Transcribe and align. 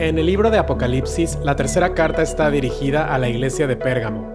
En 0.00 0.18
el 0.18 0.24
libro 0.24 0.50
de 0.50 0.56
Apocalipsis, 0.56 1.38
la 1.42 1.56
tercera 1.56 1.92
carta 1.92 2.22
está 2.22 2.50
dirigida 2.50 3.14
a 3.14 3.18
la 3.18 3.28
iglesia 3.28 3.66
de 3.66 3.76
Pérgamo. 3.76 4.32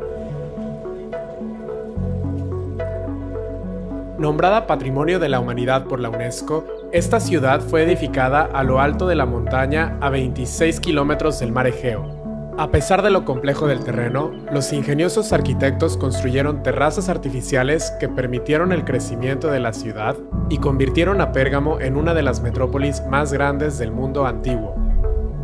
Nombrada 4.20 4.68
Patrimonio 4.68 5.18
de 5.18 5.28
la 5.28 5.40
Humanidad 5.40 5.86
por 5.86 6.00
la 6.00 6.12
UNESCO, 6.12 6.68
esta 6.92 7.20
ciudad 7.20 7.62
fue 7.62 7.82
edificada 7.82 8.44
a 8.44 8.62
lo 8.62 8.80
alto 8.80 9.08
de 9.08 9.16
la 9.16 9.26
montaña 9.26 9.98
a 10.02 10.12
26 10.12 10.80
kilómetros 10.82 11.40
del 11.40 11.52
mar 11.52 11.66
Egeo. 11.66 12.54
A 12.60 12.70
pesar 12.70 13.02
de 13.02 13.10
lo 13.10 13.26
complejo 13.26 13.66
del 13.66 13.84
terreno, 13.84 14.34
los 14.52 14.72
ingeniosos 14.72 15.34
arquitectos 15.34 15.98
construyeron 15.98 16.62
terrazas 16.62 17.10
artificiales 17.10 17.92
que 18.00 18.08
permitieron 18.08 18.72
el 18.72 18.86
crecimiento 18.86 19.50
de 19.50 19.62
la 19.62 19.74
ciudad 19.74 20.16
y 20.48 20.60
convirtieron 20.60 21.22
a 21.22 21.32
Pérgamo 21.32 21.80
en 21.80 21.98
una 21.98 22.14
de 22.14 22.22
las 22.22 22.42
metrópolis 22.42 23.02
más 23.10 23.34
grandes 23.34 23.80
del 23.80 23.92
mundo 23.92 24.28
antiguo. 24.28 24.85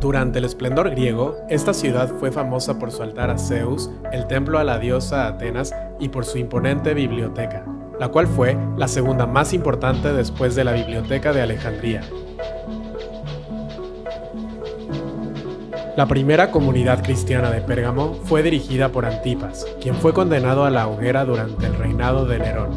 Durante 0.01 0.39
el 0.39 0.45
esplendor 0.45 0.89
griego, 0.89 1.37
esta 1.47 1.75
ciudad 1.75 2.09
fue 2.19 2.31
famosa 2.31 2.79
por 2.79 2.91
su 2.91 3.03
altar 3.03 3.29
a 3.29 3.37
Zeus, 3.37 3.91
el 4.11 4.25
templo 4.25 4.57
a 4.57 4.63
la 4.63 4.79
diosa 4.79 5.27
Atenas 5.27 5.75
y 5.99 6.09
por 6.09 6.25
su 6.25 6.39
imponente 6.39 6.95
biblioteca, 6.95 7.65
la 7.99 8.07
cual 8.07 8.25
fue 8.25 8.57
la 8.77 8.87
segunda 8.87 9.27
más 9.27 9.53
importante 9.53 10.11
después 10.11 10.55
de 10.55 10.63
la 10.63 10.71
Biblioteca 10.71 11.33
de 11.33 11.43
Alejandría. 11.43 12.01
La 15.95 16.07
primera 16.07 16.49
comunidad 16.49 17.03
cristiana 17.03 17.51
de 17.51 17.61
Pérgamo 17.61 18.15
fue 18.23 18.41
dirigida 18.41 18.89
por 18.89 19.05
Antipas, 19.05 19.67
quien 19.79 19.93
fue 19.93 20.13
condenado 20.13 20.65
a 20.65 20.71
la 20.71 20.87
hoguera 20.87 21.25
durante 21.25 21.67
el 21.67 21.75
reinado 21.75 22.25
de 22.25 22.39
Nerón. 22.39 22.71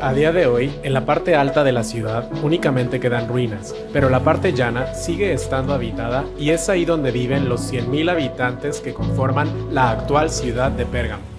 A 0.00 0.12
día 0.12 0.30
de 0.30 0.46
hoy, 0.46 0.72
en 0.84 0.94
la 0.94 1.04
parte 1.04 1.34
alta 1.34 1.64
de 1.64 1.72
la 1.72 1.82
ciudad 1.82 2.30
únicamente 2.44 3.00
quedan 3.00 3.26
ruinas, 3.26 3.74
pero 3.92 4.08
la 4.08 4.22
parte 4.22 4.52
llana 4.52 4.94
sigue 4.94 5.32
estando 5.32 5.74
habitada 5.74 6.24
y 6.38 6.50
es 6.50 6.68
ahí 6.68 6.84
donde 6.84 7.10
viven 7.10 7.48
los 7.48 7.72
100.000 7.72 8.08
habitantes 8.08 8.80
que 8.80 8.94
conforman 8.94 9.74
la 9.74 9.90
actual 9.90 10.30
ciudad 10.30 10.70
de 10.70 10.86
Pérgamo. 10.86 11.37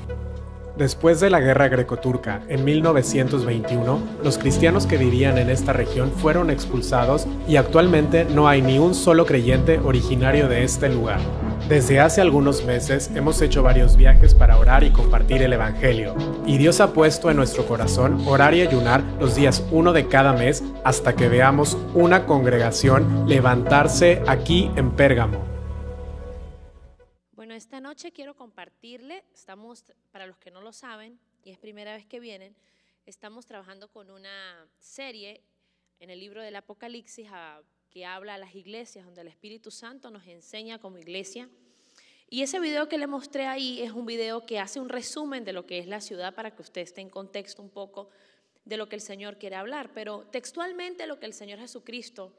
Después 0.79 1.19
de 1.19 1.29
la 1.29 1.41
guerra 1.41 1.67
greco-turca 1.67 2.41
en 2.47 2.63
1921, 2.63 3.99
los 4.23 4.37
cristianos 4.37 4.85
que 4.85 4.95
vivían 4.95 5.37
en 5.37 5.49
esta 5.49 5.73
región 5.73 6.09
fueron 6.09 6.49
expulsados 6.49 7.27
y 7.49 7.57
actualmente 7.57 8.23
no 8.23 8.47
hay 8.47 8.61
ni 8.61 8.79
un 8.79 8.95
solo 8.95 9.25
creyente 9.25 9.77
originario 9.79 10.47
de 10.47 10.63
este 10.63 10.87
lugar. 10.87 11.19
Desde 11.67 11.99
hace 11.99 12.21
algunos 12.21 12.63
meses 12.63 13.11
hemos 13.13 13.41
hecho 13.41 13.61
varios 13.61 13.97
viajes 13.97 14.33
para 14.33 14.57
orar 14.57 14.85
y 14.85 14.91
compartir 14.91 15.41
el 15.41 15.51
Evangelio, 15.51 16.15
y 16.45 16.57
Dios 16.57 16.79
ha 16.79 16.93
puesto 16.93 17.29
en 17.29 17.35
nuestro 17.35 17.65
corazón 17.65 18.25
orar 18.25 18.53
y 18.53 18.61
ayunar 18.61 19.03
los 19.19 19.35
días 19.35 19.61
uno 19.71 19.91
de 19.91 20.07
cada 20.07 20.31
mes 20.31 20.63
hasta 20.85 21.13
que 21.13 21.27
veamos 21.27 21.77
una 21.93 22.25
congregación 22.25 23.25
levantarse 23.27 24.21
aquí 24.27 24.71
en 24.77 24.91
Pérgamo 24.91 25.58
esta 27.59 27.81
noche 27.81 28.13
quiero 28.13 28.37
compartirle, 28.37 29.25
estamos, 29.33 29.83
para 30.11 30.25
los 30.25 30.37
que 30.37 30.49
no 30.49 30.61
lo 30.61 30.71
saben, 30.71 31.19
y 31.43 31.51
es 31.51 31.57
primera 31.57 31.93
vez 31.93 32.05
que 32.05 32.21
vienen, 32.21 32.55
estamos 33.05 33.45
trabajando 33.45 33.89
con 33.89 34.09
una 34.11 34.65
serie 34.79 35.43
en 35.99 36.09
el 36.09 36.21
libro 36.21 36.41
del 36.41 36.55
Apocalipsis 36.55 37.27
que 37.89 38.05
habla 38.05 38.35
a 38.35 38.37
las 38.37 38.55
iglesias, 38.55 39.03
donde 39.03 39.19
el 39.21 39.27
Espíritu 39.27 39.71
Santo 39.71 40.09
nos 40.09 40.25
enseña 40.25 40.79
como 40.79 40.99
iglesia. 40.99 41.49
Y 42.29 42.43
ese 42.43 42.61
video 42.61 42.87
que 42.87 42.97
le 42.97 43.07
mostré 43.07 43.45
ahí 43.45 43.81
es 43.81 43.91
un 43.91 44.05
video 44.05 44.45
que 44.45 44.57
hace 44.57 44.79
un 44.79 44.87
resumen 44.87 45.43
de 45.43 45.51
lo 45.51 45.65
que 45.65 45.79
es 45.79 45.87
la 45.87 45.99
ciudad 45.99 46.35
para 46.35 46.55
que 46.55 46.61
usted 46.61 46.79
esté 46.79 47.01
en 47.01 47.09
contexto 47.09 47.61
un 47.61 47.71
poco 47.71 48.09
de 48.63 48.77
lo 48.77 48.87
que 48.87 48.95
el 48.95 49.01
Señor 49.01 49.37
quiere 49.37 49.57
hablar. 49.57 49.91
Pero 49.93 50.25
textualmente 50.31 51.07
lo 51.07 51.19
que 51.19 51.25
el 51.25 51.33
Señor 51.33 51.59
Jesucristo 51.59 52.31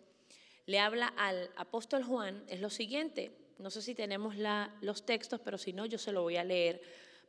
le 0.64 0.78
habla 0.78 1.08
al 1.08 1.50
apóstol 1.56 2.04
Juan 2.04 2.42
es 2.48 2.62
lo 2.62 2.70
siguiente. 2.70 3.39
No 3.60 3.68
sé 3.68 3.82
si 3.82 3.94
tenemos 3.94 4.36
los 4.80 5.04
textos, 5.04 5.38
pero 5.44 5.58
si 5.58 5.74
no, 5.74 5.84
yo 5.84 5.98
se 5.98 6.12
lo 6.12 6.22
voy 6.22 6.38
a 6.38 6.44
leer 6.44 6.80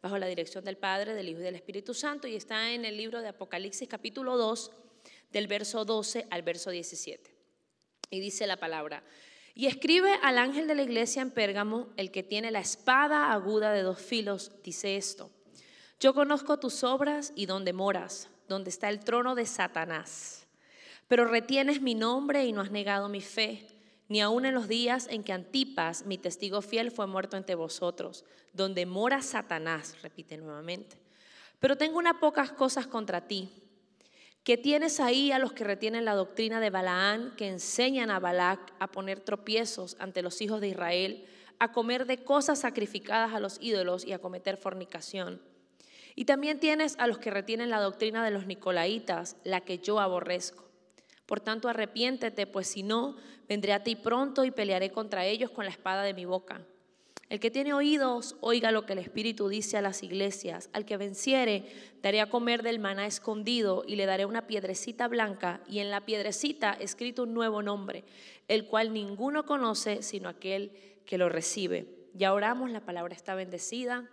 bajo 0.02 0.18
la 0.18 0.28
dirección 0.28 0.64
del 0.64 0.78
Padre, 0.78 1.14
del 1.14 1.28
Hijo 1.28 1.42
y 1.42 1.44
del 1.44 1.56
Espíritu 1.56 1.94
Santo, 1.94 2.26
y 2.26 2.36
está 2.38 2.72
en 2.72 2.86
el 2.86 2.96
libro 2.96 3.22
de 3.22 3.28
Apocalipsis 3.28 3.90
capítulo 3.90 4.38
2, 4.38 4.72
del 5.34 5.48
verso 5.48 5.84
12 5.84 6.28
al 6.30 6.42
verso 6.42 6.70
17. 6.70 7.36
Y 8.12 8.22
dice 8.22 8.48
la 8.48 8.56
palabra, 8.56 9.04
y 9.54 9.68
escribe 9.68 10.14
al 10.24 10.38
ángel 10.38 10.68
de 10.68 10.76
la 10.76 10.84
iglesia 10.84 11.22
en 11.22 11.32
Pérgamo, 11.32 11.90
el 11.98 12.12
que 12.12 12.24
tiene 12.24 12.50
la 12.50 12.62
espada 12.62 13.34
aguda 13.34 13.74
de 13.74 13.82
dos 13.82 14.00
filos, 14.00 14.54
dice 14.64 14.96
esto, 14.96 15.30
yo 16.00 16.14
conozco 16.14 16.60
tus 16.60 16.86
obras 16.86 17.34
y 17.36 17.46
dónde 17.46 17.74
moras, 17.74 18.30
donde 18.48 18.70
está 18.70 18.88
el 18.88 19.02
trono 19.02 19.36
de 19.36 19.46
Satanás, 19.46 20.48
pero 21.10 21.26
retienes 21.26 21.82
mi 21.82 21.94
nombre 21.94 22.46
y 22.46 22.54
no 22.54 22.62
has 22.62 22.72
negado 22.72 23.10
mi 23.10 23.20
fe 23.20 23.68
ni 24.12 24.20
aun 24.20 24.46
en 24.46 24.54
los 24.54 24.68
días 24.68 25.08
en 25.10 25.24
que 25.24 25.32
Antipas, 25.32 26.06
mi 26.06 26.18
testigo 26.18 26.62
fiel, 26.62 26.92
fue 26.92 27.08
muerto 27.08 27.38
entre 27.38 27.56
vosotros, 27.56 28.26
donde 28.52 28.86
mora 28.86 29.22
Satanás, 29.22 29.96
repite 30.02 30.36
nuevamente. 30.36 30.98
Pero 31.62 31.78
tengo 31.78 31.98
unas 31.98 32.16
pocas 32.16 32.52
cosas 32.52 32.88
contra 32.88 33.26
ti, 33.30 33.50
que 34.44 34.58
tienes 34.58 35.00
ahí 35.00 35.32
a 35.32 35.40
los 35.40 35.54
que 35.54 35.64
retienen 35.64 36.04
la 36.04 36.14
doctrina 36.14 36.60
de 36.60 36.70
Balaán, 36.70 37.34
que 37.38 37.48
enseñan 37.48 38.12
a 38.12 38.20
Balac 38.20 38.74
a 38.80 38.88
poner 38.92 39.22
tropiezos 39.22 39.96
ante 39.98 40.22
los 40.22 40.42
hijos 40.42 40.60
de 40.60 40.68
Israel, 40.68 41.26
a 41.60 41.72
comer 41.72 42.06
de 42.06 42.22
cosas 42.22 42.60
sacrificadas 42.60 43.34
a 43.34 43.40
los 43.40 43.60
ídolos 43.62 44.04
y 44.04 44.12
a 44.12 44.20
cometer 44.20 44.58
fornicación. 44.58 45.42
Y 46.16 46.26
también 46.26 46.60
tienes 46.60 46.98
a 47.00 47.08
los 47.08 47.18
que 47.18 47.32
retienen 47.32 47.70
la 47.70 47.80
doctrina 47.80 48.26
de 48.26 48.32
los 48.32 48.46
Nicolaitas, 48.46 49.38
la 49.46 49.62
que 49.62 49.80
yo 49.80 50.02
aborrezco. 50.02 50.71
Por 51.32 51.40
tanto, 51.40 51.70
arrepiéntete, 51.70 52.46
pues 52.46 52.68
si 52.68 52.84
no, 52.84 53.16
vendré 53.48 53.72
a 53.72 53.86
ti 53.86 53.96
pronto 53.96 54.44
y 54.44 54.52
pelearé 54.52 54.92
contra 54.92 55.26
ellos 55.26 55.50
con 55.50 55.64
la 55.64 55.72
espada 55.72 56.04
de 56.04 56.14
mi 56.14 56.26
boca. 56.26 56.60
El 57.30 57.40
que 57.40 57.50
tiene 57.50 57.72
oídos, 57.74 58.36
oiga 58.42 58.74
lo 58.74 58.86
que 58.86 58.92
el 58.92 59.00
Espíritu 59.00 59.48
dice 59.48 59.78
a 59.78 59.82
las 59.82 60.04
iglesias. 60.04 60.70
Al 60.74 60.84
que 60.84 60.98
venciere, 60.98 61.64
daré 62.02 62.20
a 62.20 62.30
comer 62.30 62.64
del 62.64 62.80
maná 62.80 63.06
escondido 63.06 63.86
y 63.88 63.96
le 63.96 64.08
daré 64.08 64.26
una 64.26 64.46
piedrecita 64.46 65.08
blanca 65.08 65.62
y 65.70 65.80
en 65.80 65.90
la 65.90 66.02
piedrecita 66.02 66.74
escrito 66.74 67.24
un 67.24 67.34
nuevo 67.34 67.62
nombre, 67.62 68.04
el 68.50 68.66
cual 68.66 68.92
ninguno 68.92 69.46
conoce 69.46 70.04
sino 70.04 70.28
aquel 70.28 70.74
que 71.06 71.18
lo 71.18 71.30
recibe. 71.30 72.10
Ya 72.14 72.34
oramos, 72.34 72.72
la 72.72 72.82
palabra 72.82 73.16
está 73.16 73.36
bendecida. 73.36 74.12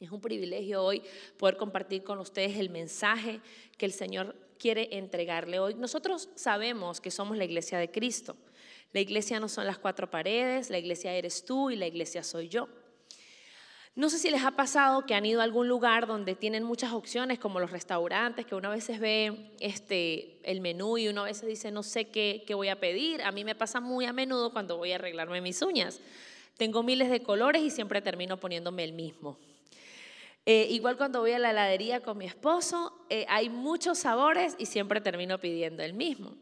Es 0.00 0.10
un 0.12 0.22
privilegio 0.22 0.82
hoy 0.82 1.02
poder 1.36 1.58
compartir 1.58 2.04
con 2.04 2.18
ustedes 2.20 2.56
el 2.56 2.70
mensaje 2.70 3.42
que 3.76 3.84
el 3.84 3.92
Señor 3.92 4.47
quiere 4.58 4.88
entregarle 4.92 5.58
hoy. 5.58 5.74
Nosotros 5.74 6.28
sabemos 6.34 7.00
que 7.00 7.10
somos 7.10 7.36
la 7.36 7.44
iglesia 7.44 7.78
de 7.78 7.90
Cristo. 7.90 8.36
La 8.92 9.00
iglesia 9.00 9.38
no 9.38 9.48
son 9.48 9.66
las 9.66 9.78
cuatro 9.78 10.10
paredes, 10.10 10.70
la 10.70 10.78
iglesia 10.78 11.12
eres 11.12 11.44
tú 11.44 11.70
y 11.70 11.76
la 11.76 11.86
iglesia 11.86 12.22
soy 12.22 12.48
yo. 12.48 12.68
No 13.98 14.08
sé 14.10 14.18
si 14.18 14.30
les 14.30 14.44
ha 14.44 14.52
pasado 14.52 15.04
que 15.06 15.14
han 15.14 15.26
ido 15.26 15.40
a 15.40 15.44
algún 15.44 15.66
lugar 15.66 16.06
donde 16.06 16.36
tienen 16.36 16.62
muchas 16.62 16.92
opciones, 16.92 17.40
como 17.40 17.58
los 17.58 17.72
restaurantes, 17.72 18.46
que 18.46 18.54
uno 18.54 18.68
a 18.68 18.74
veces 18.74 19.00
ve 19.00 19.50
este, 19.58 20.38
el 20.48 20.60
menú 20.60 20.98
y 20.98 21.08
uno 21.08 21.22
a 21.22 21.24
veces 21.24 21.48
dice, 21.48 21.72
no 21.72 21.82
sé 21.82 22.04
qué, 22.04 22.44
qué 22.46 22.54
voy 22.54 22.68
a 22.68 22.78
pedir. 22.78 23.20
A 23.22 23.32
mí 23.32 23.44
me 23.44 23.56
pasa 23.56 23.80
muy 23.80 24.04
a 24.04 24.12
menudo 24.12 24.52
cuando 24.52 24.76
voy 24.76 24.92
a 24.92 24.94
arreglarme 24.94 25.40
mis 25.40 25.60
uñas. 25.62 26.00
Tengo 26.56 26.84
miles 26.84 27.10
de 27.10 27.24
colores 27.24 27.60
y 27.62 27.70
siempre 27.70 28.00
termino 28.00 28.36
poniéndome 28.36 28.84
el 28.84 28.92
mismo. 28.92 29.36
Eh, 30.50 30.66
igual 30.70 30.96
cuando 30.96 31.20
voy 31.20 31.32
a 31.32 31.38
la 31.38 31.50
heladería 31.50 32.00
con 32.00 32.16
mi 32.16 32.24
esposo, 32.24 33.04
eh, 33.10 33.26
hay 33.28 33.50
muchos 33.50 33.98
sabores 33.98 34.56
y 34.56 34.64
siempre 34.64 35.02
termino 35.02 35.38
pidiendo 35.38 35.82
el 35.82 35.92
mismo. 35.92 36.38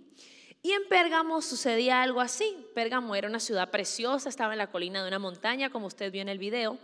Y 0.62 0.70
en 0.70 0.86
Pérgamo 0.88 1.42
sucedía 1.42 2.02
algo 2.02 2.20
así. 2.20 2.56
Pérgamo 2.72 3.16
era 3.16 3.26
una 3.26 3.40
ciudad 3.40 3.68
preciosa, 3.68 4.28
estaba 4.28 4.52
en 4.52 4.58
la 4.58 4.70
colina 4.70 5.02
de 5.02 5.08
una 5.08 5.18
montaña, 5.18 5.70
como 5.70 5.88
usted 5.88 6.12
vio 6.12 6.22
en 6.22 6.28
el 6.28 6.38
video. 6.38 6.78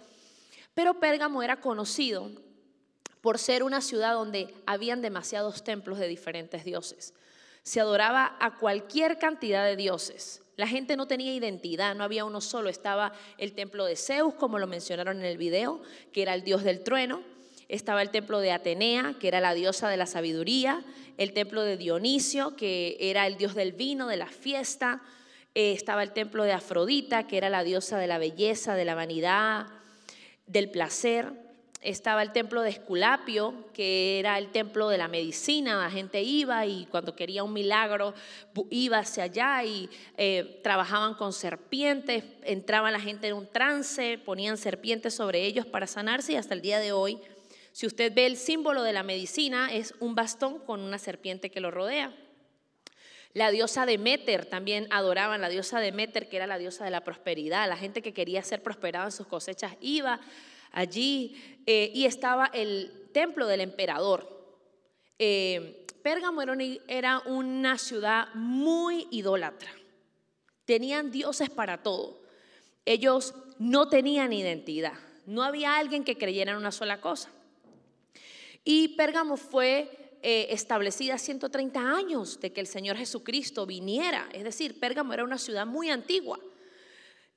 Pero 0.74 0.98
Pérgamo 0.98 1.44
era 1.44 1.60
conocido 1.60 2.28
por 3.20 3.38
ser 3.38 3.62
una 3.62 3.82
ciudad 3.82 4.14
donde 4.14 4.52
habían 4.66 5.00
demasiados 5.00 5.62
templos 5.62 6.00
de 6.00 6.08
diferentes 6.08 6.64
dioses. 6.64 7.14
Se 7.62 7.78
adoraba 7.78 8.36
a 8.40 8.58
cualquier 8.58 9.20
cantidad 9.20 9.64
de 9.64 9.76
dioses. 9.76 10.42
La 10.62 10.68
gente 10.68 10.96
no 10.96 11.08
tenía 11.08 11.34
identidad, 11.34 11.96
no 11.96 12.04
había 12.04 12.24
uno 12.24 12.40
solo. 12.40 12.68
Estaba 12.68 13.12
el 13.36 13.52
templo 13.52 13.84
de 13.84 13.96
Zeus, 13.96 14.34
como 14.34 14.60
lo 14.60 14.68
mencionaron 14.68 15.18
en 15.18 15.24
el 15.24 15.36
video, 15.36 15.82
que 16.12 16.22
era 16.22 16.34
el 16.34 16.44
dios 16.44 16.62
del 16.62 16.84
trueno. 16.84 17.20
Estaba 17.68 18.00
el 18.00 18.10
templo 18.10 18.38
de 18.38 18.52
Atenea, 18.52 19.16
que 19.18 19.26
era 19.26 19.40
la 19.40 19.54
diosa 19.54 19.88
de 19.88 19.96
la 19.96 20.06
sabiduría. 20.06 20.84
El 21.18 21.32
templo 21.32 21.62
de 21.62 21.76
Dionisio, 21.76 22.54
que 22.54 22.96
era 23.00 23.26
el 23.26 23.38
dios 23.38 23.56
del 23.56 23.72
vino, 23.72 24.06
de 24.06 24.16
la 24.16 24.28
fiesta. 24.28 25.02
Eh, 25.56 25.72
estaba 25.72 26.04
el 26.04 26.12
templo 26.12 26.44
de 26.44 26.52
Afrodita, 26.52 27.26
que 27.26 27.38
era 27.38 27.50
la 27.50 27.64
diosa 27.64 27.98
de 27.98 28.06
la 28.06 28.18
belleza, 28.18 28.76
de 28.76 28.84
la 28.84 28.94
vanidad, 28.94 29.66
del 30.46 30.70
placer 30.70 31.41
estaba 31.82 32.22
el 32.22 32.32
templo 32.32 32.62
de 32.62 32.70
Esculapio, 32.70 33.66
que 33.74 34.20
era 34.20 34.38
el 34.38 34.50
templo 34.52 34.88
de 34.88 34.98
la 34.98 35.08
medicina. 35.08 35.82
La 35.82 35.90
gente 35.90 36.22
iba 36.22 36.64
y 36.64 36.86
cuando 36.86 37.16
quería 37.16 37.42
un 37.42 37.52
milagro 37.52 38.14
iba 38.70 38.98
hacia 38.98 39.24
allá 39.24 39.64
y 39.64 39.90
eh, 40.16 40.60
trabajaban 40.62 41.14
con 41.14 41.32
serpientes, 41.32 42.24
entraba 42.44 42.92
la 42.92 43.00
gente 43.00 43.26
en 43.26 43.34
un 43.34 43.48
trance, 43.48 44.18
ponían 44.18 44.56
serpientes 44.56 45.14
sobre 45.14 45.44
ellos 45.44 45.66
para 45.66 45.88
sanarse 45.88 46.32
y 46.32 46.36
hasta 46.36 46.54
el 46.54 46.62
día 46.62 46.78
de 46.78 46.92
hoy, 46.92 47.18
si 47.72 47.86
usted 47.86 48.12
ve 48.14 48.26
el 48.26 48.36
símbolo 48.36 48.82
de 48.82 48.92
la 48.92 49.02
medicina, 49.02 49.72
es 49.72 49.94
un 49.98 50.14
bastón 50.14 50.60
con 50.60 50.80
una 50.80 50.98
serpiente 50.98 51.50
que 51.50 51.60
lo 51.60 51.70
rodea. 51.70 52.14
La 53.34 53.50
diosa 53.50 53.86
Demeter 53.86 54.44
también 54.44 54.86
adoraban, 54.90 55.40
la 55.40 55.48
diosa 55.48 55.80
Demeter 55.80 56.28
que 56.28 56.36
era 56.36 56.46
la 56.46 56.58
diosa 56.58 56.84
de 56.84 56.90
la 56.90 57.02
prosperidad. 57.02 57.66
La 57.66 57.78
gente 57.78 58.02
que 58.02 58.12
quería 58.12 58.42
ser 58.42 58.62
prosperada 58.62 59.06
en 59.06 59.12
sus 59.12 59.26
cosechas 59.26 59.72
iba 59.80 60.20
allí 60.72 61.36
eh, 61.66 61.90
y 61.94 62.06
estaba 62.06 62.46
el 62.46 63.08
templo 63.12 63.46
del 63.46 63.60
emperador. 63.60 64.28
Eh, 65.18 65.86
Pérgamo 66.02 66.42
era 66.88 67.22
una, 67.26 67.78
ciudad 67.78 68.28
muy 68.34 69.06
idólatra. 69.12 69.70
Tenían 70.64 71.12
dioses 71.12 71.48
para 71.48 71.82
todo. 71.82 72.20
Ellos 72.84 73.34
no 73.58 73.88
tenían 73.88 74.32
identidad. 74.32 74.94
No 75.26 75.44
había 75.44 75.76
alguien 75.76 76.02
que 76.02 76.18
creyera 76.18 76.52
en 76.52 76.58
una 76.58 76.72
sola 76.72 77.00
cosa. 77.00 77.30
Y 78.64 78.88
Pérgamo 78.96 79.36
fue 79.36 80.16
eh, 80.22 80.48
establecida 80.50 81.18
130 81.18 81.80
años 81.80 82.40
de 82.40 82.52
que 82.52 82.60
el 82.60 82.66
Señor 82.66 82.96
Jesucristo 82.96 83.64
viniera. 83.64 84.28
Es 84.32 84.42
decir, 84.42 84.80
Pérgamo 84.80 85.12
era 85.12 85.22
una 85.22 85.38
ciudad 85.38 85.66
muy 85.66 85.90
antigua. 85.90 86.40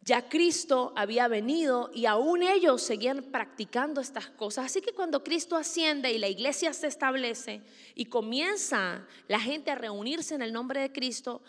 Ya 0.06 0.30
Cristo 0.30 0.94
había 0.96 1.28
venido 1.28 1.90
y 1.92 2.06
aún 2.06 2.44
ellos 2.44 2.84
seguían 2.84 3.24
practicando 3.31 4.02
estas 4.02 4.30
cosas. 4.30 4.68
Así 4.68 4.80
que 4.80 4.94
cuando 4.94 5.24
Cristo 5.24 5.56
asciende 5.56 6.12
y 6.12 6.19
la 6.19 6.28
iglesia 6.28 6.74
se 6.74 6.86
establece 6.86 7.63
y 7.96 8.06
comienza 8.06 9.07
la 9.28 9.40
gente 9.40 9.72
a 9.72 9.75
reunirse 9.75 10.36
en 10.36 10.44
el 10.44 10.54
nombre 10.54 10.80
de 10.80 10.92
Cristo, 10.92 11.42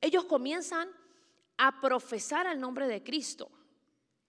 ellos 0.00 0.26
comienzan 0.26 0.88
a 1.56 1.80
profesar 1.80 2.46
al 2.46 2.60
nombre 2.60 2.86
de 2.86 3.02
Cristo. 3.02 3.50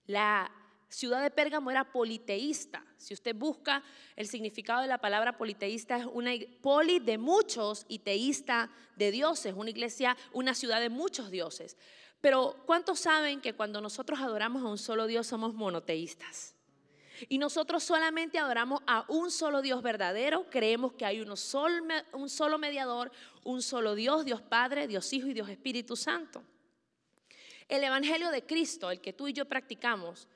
La 0.07 0.51
ciudad 0.89 1.21
de 1.21 1.29
Pérgamo 1.29 1.69
era 1.69 1.91
politeísta. 1.91 2.83
Si 2.97 3.13
usted 3.13 3.35
busca 3.35 3.83
el 4.15 4.27
significado 4.27 4.81
de 4.81 4.87
la 4.87 4.97
palabra 4.97 5.37
politeísta, 5.37 5.97
es 5.97 6.05
una 6.11 6.31
poli 6.61 6.99
de 6.99 7.19
muchos 7.19 7.85
y 7.87 7.99
teísta 7.99 8.71
de 8.95 9.11
dioses, 9.11 9.53
una 9.55 9.69
iglesia, 9.69 10.17
una 10.33 10.55
ciudad 10.55 10.79
de 10.79 10.89
muchos 10.89 11.29
dioses. 11.29 11.77
Pero 12.25 12.55
¿cuántos 12.65 13.01
saben 13.01 13.39
que 13.39 13.53
cuando 13.53 13.79
nosotros 13.81 14.19
adoramos 14.19 14.63
a 14.63 14.65
un 14.65 14.79
solo 14.79 15.05
Dios 15.05 15.27
somos 15.27 15.53
monoteístas? 15.53 16.55
Y 17.29 17.37
nosotros 17.37 17.83
solamente 17.83 18.39
adoramos 18.39 18.81
a 18.87 19.05
un 19.09 19.29
solo 19.29 19.61
Dios 19.61 19.83
verdadero, 19.83 20.49
creemos 20.49 20.93
que 20.93 21.05
hay 21.05 21.21
un 21.21 21.37
solo 21.37 22.57
mediador, 22.57 23.11
un 23.43 23.61
solo 23.61 23.93
Dios, 23.93 24.25
Dios 24.25 24.41
Padre, 24.41 24.87
Dios 24.87 25.13
Hijo 25.13 25.27
y 25.27 25.35
Dios 25.35 25.49
Espíritu 25.49 25.95
Santo. 25.95 26.41
El 27.69 27.83
Evangelio 27.83 28.31
de 28.31 28.43
Cristo, 28.43 28.89
el 28.89 29.01
que 29.01 29.13
tú 29.13 29.27
y 29.27 29.33
yo 29.33 29.45
practicamos, 29.45 30.27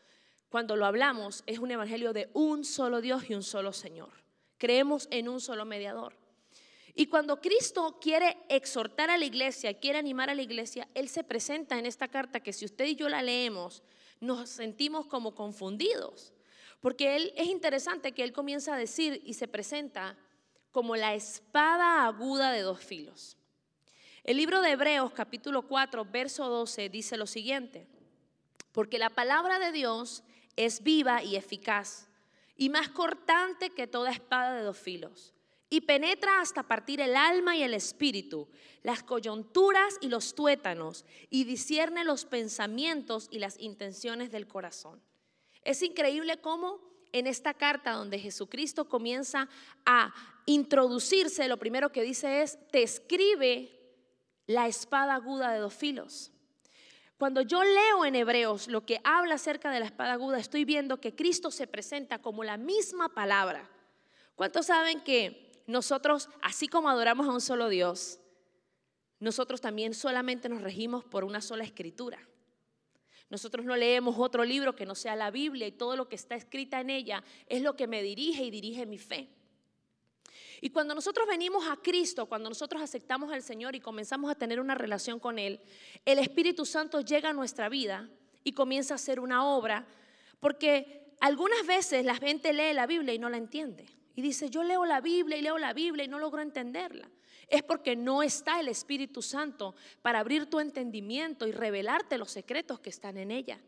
cuando 0.50 0.76
lo 0.76 0.86
hablamos, 0.86 1.44
es 1.48 1.58
un 1.58 1.72
evangelio 1.72 2.14
de 2.14 2.30
un 2.34 2.66
solo 2.66 3.02
Dios 3.02 3.32
y 3.32 3.34
un 3.34 3.42
solo 3.42 3.74
Señor. 3.74 4.12
Creemos 4.60 5.08
en 5.10 5.28
un 5.28 5.42
solo 5.42 5.66
mediador. 5.66 6.14
Y 7.00 7.08
cuando 7.08 7.40
Cristo 7.40 7.98
quiere 8.02 8.36
exhortar 8.50 9.10
a 9.10 9.18
la 9.18 9.24
iglesia, 9.24 9.74
quiere 9.80 9.98
animar 9.98 10.30
a 10.30 10.36
la 10.36 10.42
iglesia, 10.42 10.86
Él 10.94 11.08
se 11.08 11.24
presenta 11.24 11.80
en 11.80 11.86
esta 11.86 12.10
carta 12.10 12.42
que 12.42 12.52
si 12.52 12.66
usted 12.66 12.88
y 12.88 12.98
yo 12.98 13.08
la 13.08 13.24
leemos, 13.24 13.84
nos 14.20 14.50
sentimos 14.50 15.08
como 15.08 15.34
confundidos. 15.34 16.34
Porque 16.82 17.16
Él 17.16 17.32
es 17.38 17.48
interesante 17.48 18.12
que 18.12 18.22
Él 18.22 18.34
comienza 18.34 18.74
a 18.74 18.78
decir 18.78 19.22
y 19.26 19.36
se 19.36 19.48
presenta 19.48 20.18
como 20.72 20.98
la 20.98 21.14
espada 21.16 22.06
aguda 22.06 22.52
de 22.52 22.64
dos 22.64 22.82
filos. 22.82 23.38
El 24.26 24.36
libro 24.36 24.62
de 24.62 24.72
Hebreos 24.72 25.14
capítulo 25.14 25.70
4, 25.70 26.04
verso 26.04 26.50
12 26.50 26.90
dice 26.90 27.16
lo 27.16 27.28
siguiente, 27.28 27.88
porque 28.74 29.00
la 29.00 29.10
palabra 29.10 29.58
de 29.58 29.72
Dios 29.72 30.22
es 30.58 30.84
viva 30.84 31.24
y 31.24 31.38
eficaz, 31.38 32.10
y 32.58 32.68
más 32.68 32.90
cortante 32.90 33.70
que 33.70 33.88
toda 33.88 34.12
espada 34.12 34.58
de 34.58 34.64
dos 34.64 34.78
filos, 34.78 35.34
y 35.70 35.82
penetra 35.82 36.42
hasta 36.42 36.64
partir 36.64 37.00
el 37.00 37.16
alma 37.16 37.56
y 37.56 37.64
el 37.64 37.74
espíritu, 37.74 38.48
las 38.82 39.04
coyunturas 39.04 39.98
y 40.02 40.08
los 40.08 40.34
tuétanos, 40.34 41.06
y 41.30 41.44
discierne 41.44 42.04
los 42.04 42.26
pensamientos 42.26 43.28
y 43.32 43.40
las 43.40 43.60
intenciones 43.60 44.32
del 44.32 44.48
corazón. 44.48 45.02
Es 45.64 45.84
increíble 45.84 46.42
cómo 46.42 46.80
en 47.12 47.28
esta 47.28 47.54
carta 47.54 47.92
donde 47.92 48.20
Jesucristo 48.20 48.88
comienza 48.88 49.50
a 49.86 50.14
introducirse, 50.46 51.48
lo 51.48 51.58
primero 51.58 51.92
que 51.92 52.02
dice 52.02 52.42
es, 52.42 52.58
te 52.72 52.84
escribe 52.84 53.70
la 54.48 54.68
espada 54.68 55.16
aguda 55.16 55.52
de 55.52 55.60
dos 55.60 55.74
filos. 55.74 56.32
Cuando 57.18 57.42
yo 57.42 57.64
leo 57.64 58.06
en 58.06 58.16
Hebreos 58.16 58.68
lo 58.68 58.86
que 58.86 59.02
habla 59.04 59.36
acerca 59.36 59.72
de 59.72 59.82
la 59.82 59.86
espada 59.86 60.14
aguda, 60.14 60.40
estoy 60.40 60.66
viendo 60.66 61.02
que 61.02 61.16
Cristo 61.16 61.52
se 61.52 61.68
presenta 61.68 62.20
como 62.20 62.44
la 62.44 62.58
misma 62.58 63.10
palabra. 63.10 63.70
¿Cuántos 64.36 64.68
saben 64.68 65.02
que 65.02 65.49
nosotros, 65.70 66.30
así 66.42 66.68
como 66.68 66.90
adoramos 66.90 67.28
a 67.28 67.32
un 67.32 67.42
solo 67.42 67.70
Dios, 67.70 68.20
nosotros 69.20 69.62
también 69.62 69.94
solamente 69.94 70.50
nos 70.50 70.62
regimos 70.62 71.06
por 71.06 71.24
una 71.24 71.42
sola 71.42 71.64
escritura? 71.64 72.28
Nosotros 73.30 73.66
no 73.66 73.76
leemos 73.76 74.16
otro 74.18 74.44
libro 74.44 74.76
que 74.76 74.88
no 74.88 74.96
sea 74.96 75.16
la 75.16 75.30
Biblia 75.30 75.68
y 75.68 75.72
todo 75.72 75.96
lo 75.96 76.10
que 76.10 76.16
está 76.16 76.36
escrita 76.36 76.82
en 76.82 76.90
ella 76.90 77.24
es 77.46 77.62
lo 77.62 77.76
que 77.76 77.86
me 77.86 78.02
dirige 78.02 78.44
y 78.44 78.50
dirige 78.50 78.88
mi 78.88 78.98
fe. 78.98 79.30
Y 80.62 80.72
cuando 80.72 80.96
nosotros 80.96 81.28
venimos 81.28 81.68
a 81.68 81.78
Cristo, 81.78 82.26
cuando 82.26 82.50
nosotros 82.50 82.82
aceptamos 82.82 83.32
al 83.32 83.44
Señor 83.44 83.76
y 83.76 83.80
comenzamos 83.80 84.32
a 84.32 84.36
tener 84.36 84.60
una 84.60 84.74
relación 84.74 85.20
con 85.20 85.38
Él, 85.38 85.62
el 86.04 86.18
Espíritu 86.18 86.66
Santo 86.66 87.02
llega 87.02 87.30
a 87.30 87.34
nuestra 87.34 87.70
vida 87.70 88.10
y 88.44 88.54
comienza 88.54 88.96
a 88.96 88.96
hacer 88.96 89.20
una 89.20 89.46
obra, 89.46 89.88
porque 90.40 91.14
algunas 91.20 91.66
veces 91.68 92.04
la 92.04 92.16
gente 92.16 92.52
lee 92.54 92.74
la 92.74 92.88
Biblia 92.88 93.14
y 93.14 93.20
no 93.20 93.30
la 93.30 93.38
entiende. 93.38 93.99
Y 94.20 94.22
dice, 94.22 94.50
yo 94.50 94.64
leo 94.64 94.84
la 94.84 95.00
Biblia 95.00 95.38
y 95.38 95.42
leo 95.42 95.58
la 95.58 95.72
Biblia 95.72 96.04
y 96.04 96.10
no 96.10 96.20
logro 96.20 96.42
entenderla. 96.42 97.10
Es 97.48 97.64
porque 97.64 97.96
no 97.96 98.22
está 98.22 98.60
el 98.60 98.68
Espíritu 98.68 99.22
Santo 99.22 99.76
para 100.02 100.20
abrir 100.20 100.48
tu 100.48 100.60
entendimiento 100.60 101.48
y 101.48 101.54
revelarte 101.54 102.18
los 102.18 102.30
secretos 102.30 102.82
que 102.82 102.90
están 102.90 103.16
en 103.16 103.32
ella. 103.32 103.62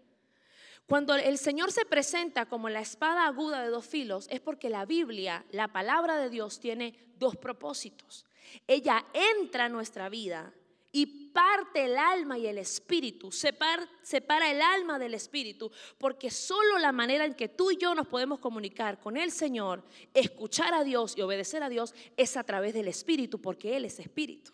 Cuando 0.88 1.16
el 1.16 1.38
Señor 1.38 1.72
se 1.72 1.86
presenta 1.86 2.48
como 2.48 2.68
la 2.68 2.82
espada 2.82 3.28
aguda 3.28 3.64
de 3.64 3.70
dos 3.70 3.86
filos, 3.86 4.28
es 4.30 4.42
porque 4.42 4.70
la 4.70 4.86
Biblia, 4.86 5.46
la 5.52 5.70
palabra 5.70 6.18
de 6.18 6.30
Dios, 6.30 6.60
tiene 6.60 6.96
dos 7.18 7.38
propósitos. 7.38 8.26
Ella 8.68 9.06
entra 9.14 9.66
a 9.66 9.70
nuestra 9.70 10.10
vida 10.10 10.54
y 10.92 11.21
parte 11.32 11.86
el 11.86 11.98
alma 11.98 12.38
y 12.38 12.48
el 12.48 12.58
espíritu, 12.58 13.32
separa, 13.32 13.88
separa, 14.02 14.52
el 14.52 14.62
alma 14.62 15.00
del 15.00 15.14
espíritu, 15.14 15.72
porque 15.98 16.30
solo 16.30 16.78
la 16.78 16.92
manera 16.92 17.26
en 17.26 17.34
que 17.34 17.50
tú 17.50 17.72
y 17.72 17.78
yo 17.78 17.96
nos 17.96 18.08
podemos 18.08 18.40
comunicar 18.40 19.00
con 19.00 19.18
el 19.18 19.32
Señor, 19.32 19.84
escuchar 20.14 20.74
a 20.74 20.84
Dios 20.84 21.16
y 21.18 21.22
obedecer 21.22 21.64
a 21.64 21.70
Dios 21.70 21.94
es 22.18 22.38
a 22.38 22.44
través 22.44 22.74
del 22.74 22.88
espíritu, 22.88 23.42
porque 23.42 23.78
Él 23.78 23.86
es 23.86 24.00
espíritu. 24.00 24.52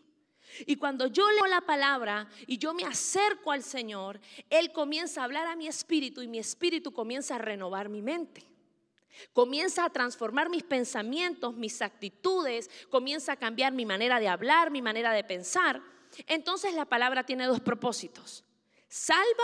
Y 0.65 0.77
cuando 0.77 1.07
yo 1.07 1.29
leo 1.31 1.46
la 1.48 1.62
palabra 1.62 2.29
y 2.48 2.57
yo 2.57 2.74
me 2.74 2.84
acerco 2.84 3.51
al 3.51 3.63
Señor, 3.63 4.19
Él 4.50 4.72
comienza 4.72 5.22
a 5.22 5.25
hablar 5.25 5.48
a 5.48 5.55
mi 5.55 5.67
espíritu 5.67 6.22
y 6.22 6.27
mi 6.27 6.39
espíritu 6.39 6.91
comienza 6.93 7.36
a 7.36 7.39
renovar 7.39 7.89
mi 7.89 8.01
mente. 8.01 8.48
Comienza 9.34 9.86
a 9.86 9.89
transformar 9.89 10.50
mis 10.50 10.63
pensamientos, 10.63 11.55
mis 11.55 11.81
actitudes, 11.81 12.69
comienza 12.89 13.34
a 13.34 13.38
cambiar 13.38 13.74
mi 13.74 13.86
manera 13.86 14.19
de 14.19 14.27
hablar, 14.27 14.72
mi 14.72 14.81
manera 14.81 15.12
de 15.12 15.24
pensar. 15.24 15.81
Entonces 16.25 16.74
la 16.74 16.86
palabra 16.86 17.25
tiene 17.25 17.45
dos 17.45 17.59
propósitos. 17.59 18.43
Salva, 18.88 19.43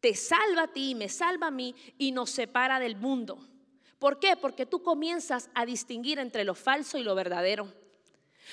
te 0.00 0.14
salva 0.14 0.62
a 0.62 0.72
ti 0.72 0.90
y 0.90 0.94
me 0.94 1.08
salva 1.08 1.48
a 1.48 1.50
mí 1.50 1.74
y 1.98 2.12
nos 2.12 2.30
separa 2.30 2.78
del 2.78 2.96
mundo. 2.96 3.38
¿Por 3.98 4.18
qué? 4.18 4.36
Porque 4.36 4.66
tú 4.66 4.82
comienzas 4.82 5.50
a 5.54 5.66
distinguir 5.66 6.18
entre 6.18 6.44
lo 6.44 6.54
falso 6.54 6.98
y 6.98 7.02
lo 7.02 7.14
verdadero. 7.14 7.72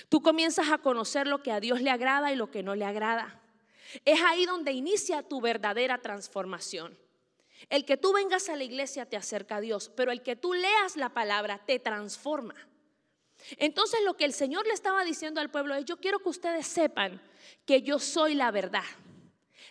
Tú 0.10 0.22
comienzas 0.22 0.70
a 0.70 0.80
conocer 0.80 1.28
lo 1.28 1.44
que 1.44 1.52
a 1.52 1.60
Dios 1.60 1.82
le 1.82 1.92
agrada 1.92 2.32
y 2.32 2.36
lo 2.36 2.50
que 2.50 2.64
no 2.64 2.76
le 2.76 2.86
agrada. 2.86 3.40
Es 4.06 4.22
ahí 4.22 4.46
donde 4.46 4.72
inicia 4.72 5.22
tu 5.22 5.42
verdadera 5.42 6.00
transformación. 6.00 6.98
El 7.70 7.86
que 7.86 7.98
tú 7.98 8.14
vengas 8.14 8.50
a 8.50 8.56
la 8.56 8.64
iglesia 8.64 9.08
te 9.08 9.18
acerca 9.18 9.58
a 9.58 9.62
Dios, 9.62 9.92
pero 9.96 10.12
el 10.12 10.22
que 10.22 10.36
tú 10.36 10.54
leas 10.54 10.98
la 10.98 11.10
palabra 11.10 11.60
te 11.60 11.80
transforma. 11.80 12.56
Entonces 13.58 14.00
lo 14.04 14.16
que 14.16 14.26
el 14.26 14.34
Señor 14.34 14.66
le 14.68 14.74
estaba 14.74 15.04
diciendo 15.04 15.42
al 15.42 15.52
pueblo 15.52 15.76
es, 15.76 15.86
yo 15.86 15.98
quiero 15.98 16.20
que 16.20 16.30
ustedes 16.30 16.68
sepan 16.68 17.22
que 17.66 17.82
yo 17.82 18.00
soy 18.00 18.36
la 18.36 18.52
verdad, 18.52 18.84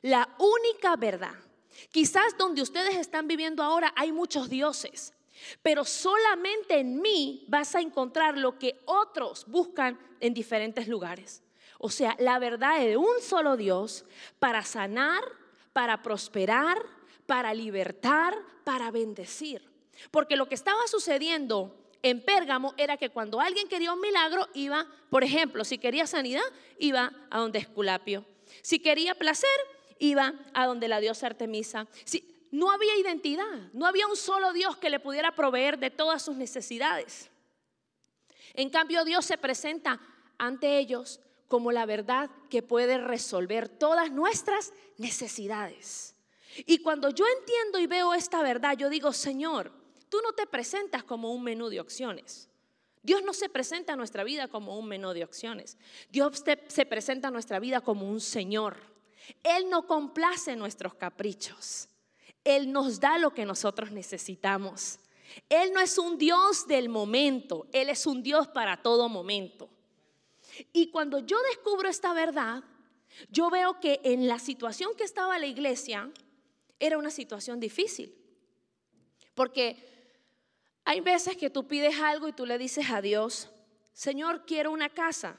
la 0.03 0.29
única 0.39 0.97
verdad. 0.97 1.35
Quizás 1.91 2.37
donde 2.39 2.63
ustedes 2.63 2.97
están 2.97 3.27
viviendo 3.27 3.63
ahora 3.63 3.93
hay 3.97 4.13
muchos 4.13 4.49
dioses, 4.49 5.15
pero 5.63 5.85
solamente 5.85 6.79
en 6.79 7.01
mí 7.01 7.45
vas 7.49 7.75
a 7.75 7.81
encontrar 7.81 8.37
lo 8.37 8.59
que 8.59 8.81
otros 8.85 9.47
buscan 9.47 9.99
en 10.21 10.35
diferentes 10.35 10.87
lugares. 10.87 11.43
O 11.79 11.91
sea, 11.91 12.15
la 12.19 12.39
verdad 12.39 12.79
de 12.79 12.97
un 12.97 13.21
solo 13.21 13.57
Dios 13.57 14.05
para 14.39 14.63
sanar, 14.63 15.23
para 15.73 16.03
prosperar, 16.03 16.79
para 17.27 17.55
libertar, 17.55 18.37
para 18.65 18.91
bendecir. 18.91 19.69
Porque 20.11 20.37
lo 20.37 20.49
que 20.49 20.55
estaba 20.55 20.87
sucediendo 20.87 21.82
en 22.03 22.25
Pérgamo 22.25 22.75
era 22.77 22.97
que 22.97 23.11
cuando 23.11 23.41
alguien 23.41 23.69
quería 23.69 23.93
un 23.93 24.01
milagro, 24.01 24.49
iba, 24.55 24.87
por 25.09 25.23
ejemplo, 25.23 25.65
si 25.65 25.79
quería 25.79 26.07
sanidad, 26.07 26.43
iba 26.79 27.13
a 27.31 27.39
donde 27.39 27.61
Esculapio. 27.61 28.25
Si 28.63 28.81
quería 28.81 29.15
placer, 29.15 29.49
iba 29.99 30.35
a 30.53 30.67
donde 30.67 30.89
la 30.89 31.01
diosa 31.01 31.27
Artemisa. 31.27 31.87
Si, 32.05 32.49
no 32.51 32.71
había 32.71 32.97
identidad, 32.97 33.71
no 33.73 33.87
había 33.87 34.07
un 34.07 34.17
solo 34.17 34.53
Dios 34.53 34.77
que 34.77 34.91
le 34.91 35.01
pudiera 35.01 35.35
proveer 35.35 35.79
de 35.79 35.91
todas 35.91 36.23
sus 36.23 36.37
necesidades. 36.37 37.31
En 38.55 38.69
cambio, 38.69 39.05
Dios 39.05 39.25
se 39.25 39.39
presenta 39.39 40.01
ante 40.39 40.79
ellos 40.79 41.21
como 41.49 41.73
la 41.73 41.87
verdad 41.87 42.31
que 42.51 42.63
puede 42.63 42.99
resolver 42.99 43.69
todas 43.69 44.11
nuestras 44.11 44.73
necesidades. 44.99 46.15
Y 46.67 46.79
cuando 46.79 47.09
yo 47.11 47.25
entiendo 47.39 47.79
y 47.79 47.87
veo 47.87 48.13
esta 48.13 48.43
verdad, 48.43 48.77
yo 48.77 48.91
digo, 48.91 49.13
Señor, 49.13 49.73
tú 50.13 50.21
no 50.21 50.35
te 50.35 50.47
presentas 50.47 51.03
como 51.03 51.33
un 51.33 51.43
menú 51.43 51.71
de 51.71 51.81
opciones. 51.81 52.51
Dios 53.03 53.23
no 53.25 53.33
se 53.33 53.49
presenta 53.49 53.95
a 53.95 53.97
nuestra 53.97 54.25
vida 54.25 54.47
como 54.47 54.79
un 54.79 54.87
menú 54.87 55.15
de 55.15 55.25
opciones. 55.25 55.79
Dios 56.11 56.45
se 56.69 56.85
presenta 56.85 57.29
a 57.29 57.31
nuestra 57.31 57.59
vida 57.59 57.81
como 57.81 58.07
un 58.07 58.21
Señor. 58.21 58.77
Él 59.43 59.71
no 59.71 59.87
complace 59.87 60.55
nuestros 60.55 60.97
caprichos. 60.97 61.89
Él 62.45 62.73
nos 62.73 63.01
da 63.01 63.17
lo 63.17 63.33
que 63.33 63.47
nosotros 63.47 63.91
necesitamos. 63.91 64.99
Él 65.49 65.73
no 65.73 65.81
es 65.81 65.97
un 65.97 66.19
Dios 66.19 66.67
del 66.67 66.91
momento, 66.91 67.67
Él 67.73 67.89
es 67.89 68.07
un 68.07 68.23
Dios 68.23 68.49
para 68.49 68.83
todo 68.83 69.09
momento. 69.09 69.71
Y 70.75 70.91
cuando 70.91 71.21
yo 71.21 71.39
descubro 71.49 71.89
esta 71.89 72.13
verdad, 72.13 72.63
yo 73.31 73.49
veo 73.49 73.81
que 73.81 73.99
en 74.05 74.29
la 74.29 74.39
situación 74.39 74.95
que 74.95 75.05
estaba 75.05 75.39
la 75.39 75.47
iglesia 75.47 76.11
era 76.79 76.99
una 76.99 77.11
situación 77.11 77.61
difícil. 77.61 78.15
Porque 79.35 79.92
hay 80.85 81.01
veces 81.01 81.37
que 81.37 81.51
tú 81.51 81.67
pides 81.67 81.99
algo 82.01 82.29
y 82.29 82.33
tú 82.33 82.47
le 82.47 82.59
dices 82.59 82.91
a 82.91 83.01
Dios, 83.01 83.51
Señor, 83.93 84.45
quiero 84.47 84.71
una 84.73 84.89
casa. 84.89 85.39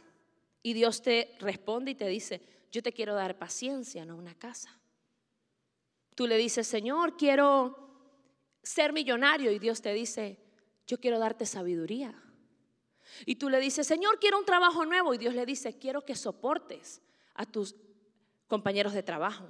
Y 0.61 0.73
Dios 0.73 1.01
te 1.01 1.35
responde 1.39 1.91
y 1.91 1.95
te 1.95 2.07
dice, 2.07 2.41
yo 2.71 2.81
te 2.81 2.93
quiero 2.93 3.13
dar 3.15 3.37
paciencia, 3.37 4.05
no 4.05 4.15
una 4.15 4.35
casa. 4.35 4.79
Tú 6.15 6.27
le 6.27 6.37
dices, 6.37 6.67
Señor, 6.67 7.17
quiero 7.17 7.77
ser 8.61 8.93
millonario 8.93 9.51
y 9.51 9.59
Dios 9.59 9.81
te 9.81 9.93
dice, 9.93 10.39
yo 10.87 10.99
quiero 10.99 11.19
darte 11.19 11.45
sabiduría. 11.45 12.13
Y 13.25 13.35
tú 13.35 13.49
le 13.49 13.59
dices, 13.59 13.85
Señor, 13.85 14.19
quiero 14.19 14.39
un 14.39 14.45
trabajo 14.45 14.85
nuevo 14.85 15.13
y 15.13 15.17
Dios 15.17 15.35
le 15.35 15.45
dice, 15.45 15.77
quiero 15.77 16.05
que 16.05 16.15
soportes 16.15 17.01
a 17.33 17.45
tus 17.45 17.75
compañeros 18.47 18.93
de 18.93 19.03
trabajo. 19.03 19.47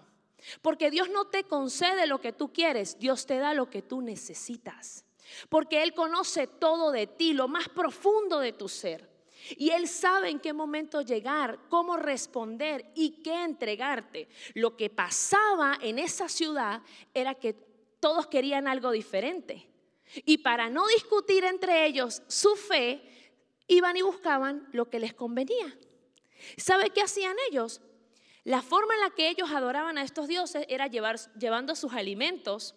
Porque 0.61 0.89
Dios 0.89 1.09
no 1.09 1.25
te 1.25 1.43
concede 1.43 2.07
lo 2.07 2.19
que 2.19 2.33
tú 2.33 2.51
quieres, 2.51 2.97
Dios 2.99 3.25
te 3.25 3.37
da 3.37 3.53
lo 3.53 3.69
que 3.69 3.81
tú 3.81 4.01
necesitas. 4.01 5.05
Porque 5.49 5.83
Él 5.83 5.93
conoce 5.93 6.47
todo 6.47 6.91
de 6.91 7.07
ti, 7.07 7.33
lo 7.33 7.47
más 7.47 7.69
profundo 7.69 8.39
de 8.39 8.53
tu 8.53 8.67
ser. 8.67 9.09
Y 9.57 9.71
Él 9.71 9.87
sabe 9.87 10.29
en 10.29 10.39
qué 10.39 10.53
momento 10.53 11.01
llegar, 11.01 11.59
cómo 11.69 11.97
responder 11.97 12.91
y 12.95 13.21
qué 13.21 13.43
entregarte. 13.43 14.29
Lo 14.53 14.77
que 14.77 14.89
pasaba 14.89 15.77
en 15.81 15.99
esa 15.99 16.29
ciudad 16.29 16.81
era 17.13 17.35
que 17.35 17.53
todos 17.99 18.27
querían 18.27 18.67
algo 18.67 18.91
diferente. 18.91 19.69
Y 20.25 20.39
para 20.39 20.69
no 20.69 20.87
discutir 20.87 21.43
entre 21.43 21.85
ellos 21.85 22.21
su 22.27 22.55
fe, 22.55 23.01
iban 23.67 23.97
y 23.97 24.01
buscaban 24.01 24.67
lo 24.71 24.89
que 24.89 24.99
les 24.99 25.13
convenía. 25.13 25.77
¿Sabe 26.57 26.89
qué 26.91 27.01
hacían 27.01 27.35
ellos? 27.49 27.81
La 28.43 28.61
forma 28.61 28.93
en 28.95 28.99
la 29.01 29.09
que 29.11 29.29
ellos 29.29 29.51
adoraban 29.51 29.97
a 29.97 30.03
estos 30.03 30.27
dioses 30.27 30.65
era 30.67 30.87
llevar, 30.87 31.17
llevando 31.37 31.75
sus 31.75 31.93
alimentos 31.93 32.75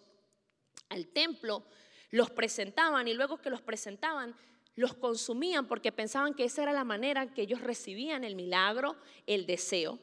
al 0.89 1.07
templo, 1.07 1.65
los 2.09 2.29
presentaban 2.29 3.07
y 3.07 3.13
luego 3.13 3.41
que 3.41 3.49
los 3.49 3.61
presentaban, 3.61 4.35
los 4.75 4.93
consumían 4.93 5.67
porque 5.67 5.91
pensaban 5.91 6.33
que 6.33 6.45
esa 6.45 6.63
era 6.63 6.73
la 6.73 6.83
manera 6.83 7.33
que 7.33 7.41
ellos 7.41 7.61
recibían 7.61 8.23
el 8.23 8.35
milagro, 8.35 8.95
el 9.25 9.45
deseo. 9.45 9.99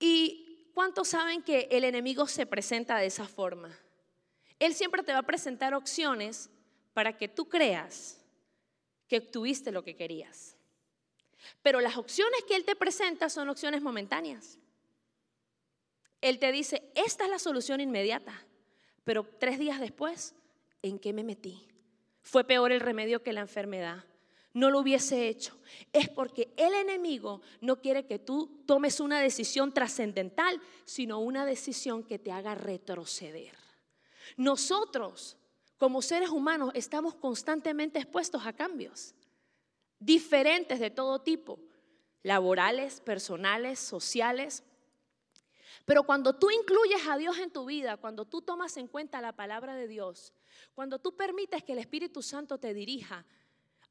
¿Y 0.00 0.70
cuántos 0.74 1.08
saben 1.08 1.42
que 1.42 1.68
el 1.70 1.84
enemigo 1.84 2.26
se 2.26 2.46
presenta 2.46 2.98
de 2.98 3.06
esa 3.06 3.26
forma? 3.26 3.76
Él 4.58 4.74
siempre 4.74 5.02
te 5.02 5.12
va 5.12 5.18
a 5.18 5.26
presentar 5.26 5.74
opciones 5.74 6.50
para 6.92 7.16
que 7.16 7.28
tú 7.28 7.48
creas 7.48 8.20
que 9.06 9.20
tuviste 9.20 9.70
lo 9.70 9.82
que 9.84 9.96
querías. 9.96 10.56
Pero 11.62 11.80
las 11.80 11.96
opciones 11.96 12.42
que 12.46 12.56
Él 12.56 12.64
te 12.64 12.76
presenta 12.76 13.28
son 13.28 13.48
opciones 13.48 13.82
momentáneas. 13.82 14.58
Él 16.20 16.38
te 16.38 16.50
dice, 16.50 16.90
esta 16.94 17.24
es 17.24 17.30
la 17.30 17.38
solución 17.38 17.80
inmediata, 17.80 18.44
pero 19.04 19.24
tres 19.38 19.58
días 19.58 19.80
después, 19.80 20.34
¿en 20.82 20.98
qué 20.98 21.12
me 21.12 21.24
metí? 21.24 21.68
Fue 22.22 22.44
peor 22.44 22.72
el 22.72 22.80
remedio 22.80 23.22
que 23.22 23.32
la 23.32 23.40
enfermedad. 23.40 24.04
No 24.52 24.70
lo 24.70 24.80
hubiese 24.80 25.28
hecho. 25.28 25.58
Es 25.92 26.08
porque 26.08 26.52
el 26.56 26.74
enemigo 26.74 27.42
no 27.60 27.80
quiere 27.80 28.06
que 28.06 28.18
tú 28.18 28.62
tomes 28.66 29.00
una 29.00 29.20
decisión 29.20 29.72
trascendental, 29.72 30.60
sino 30.84 31.20
una 31.20 31.46
decisión 31.46 32.02
que 32.02 32.18
te 32.18 32.32
haga 32.32 32.54
retroceder. 32.54 33.56
Nosotros, 34.36 35.36
como 35.76 36.02
seres 36.02 36.30
humanos, 36.30 36.70
estamos 36.74 37.14
constantemente 37.14 37.98
expuestos 37.98 38.46
a 38.46 38.52
cambios 38.52 39.14
diferentes 39.98 40.78
de 40.78 40.90
todo 40.90 41.20
tipo, 41.20 41.58
laborales, 42.22 43.00
personales, 43.00 43.78
sociales. 43.78 44.62
Pero 45.84 46.04
cuando 46.04 46.36
tú 46.36 46.50
incluyes 46.50 47.06
a 47.08 47.16
Dios 47.16 47.38
en 47.38 47.50
tu 47.50 47.64
vida, 47.64 47.96
cuando 47.96 48.24
tú 48.24 48.42
tomas 48.42 48.76
en 48.76 48.88
cuenta 48.88 49.20
la 49.20 49.34
palabra 49.34 49.74
de 49.74 49.88
Dios, 49.88 50.32
cuando 50.74 50.98
tú 50.98 51.16
permites 51.16 51.62
que 51.64 51.72
el 51.72 51.78
Espíritu 51.78 52.22
Santo 52.22 52.58
te 52.58 52.74
dirija, 52.74 53.24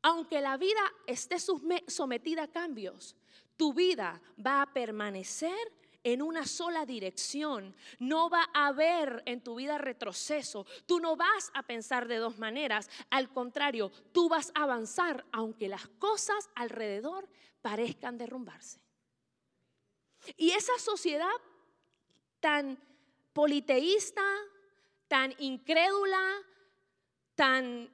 aunque 0.02 0.42
la 0.42 0.58
vida 0.58 0.82
esté 1.06 1.38
sometida 1.88 2.44
a 2.44 2.52
cambios, 2.52 3.16
tu 3.56 3.74
vida 3.74 4.22
va 4.46 4.62
a 4.62 4.74
permanecer 4.74 5.58
en 6.04 6.22
una 6.22 6.46
sola 6.46 6.86
dirección. 6.86 7.76
No 8.00 8.30
va 8.30 8.50
a 8.54 8.68
haber 8.68 9.24
en 9.26 9.42
tu 9.42 9.56
vida 9.56 9.78
retroceso. 9.78 10.66
Tú 10.86 11.00
no 11.00 11.16
vas 11.16 11.52
a 11.54 11.64
pensar 11.64 12.08
de 12.08 12.18
dos 12.18 12.38
maneras. 12.38 12.90
Al 13.10 13.30
contrario, 13.34 13.92
tú 14.14 14.30
vas 14.30 14.52
a 14.56 14.64
avanzar 14.64 15.26
aunque 15.32 15.68
las 15.68 15.88
cosas 16.00 16.50
alrededor 16.56 17.28
parezcan 17.62 18.18
derrumbarse. 18.18 18.80
Y 20.38 20.52
esa 20.52 20.78
sociedad 20.80 21.28
tan 22.40 22.80
politeísta, 23.34 24.24
tan 25.08 25.34
incrédula, 25.40 26.22
tan, 27.36 27.90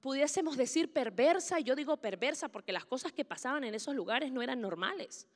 pudiésemos 0.00 0.56
decir, 0.56 0.92
perversa, 0.92 1.60
yo 1.60 1.76
digo 1.76 1.96
perversa 1.96 2.48
porque 2.48 2.72
las 2.72 2.84
cosas 2.84 3.12
que 3.12 3.24
pasaban 3.24 3.64
en 3.64 3.74
esos 3.74 3.94
lugares 3.94 4.32
no 4.32 4.42
eran 4.42 4.60
normales. 4.60 5.26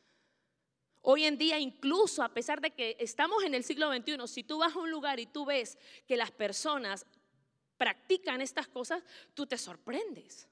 Hoy 1.03 1.25
en 1.25 1.37
día, 1.37 1.59
incluso 1.59 2.23
a 2.23 2.31
pesar 2.31 2.61
de 2.61 2.71
que 2.71 2.97
estamos 2.99 3.45
en 3.45 3.55
el 3.55 3.63
siglo 3.63 3.93
XXI, 3.93 4.27
si 4.27 4.43
tú 4.43 4.59
vas 4.59 4.75
a 4.75 4.79
un 4.79 4.91
lugar 4.91 5.21
y 5.21 5.27
tú 5.27 5.45
ves 5.45 5.79
que 6.07 6.17
las 6.17 6.31
personas 6.31 7.05
practican 7.77 8.41
estas 8.41 8.69
cosas, 8.69 9.03
tú 9.35 9.47
te 9.47 9.59
sorprendes. 9.59 10.49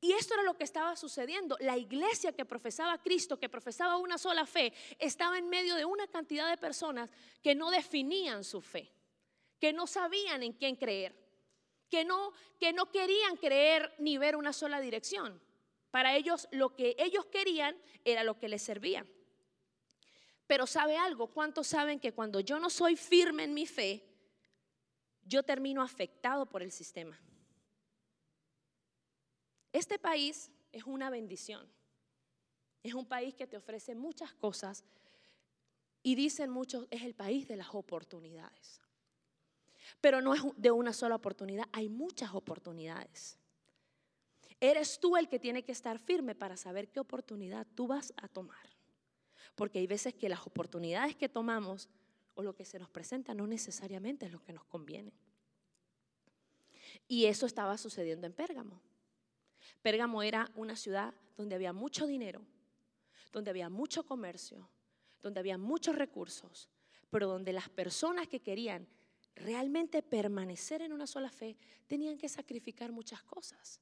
Y 0.00 0.12
esto 0.12 0.34
era 0.34 0.44
lo 0.44 0.56
que 0.56 0.64
estaba 0.64 0.94
sucediendo. 0.94 1.56
La 1.60 1.76
iglesia 1.76 2.32
que 2.32 2.44
profesaba 2.44 3.02
Cristo, 3.02 3.38
que 3.38 3.48
profesaba 3.48 3.96
una 3.96 4.16
sola 4.16 4.46
fe, 4.46 4.72
estaba 4.98 5.38
en 5.38 5.48
medio 5.48 5.74
de 5.74 5.84
una 5.84 6.06
cantidad 6.06 6.48
de 6.48 6.56
personas 6.56 7.10
que 7.42 7.54
no 7.54 7.70
definían 7.70 8.44
su 8.44 8.60
fe, 8.60 8.92
que 9.58 9.72
no 9.72 9.86
sabían 9.86 10.42
en 10.44 10.52
quién 10.52 10.76
creer, 10.76 11.16
que 11.90 12.04
no, 12.04 12.32
que 12.60 12.72
no 12.72 12.92
querían 12.92 13.36
creer 13.36 13.92
ni 13.98 14.18
ver 14.18 14.36
una 14.36 14.52
sola 14.52 14.80
dirección. 14.80 15.42
Para 15.90 16.16
ellos 16.16 16.46
lo 16.52 16.76
que 16.76 16.94
ellos 16.98 17.26
querían 17.26 17.76
era 18.04 18.22
lo 18.22 18.38
que 18.38 18.48
les 18.48 18.62
servía. 18.62 19.04
Pero 20.46 20.66
sabe 20.66 20.96
algo, 20.96 21.26
¿cuántos 21.26 21.66
saben 21.66 21.98
que 21.98 22.12
cuando 22.12 22.40
yo 22.40 22.60
no 22.60 22.70
soy 22.70 22.96
firme 22.96 23.44
en 23.44 23.52
mi 23.52 23.66
fe, 23.66 24.04
yo 25.24 25.42
termino 25.42 25.82
afectado 25.82 26.46
por 26.46 26.62
el 26.62 26.70
sistema? 26.70 27.20
Este 29.72 29.98
país 29.98 30.50
es 30.72 30.84
una 30.84 31.10
bendición. 31.10 31.66
Es 32.82 32.94
un 32.94 33.06
país 33.06 33.34
que 33.34 33.46
te 33.46 33.56
ofrece 33.56 33.94
muchas 33.94 34.32
cosas 34.34 34.84
y 36.02 36.14
dicen 36.14 36.50
muchos, 36.50 36.86
es 36.90 37.02
el 37.02 37.14
país 37.14 37.48
de 37.48 37.56
las 37.56 37.74
oportunidades. 37.74 38.80
Pero 40.00 40.20
no 40.20 40.34
es 40.34 40.42
de 40.56 40.70
una 40.70 40.92
sola 40.92 41.16
oportunidad, 41.16 41.64
hay 41.72 41.88
muchas 41.88 42.34
oportunidades. 42.34 43.38
Eres 44.60 44.98
tú 44.98 45.16
el 45.16 45.28
que 45.28 45.38
tiene 45.38 45.64
que 45.64 45.72
estar 45.72 45.98
firme 45.98 46.34
para 46.34 46.56
saber 46.56 46.88
qué 46.88 47.00
oportunidad 47.00 47.66
tú 47.74 47.86
vas 47.86 48.12
a 48.16 48.28
tomar. 48.28 48.68
Porque 49.54 49.78
hay 49.78 49.86
veces 49.86 50.14
que 50.14 50.28
las 50.28 50.46
oportunidades 50.46 51.16
que 51.16 51.28
tomamos 51.28 51.88
o 52.34 52.42
lo 52.42 52.54
que 52.54 52.64
se 52.64 52.78
nos 52.78 52.88
presenta 52.88 53.34
no 53.34 53.46
necesariamente 53.46 54.26
es 54.26 54.32
lo 54.32 54.42
que 54.42 54.52
nos 54.52 54.64
conviene. 54.64 55.12
Y 57.08 57.26
eso 57.26 57.46
estaba 57.46 57.76
sucediendo 57.78 58.26
en 58.26 58.32
Pérgamo. 58.32 58.80
Pérgamo 59.82 60.22
era 60.22 60.50
una 60.54 60.76
ciudad 60.76 61.14
donde 61.36 61.54
había 61.54 61.72
mucho 61.72 62.06
dinero, 62.06 62.44
donde 63.32 63.50
había 63.50 63.68
mucho 63.68 64.04
comercio, 64.04 64.68
donde 65.20 65.40
había 65.40 65.58
muchos 65.58 65.96
recursos, 65.96 66.68
pero 67.10 67.28
donde 67.28 67.52
las 67.52 67.68
personas 67.68 68.28
que 68.28 68.40
querían 68.40 68.86
realmente 69.34 70.02
permanecer 70.02 70.82
en 70.82 70.92
una 70.92 71.06
sola 71.06 71.30
fe 71.30 71.56
tenían 71.86 72.18
que 72.18 72.28
sacrificar 72.28 72.92
muchas 72.92 73.22
cosas. 73.22 73.80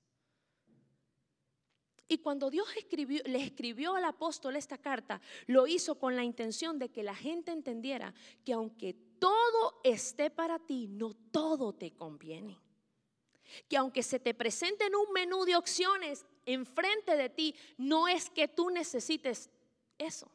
Y 2.08 2.18
cuando 2.18 2.50
Dios 2.50 2.68
le 3.24 3.42
escribió 3.42 3.96
al 3.96 4.04
apóstol 4.04 4.54
esta 4.54 4.78
carta, 4.78 5.20
lo 5.46 5.66
hizo 5.66 5.96
con 5.98 6.14
la 6.14 6.22
intención 6.22 6.78
de 6.78 6.90
que 6.90 7.02
la 7.02 7.16
gente 7.16 7.50
entendiera 7.50 8.14
que 8.44 8.52
aunque 8.52 8.94
todo 9.18 9.80
esté 9.82 10.30
para 10.30 10.58
ti, 10.58 10.86
no 10.86 11.14
todo 11.14 11.72
te 11.72 11.92
conviene. 11.92 12.60
Que 13.68 13.76
aunque 13.76 14.02
se 14.02 14.18
te 14.18 14.34
presenten 14.34 14.94
un 14.94 15.12
menú 15.12 15.44
de 15.44 15.56
opciones 15.56 16.24
enfrente 16.44 17.16
de 17.16 17.28
ti, 17.28 17.54
no 17.76 18.08
es 18.08 18.30
que 18.30 18.48
tú 18.48 18.70
necesites 18.70 19.50
eso. 19.98 20.30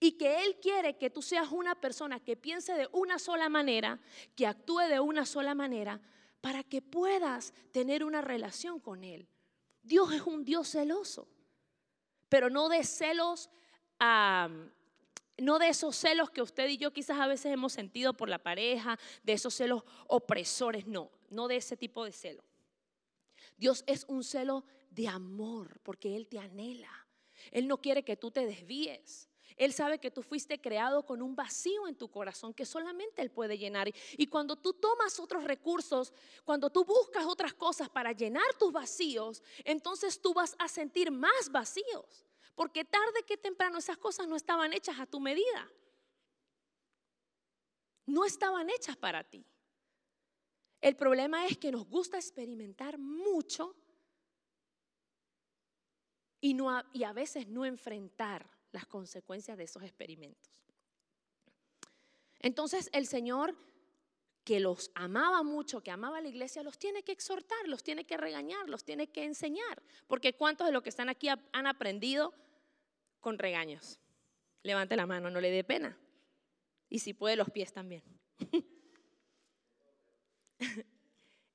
Y 0.00 0.12
que 0.12 0.44
Él 0.44 0.58
quiere 0.60 0.96
que 0.96 1.10
tú 1.10 1.20
seas 1.20 1.52
una 1.52 1.74
persona 1.74 2.18
que 2.18 2.36
piense 2.36 2.72
de 2.72 2.88
una 2.92 3.18
sola 3.18 3.48
manera, 3.48 4.00
que 4.34 4.46
actúe 4.46 4.80
de 4.88 5.00
una 5.00 5.26
sola 5.26 5.54
manera, 5.54 6.00
para 6.40 6.62
que 6.62 6.80
puedas 6.82 7.52
tener 7.72 8.04
una 8.04 8.20
relación 8.20 8.80
con 8.80 9.04
Él. 9.04 9.28
Dios 9.82 10.12
es 10.12 10.22
un 10.22 10.44
Dios 10.44 10.68
celoso, 10.68 11.28
pero 12.30 12.48
no 12.48 12.70
de 12.70 12.84
celos, 12.84 13.50
no 14.00 15.58
de 15.58 15.68
esos 15.68 15.94
celos 15.96 16.30
que 16.30 16.40
usted 16.40 16.68
y 16.68 16.78
yo 16.78 16.92
quizás 16.92 17.20
a 17.20 17.26
veces 17.26 17.52
hemos 17.52 17.74
sentido 17.74 18.14
por 18.14 18.28
la 18.30 18.38
pareja, 18.38 18.98
de 19.22 19.34
esos 19.34 19.54
celos 19.54 19.84
opresores, 20.06 20.86
no, 20.86 21.10
no 21.34 21.48
de 21.48 21.56
ese 21.56 21.76
tipo 21.76 22.04
de 22.04 22.12
celo. 22.12 22.44
Dios 23.56 23.84
es 23.86 24.04
un 24.08 24.24
celo 24.24 24.64
de 24.90 25.08
amor, 25.08 25.80
porque 25.82 26.16
Él 26.16 26.26
te 26.28 26.38
anhela. 26.38 27.06
Él 27.50 27.68
no 27.68 27.80
quiere 27.80 28.04
que 28.04 28.16
tú 28.16 28.30
te 28.30 28.46
desvíes. 28.46 29.28
Él 29.56 29.72
sabe 29.72 29.98
que 29.98 30.10
tú 30.10 30.22
fuiste 30.22 30.60
creado 30.60 31.04
con 31.04 31.22
un 31.22 31.36
vacío 31.36 31.86
en 31.86 31.94
tu 31.94 32.10
corazón 32.10 32.52
que 32.52 32.66
solamente 32.66 33.22
Él 33.22 33.30
puede 33.30 33.56
llenar. 33.56 33.88
Y 34.16 34.26
cuando 34.26 34.56
tú 34.56 34.72
tomas 34.72 35.20
otros 35.20 35.44
recursos, 35.44 36.12
cuando 36.44 36.70
tú 36.70 36.84
buscas 36.84 37.24
otras 37.26 37.54
cosas 37.54 37.88
para 37.88 38.12
llenar 38.12 38.42
tus 38.58 38.72
vacíos, 38.72 39.42
entonces 39.64 40.20
tú 40.20 40.34
vas 40.34 40.56
a 40.58 40.68
sentir 40.68 41.10
más 41.10 41.50
vacíos. 41.52 42.26
Porque 42.54 42.84
tarde 42.84 43.22
que 43.26 43.36
temprano 43.36 43.78
esas 43.78 43.98
cosas 43.98 44.26
no 44.26 44.36
estaban 44.36 44.72
hechas 44.72 44.98
a 44.98 45.06
tu 45.06 45.20
medida. 45.20 45.70
No 48.06 48.24
estaban 48.24 48.68
hechas 48.70 48.96
para 48.96 49.22
ti. 49.24 49.44
El 50.84 50.96
problema 50.96 51.46
es 51.46 51.56
que 51.56 51.72
nos 51.72 51.88
gusta 51.88 52.18
experimentar 52.18 52.98
mucho 52.98 53.74
y, 56.42 56.54
a 56.60 57.12
veces 57.14 57.48
no 57.48 57.64
enfrentar 57.64 58.50
las 58.70 58.84
consecuencias 58.84 59.56
de 59.56 59.64
esos 59.64 59.82
experimentos. 59.82 60.62
Entonces 62.38 62.90
el 62.92 63.06
Señor, 63.06 63.56
que 64.44 64.60
los 64.60 64.90
amaba 64.94 65.42
mucho, 65.42 65.82
que 65.82 65.90
amaba 65.90 66.18
a 66.18 66.20
la 66.20 66.28
iglesia, 66.28 66.62
los 66.62 66.78
tiene 66.78 67.02
que 67.02 67.12
exhortar, 67.12 67.66
los 67.66 67.82
tiene 67.82 68.04
que 68.04 68.18
regañar, 68.18 68.68
los 68.68 68.84
tiene 68.84 69.06
que 69.06 69.24
enseñar. 69.24 69.82
Porque 70.06 70.34
¿cuántos 70.34 70.66
de 70.66 70.72
los 70.74 70.82
que 70.82 70.90
están 70.90 71.08
aquí 71.08 71.28
han 71.30 71.66
aprendido 71.66 72.34
con 73.20 73.38
regaños? 73.38 73.98
Levante 74.62 74.96
la 74.96 75.06
mano, 75.06 75.30
no 75.30 75.40
le 75.40 75.50
dé 75.50 75.64
pena. 75.64 75.98
Y 76.90 76.98
si 76.98 77.14
puede, 77.14 77.36
los 77.36 77.48
pies 77.48 77.72
también. 77.72 78.02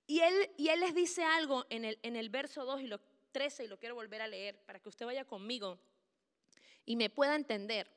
Y, 0.08 0.20
él, 0.20 0.51
y 0.58 0.70
él 0.70 0.80
les 0.80 0.96
dice 0.96 1.24
algo 1.24 1.66
en 1.70 1.86
el, 1.86 2.00
en 2.04 2.16
el 2.16 2.30
verso 2.30 2.66
2 2.66 2.82
y 2.82 2.88
lo 2.88 3.00
13, 3.32 3.66
y 3.66 3.68
lo 3.68 3.78
quiero 3.78 3.96
volver 3.96 4.22
a 4.22 4.28
leer 4.28 4.60
para 4.66 4.80
que 4.80 4.89
usted 4.89 5.06
vaya 5.06 5.25
conmigo 5.25 5.80
y 6.86 6.96
me 6.96 7.10
pueda 7.10 7.36
entender. 7.36 7.89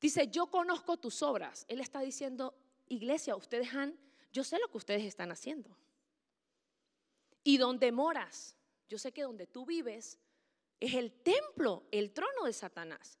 Dice, 0.00 0.28
yo 0.28 0.46
conozco 0.46 0.96
tus 0.96 1.22
obras. 1.22 1.64
Él 1.68 1.80
está 1.80 2.00
diciendo, 2.00 2.54
iglesia, 2.88 3.36
ustedes 3.36 3.72
han, 3.74 3.98
yo 4.32 4.44
sé 4.44 4.58
lo 4.58 4.68
que 4.68 4.78
ustedes 4.78 5.04
están 5.04 5.30
haciendo. 5.30 5.76
Y 7.42 7.56
donde 7.56 7.92
moras, 7.92 8.56
yo 8.88 8.98
sé 8.98 9.12
que 9.12 9.22
donde 9.22 9.46
tú 9.46 9.64
vives 9.64 10.18
es 10.78 10.94
el 10.94 11.12
templo, 11.12 11.84
el 11.90 12.12
trono 12.12 12.44
de 12.44 12.52
Satanás. 12.52 13.18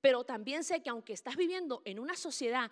Pero 0.00 0.24
también 0.24 0.64
sé 0.64 0.82
que 0.82 0.90
aunque 0.90 1.12
estás 1.12 1.36
viviendo 1.36 1.82
en 1.84 1.98
una 1.98 2.16
sociedad 2.16 2.70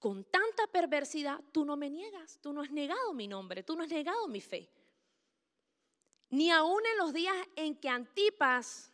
con 0.00 0.24
tanta 0.24 0.66
perversidad, 0.66 1.38
tú 1.52 1.64
no 1.64 1.76
me 1.76 1.88
niegas, 1.88 2.40
tú 2.40 2.52
no 2.52 2.62
has 2.62 2.72
negado 2.72 3.12
mi 3.12 3.28
nombre, 3.28 3.62
tú 3.62 3.76
no 3.76 3.84
has 3.84 3.90
negado 3.90 4.26
mi 4.26 4.40
fe. 4.40 4.68
Ni 6.30 6.50
aún 6.50 6.84
en 6.84 6.98
los 6.98 7.12
días 7.12 7.36
en 7.54 7.76
que 7.76 7.88
Antipas 7.88 8.90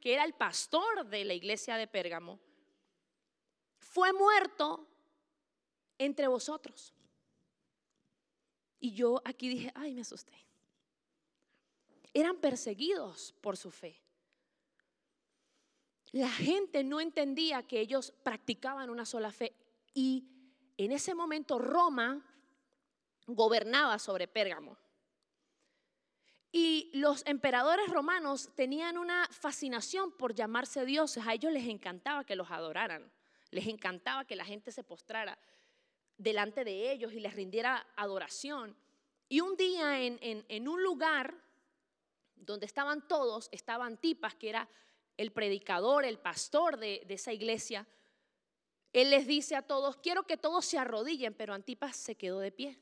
que 0.00 0.14
era 0.14 0.24
el 0.24 0.32
pastor 0.32 1.06
de 1.06 1.24
la 1.24 1.34
iglesia 1.34 1.76
de 1.76 1.86
Pérgamo, 1.86 2.40
fue 3.78 4.12
muerto 4.12 4.88
entre 5.98 6.26
vosotros. 6.26 6.94
Y 8.80 8.92
yo 8.94 9.20
aquí 9.24 9.50
dije, 9.50 9.70
ay, 9.74 9.94
me 9.94 10.00
asusté. 10.00 10.32
Eran 12.14 12.36
perseguidos 12.38 13.34
por 13.42 13.56
su 13.58 13.70
fe. 13.70 14.00
La 16.12 16.30
gente 16.30 16.82
no 16.82 17.00
entendía 17.00 17.62
que 17.62 17.78
ellos 17.78 18.12
practicaban 18.22 18.90
una 18.90 19.04
sola 19.04 19.30
fe. 19.30 19.54
Y 19.92 20.26
en 20.84 20.92
ese 20.92 21.14
momento 21.14 21.58
Roma 21.58 22.24
gobernaba 23.26 23.98
sobre 23.98 24.28
Pérgamo. 24.28 24.76
Y 26.52 26.90
los 26.94 27.24
emperadores 27.26 27.88
romanos 27.88 28.50
tenían 28.56 28.98
una 28.98 29.28
fascinación 29.30 30.10
por 30.10 30.34
llamarse 30.34 30.84
dioses. 30.84 31.24
A 31.26 31.34
ellos 31.34 31.52
les 31.52 31.68
encantaba 31.68 32.24
que 32.24 32.34
los 32.34 32.50
adoraran. 32.50 33.10
Les 33.50 33.66
encantaba 33.68 34.24
que 34.24 34.36
la 34.36 34.44
gente 34.44 34.72
se 34.72 34.82
postrara 34.82 35.38
delante 36.16 36.64
de 36.64 36.90
ellos 36.90 37.12
y 37.12 37.20
les 37.20 37.34
rindiera 37.34 37.86
adoración. 37.96 38.76
Y 39.28 39.40
un 39.40 39.56
día 39.56 40.00
en, 40.00 40.68
un 40.68 40.82
lugar 40.82 41.34
donde 42.34 42.66
estaban 42.66 43.06
todos, 43.06 43.48
estaba 43.52 43.86
Antipas, 43.86 44.34
que 44.34 44.48
era 44.48 44.68
el 45.16 45.30
predicador, 45.30 46.04
el 46.04 46.18
pastor 46.18 46.78
de, 46.78 47.06
esa 47.08 47.32
iglesia. 47.32 47.86
Él 48.92 49.10
les 49.10 49.26
dice 49.26 49.54
a 49.54 49.62
todos, 49.62 49.96
quiero 49.98 50.24
que 50.24 50.36
todos 50.36 50.64
se 50.64 50.78
arrodillen, 50.78 51.34
pero 51.34 51.54
Antipas 51.54 51.96
se 51.96 52.16
quedó 52.16 52.40
de 52.40 52.50
pie. 52.50 52.78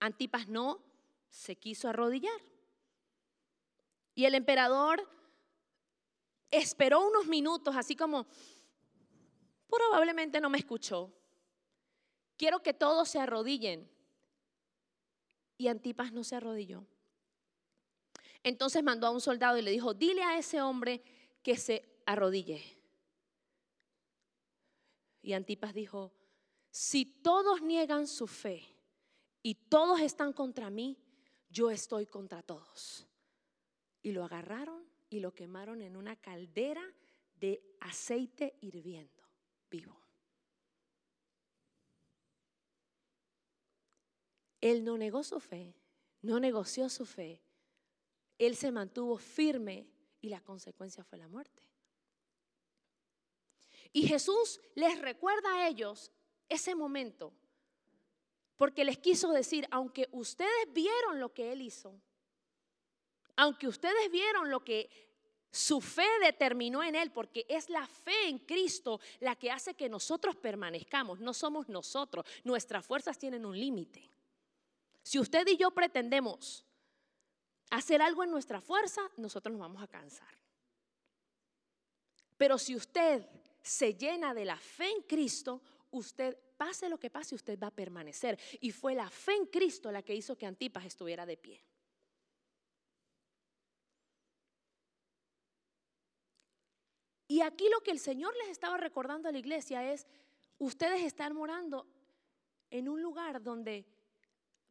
Antipas 0.00 0.48
no 0.48 0.82
se 1.30 1.56
quiso 1.56 1.88
arrodillar. 1.88 2.40
Y 4.14 4.26
el 4.26 4.34
emperador 4.34 5.08
esperó 6.50 7.06
unos 7.06 7.26
minutos, 7.26 7.74
así 7.74 7.96
como, 7.96 8.26
probablemente 9.68 10.40
no 10.40 10.50
me 10.50 10.58
escuchó. 10.58 11.10
Quiero 12.36 12.62
que 12.62 12.74
todos 12.74 13.08
se 13.08 13.18
arrodillen. 13.18 13.90
Y 15.56 15.68
Antipas 15.68 16.12
no 16.12 16.22
se 16.22 16.36
arrodilló. 16.36 16.84
Entonces 18.42 18.82
mandó 18.82 19.06
a 19.06 19.10
un 19.10 19.20
soldado 19.20 19.56
y 19.56 19.62
le 19.62 19.70
dijo, 19.70 19.94
dile 19.94 20.22
a 20.22 20.36
ese 20.36 20.60
hombre 20.60 21.02
que 21.42 21.56
se 21.56 22.02
arrodille. 22.04 22.62
Y 25.24 25.32
Antipas 25.32 25.72
dijo, 25.72 26.12
si 26.70 27.06
todos 27.06 27.62
niegan 27.62 28.06
su 28.06 28.26
fe 28.26 28.62
y 29.42 29.54
todos 29.54 30.02
están 30.02 30.34
contra 30.34 30.68
mí, 30.68 30.98
yo 31.48 31.70
estoy 31.70 32.04
contra 32.04 32.42
todos 32.42 33.08
y 34.02 34.12
lo 34.12 34.22
agarraron 34.22 34.84
y 35.08 35.20
lo 35.20 35.32
quemaron 35.32 35.80
en 35.80 35.96
una 35.96 36.14
caldera 36.14 36.84
de 37.36 37.62
aceite 37.80 38.58
hirviendo, 38.60 39.22
vivo. 39.70 39.98
Él 44.60 44.84
no 44.84 44.98
negó 44.98 45.22
su 45.22 45.40
fe, 45.40 45.74
no 46.20 46.38
negoció 46.38 46.90
su 46.90 47.06
fe. 47.06 47.42
Él 48.36 48.56
se 48.56 48.70
mantuvo 48.70 49.16
firme 49.16 49.88
y 50.20 50.28
la 50.28 50.42
consecuencia 50.42 51.02
fue 51.02 51.16
la 51.16 51.28
muerte. 51.28 51.62
Y 53.94 54.08
Jesús 54.08 54.60
les 54.74 55.00
recuerda 55.00 55.54
a 55.54 55.68
ellos 55.68 56.10
ese 56.48 56.74
momento, 56.74 57.32
porque 58.56 58.84
les 58.84 58.98
quiso 58.98 59.30
decir, 59.30 59.68
aunque 59.70 60.08
ustedes 60.10 60.72
vieron 60.72 61.20
lo 61.20 61.32
que 61.32 61.52
Él 61.52 61.62
hizo, 61.62 61.94
aunque 63.36 63.68
ustedes 63.68 64.10
vieron 64.10 64.50
lo 64.50 64.64
que 64.64 64.90
su 65.52 65.80
fe 65.80 66.08
determinó 66.20 66.82
en 66.82 66.96
Él, 66.96 67.12
porque 67.12 67.46
es 67.48 67.70
la 67.70 67.86
fe 67.86 68.26
en 68.26 68.40
Cristo 68.40 68.98
la 69.20 69.36
que 69.36 69.52
hace 69.52 69.74
que 69.74 69.88
nosotros 69.88 70.34
permanezcamos, 70.34 71.20
no 71.20 71.32
somos 71.32 71.68
nosotros, 71.68 72.26
nuestras 72.42 72.84
fuerzas 72.84 73.16
tienen 73.16 73.46
un 73.46 73.56
límite. 73.56 74.10
Si 75.04 75.20
usted 75.20 75.46
y 75.46 75.56
yo 75.56 75.70
pretendemos 75.70 76.64
hacer 77.70 78.02
algo 78.02 78.24
en 78.24 78.32
nuestra 78.32 78.60
fuerza, 78.60 79.02
nosotros 79.18 79.52
nos 79.52 79.60
vamos 79.60 79.80
a 79.84 79.86
cansar. 79.86 80.36
Pero 82.36 82.58
si 82.58 82.74
usted 82.74 83.24
se 83.64 83.94
llena 83.94 84.34
de 84.34 84.44
la 84.44 84.58
fe 84.58 84.90
en 84.90 85.02
Cristo, 85.02 85.62
usted, 85.90 86.38
pase 86.56 86.88
lo 86.90 86.98
que 87.00 87.08
pase, 87.08 87.34
usted 87.34 87.58
va 87.58 87.68
a 87.68 87.74
permanecer. 87.74 88.38
Y 88.60 88.70
fue 88.70 88.94
la 88.94 89.08
fe 89.08 89.34
en 89.34 89.46
Cristo 89.46 89.90
la 89.90 90.02
que 90.02 90.14
hizo 90.14 90.36
que 90.36 90.44
Antipas 90.44 90.84
estuviera 90.84 91.24
de 91.24 91.38
pie. 91.38 91.64
Y 97.26 97.40
aquí 97.40 97.66
lo 97.70 97.80
que 97.80 97.90
el 97.90 97.98
Señor 97.98 98.36
les 98.36 98.50
estaba 98.50 98.76
recordando 98.76 99.30
a 99.30 99.32
la 99.32 99.38
iglesia 99.38 99.90
es, 99.90 100.06
ustedes 100.58 101.02
están 101.02 101.34
morando 101.34 101.86
en 102.70 102.86
un 102.86 103.02
lugar 103.02 103.42
donde 103.42 103.86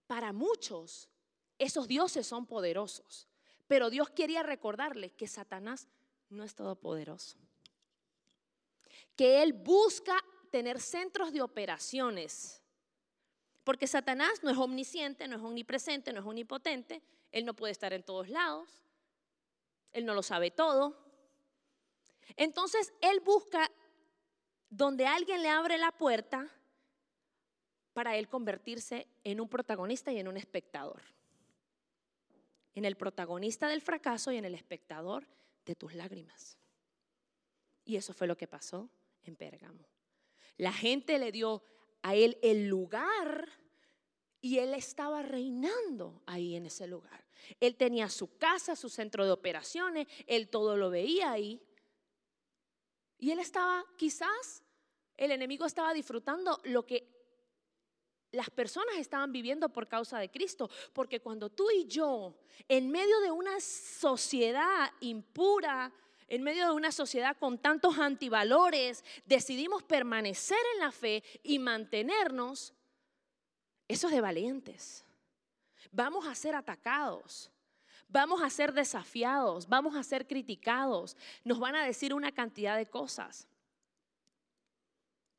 para 0.06 0.32
muchos 0.32 1.10
esos 1.58 1.88
dioses 1.88 2.28
son 2.28 2.46
poderosos, 2.46 3.28
pero 3.68 3.90
Dios 3.90 4.12
quería 4.12 4.44
recordarles 4.44 5.14
que 5.14 5.28
Satanás 5.28 5.88
no 6.30 6.44
es 6.44 6.54
todopoderoso, 6.54 7.38
que 9.16 9.44
Él 9.44 9.54
busca 9.54 10.24
tener 10.52 10.80
centros 10.80 11.32
de 11.34 11.42
operaciones, 11.42 12.62
Porque 13.64 13.88
Satanás 13.88 14.44
no 14.44 14.50
es 14.50 14.58
omnisciente, 14.58 15.26
no 15.28 15.38
es 15.38 15.42
omnipresente, 15.42 16.12
no 16.12 16.20
es 16.20 16.26
omnipotente. 16.26 17.02
Él 17.32 17.46
no 17.46 17.54
puede 17.54 17.72
estar 17.72 17.94
en 17.94 18.04
todos 18.04 18.28
lados. 18.28 18.68
Él 19.94 20.06
no 20.06 20.14
lo 20.14 20.22
sabe 20.22 20.52
todo. 20.52 20.98
Entonces, 22.36 22.94
él 23.02 23.22
busca 23.22 23.72
donde 24.70 25.08
alguien 25.08 25.42
le 25.42 25.50
abre 25.50 25.78
la 25.78 25.92
puerta 25.92 26.50
para 27.94 28.18
él 28.18 28.28
convertirse 28.28 29.08
en 29.24 29.40
un 29.40 29.48
protagonista 29.48 30.12
y 30.12 30.20
en 30.20 30.28
un 30.28 30.36
espectador. 30.36 31.02
En 32.76 32.86
el 32.86 32.98
protagonista 32.98 33.68
del 33.68 33.82
fracaso 33.82 34.32
y 34.32 34.38
en 34.38 34.46
el 34.46 34.56
espectador 34.56 35.26
de 35.66 35.76
tus 35.76 35.94
lágrimas. 35.94 36.58
Y 37.86 37.96
eso 37.96 38.14
fue 38.14 38.28
lo 38.28 38.38
que 38.38 38.48
pasó 38.48 38.90
en 39.24 39.36
Pérgamo. 39.36 39.86
La 40.58 40.72
gente 40.72 41.18
le 41.20 41.32
dio 41.32 41.64
a 42.02 42.16
él 42.16 42.38
el 42.42 42.68
lugar 42.68 43.50
y 44.42 44.60
él 44.60 44.74
estaba 44.74 45.22
reinando 45.22 46.22
ahí 46.26 46.56
en 46.56 46.66
ese 46.66 46.86
lugar. 46.88 47.26
Él 47.60 47.76
tenía 47.76 48.10
su 48.10 48.38
casa, 48.38 48.76
su 48.76 48.90
centro 48.90 49.26
de 49.26 49.32
operaciones, 49.32 50.08
él 50.28 50.50
todo 50.50 50.78
lo 50.78 50.90
veía 50.90 51.32
ahí. 51.32 51.62
Y 53.18 53.32
él 53.32 53.40
estaba, 53.40 53.86
quizás, 53.98 54.64
el 55.16 55.32
enemigo 55.32 55.66
estaba 55.66 55.94
disfrutando 55.94 56.60
lo 56.66 56.86
que 56.86 57.10
las 58.32 58.50
personas 58.50 58.96
estaban 58.98 59.32
viviendo 59.32 59.70
por 59.70 59.88
causa 59.88 60.20
de 60.20 60.30
Cristo. 60.30 60.70
Porque 60.92 61.22
cuando 61.22 61.50
tú 61.50 61.70
y 61.72 61.86
yo, 61.86 62.38
en 62.68 62.90
medio 62.90 63.20
de 63.22 63.32
una 63.32 63.60
sociedad 63.62 64.92
impura, 65.00 65.94
en 66.34 66.42
medio 66.42 66.66
de 66.66 66.74
una 66.74 66.92
sociedad 66.92 67.38
con 67.38 67.60
tantos 67.60 68.00
antivalores, 68.00 69.06
decidimos 69.24 69.84
permanecer 69.84 70.58
en 70.74 70.80
la 70.80 70.92
fe 70.92 71.24
y 71.44 71.60
mantenernos, 71.60 72.74
eso 73.88 74.08
es 74.08 74.14
de 74.16 74.22
valientes. 74.22 75.06
Vamos 75.92 76.26
a 76.26 76.34
ser 76.34 76.56
atacados. 76.56 77.52
Vamos 78.08 78.42
a 78.42 78.50
ser 78.50 78.74
desafiados, 78.74 79.68
vamos 79.68 79.96
a 79.96 80.04
ser 80.04 80.28
criticados, 80.28 81.18
nos 81.44 81.60
van 81.60 81.76
a 81.76 81.86
decir 81.86 82.14
una 82.14 82.32
cantidad 82.32 82.78
de 82.78 82.86
cosas, 82.86 83.48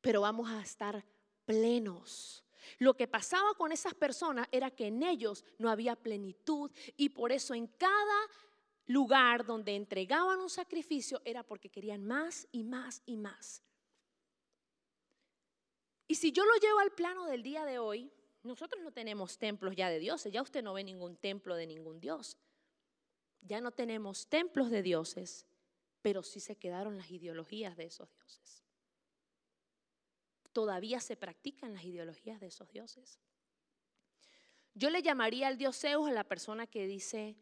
pero 0.01 0.19
vamos 0.21 0.49
a 0.49 0.61
estar 0.61 1.05
plenos. 1.45 2.43
Lo 2.77 2.95
que 2.95 3.07
pasaba 3.07 3.53
con 3.53 3.71
esas 3.71 3.93
personas 3.93 4.47
era 4.51 4.71
que 4.71 4.87
en 4.87 5.03
ellos 5.03 5.45
no 5.57 5.69
había 5.69 5.95
plenitud 5.95 6.69
y 6.97 7.09
por 7.09 7.31
eso 7.31 7.53
en 7.53 7.67
cada 7.67 8.29
lugar 8.87 9.45
donde 9.45 9.75
entregaban 9.75 10.39
un 10.39 10.49
sacrificio 10.49 11.21
era 11.25 11.43
porque 11.43 11.69
querían 11.69 12.03
más 12.03 12.47
y 12.51 12.63
más 12.63 13.01
y 13.05 13.17
más. 13.17 13.63
Y 16.07 16.15
si 16.15 16.31
yo 16.31 16.45
lo 16.45 16.55
llevo 16.57 16.79
al 16.79 16.91
plano 16.91 17.25
del 17.25 17.41
día 17.41 17.65
de 17.65 17.79
hoy, 17.79 18.11
nosotros 18.43 18.81
no 18.83 18.91
tenemos 18.91 19.39
templos 19.39 19.75
ya 19.75 19.89
de 19.89 19.99
dioses, 19.99 20.31
ya 20.31 20.41
usted 20.41 20.63
no 20.63 20.73
ve 20.73 20.83
ningún 20.83 21.17
templo 21.17 21.55
de 21.55 21.65
ningún 21.65 21.99
dios. 21.99 22.37
Ya 23.41 23.59
no 23.59 23.71
tenemos 23.71 24.27
templos 24.27 24.69
de 24.69 24.83
dioses, 24.83 25.47
pero 26.01 26.21
sí 26.21 26.39
se 26.39 26.55
quedaron 26.55 26.97
las 26.97 27.09
ideologías 27.09 27.75
de 27.75 27.85
esos 27.85 28.11
dioses. 28.13 28.63
Todavía 30.53 30.99
se 30.99 31.17
practican 31.17 31.73
las 31.73 31.83
ideologías 31.83 32.39
de 32.39 32.47
esos 32.47 32.71
dioses. 32.71 33.19
Yo 34.75 34.89
le 34.89 35.01
llamaría 35.01 35.47
al 35.47 35.57
dios 35.57 35.79
Zeus 35.79 36.07
a 36.07 36.11
la 36.11 36.23
persona 36.23 36.67
que 36.67 36.85
dice, 36.85 37.35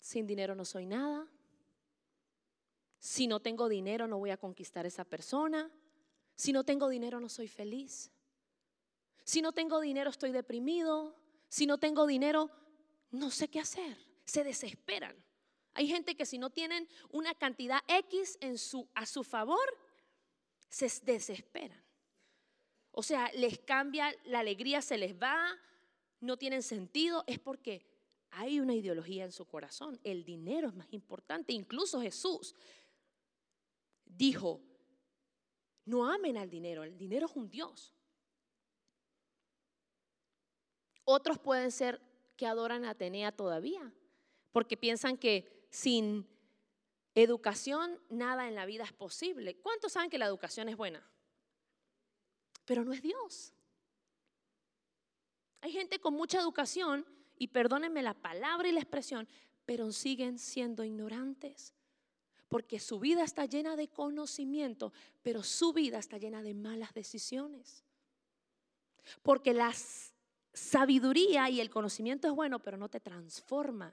sin 0.00 0.26
dinero 0.26 0.54
no 0.54 0.64
soy 0.64 0.86
nada. 0.86 1.26
Si 2.98 3.26
no 3.26 3.40
tengo 3.40 3.68
dinero 3.68 4.06
no 4.06 4.18
voy 4.18 4.30
a 4.30 4.36
conquistar 4.36 4.84
a 4.84 4.88
esa 4.88 5.04
persona. 5.04 5.70
Si 6.34 6.52
no 6.52 6.64
tengo 6.64 6.88
dinero 6.88 7.20
no 7.20 7.28
soy 7.28 7.48
feliz. 7.48 8.10
Si 9.24 9.42
no 9.42 9.52
tengo 9.52 9.80
dinero 9.80 10.10
estoy 10.10 10.32
deprimido. 10.32 11.16
Si 11.48 11.66
no 11.66 11.78
tengo 11.78 12.06
dinero 12.06 12.50
no 13.10 13.30
sé 13.30 13.48
qué 13.48 13.60
hacer. 13.60 13.96
Se 14.24 14.44
desesperan. 14.44 15.16
Hay 15.74 15.88
gente 15.88 16.16
que 16.16 16.26
si 16.26 16.38
no 16.38 16.50
tienen 16.50 16.88
una 17.10 17.34
cantidad 17.34 17.80
X 17.86 18.38
a 18.94 19.06
su 19.06 19.24
favor, 19.24 19.78
se 20.68 20.90
desesperan. 21.04 21.84
O 22.92 23.02
sea, 23.02 23.30
les 23.34 23.58
cambia, 23.58 24.14
la 24.24 24.38
alegría 24.38 24.80
se 24.80 24.96
les 24.96 25.14
va, 25.14 25.54
no 26.20 26.38
tienen 26.38 26.62
sentido. 26.62 27.24
Es 27.26 27.38
porque 27.38 27.86
hay 28.38 28.60
una 28.60 28.74
ideología 28.74 29.24
en 29.24 29.32
su 29.32 29.46
corazón. 29.46 29.98
El 30.04 30.22
dinero 30.22 30.68
es 30.68 30.74
más 30.74 30.92
importante. 30.92 31.54
Incluso 31.54 32.02
Jesús 32.02 32.54
dijo, 34.04 34.60
no 35.86 36.10
amen 36.10 36.36
al 36.36 36.50
dinero, 36.50 36.84
el 36.84 36.98
dinero 36.98 37.26
es 37.26 37.32
un 37.34 37.48
Dios. 37.48 37.94
Otros 41.04 41.38
pueden 41.38 41.72
ser 41.72 42.02
que 42.36 42.46
adoran 42.46 42.84
a 42.84 42.90
Atenea 42.90 43.32
todavía, 43.32 43.94
porque 44.52 44.76
piensan 44.76 45.16
que 45.16 45.66
sin 45.70 46.28
educación 47.14 47.98
nada 48.10 48.48
en 48.48 48.54
la 48.54 48.66
vida 48.66 48.84
es 48.84 48.92
posible. 48.92 49.56
¿Cuántos 49.60 49.92
saben 49.92 50.10
que 50.10 50.18
la 50.18 50.26
educación 50.26 50.68
es 50.68 50.76
buena? 50.76 51.02
Pero 52.66 52.84
no 52.84 52.92
es 52.92 53.00
Dios. 53.00 53.54
Hay 55.62 55.72
gente 55.72 55.98
con 55.98 56.12
mucha 56.12 56.38
educación 56.38 57.06
y 57.38 57.48
perdónenme 57.48 58.02
la 58.02 58.14
palabra 58.14 58.68
y 58.68 58.72
la 58.72 58.80
expresión, 58.80 59.28
pero 59.64 59.92
siguen 59.92 60.38
siendo 60.38 60.84
ignorantes. 60.84 61.74
Porque 62.48 62.78
su 62.78 63.00
vida 63.00 63.24
está 63.24 63.44
llena 63.46 63.76
de 63.76 63.88
conocimiento, 63.88 64.92
pero 65.22 65.42
su 65.42 65.72
vida 65.72 65.98
está 65.98 66.18
llena 66.18 66.42
de 66.42 66.54
malas 66.54 66.94
decisiones. 66.94 67.84
Porque 69.22 69.52
la 69.52 69.72
sabiduría 70.52 71.50
y 71.50 71.60
el 71.60 71.70
conocimiento 71.70 72.28
es 72.28 72.34
bueno, 72.34 72.60
pero 72.60 72.76
no 72.76 72.88
te 72.88 73.00
transforma. 73.00 73.92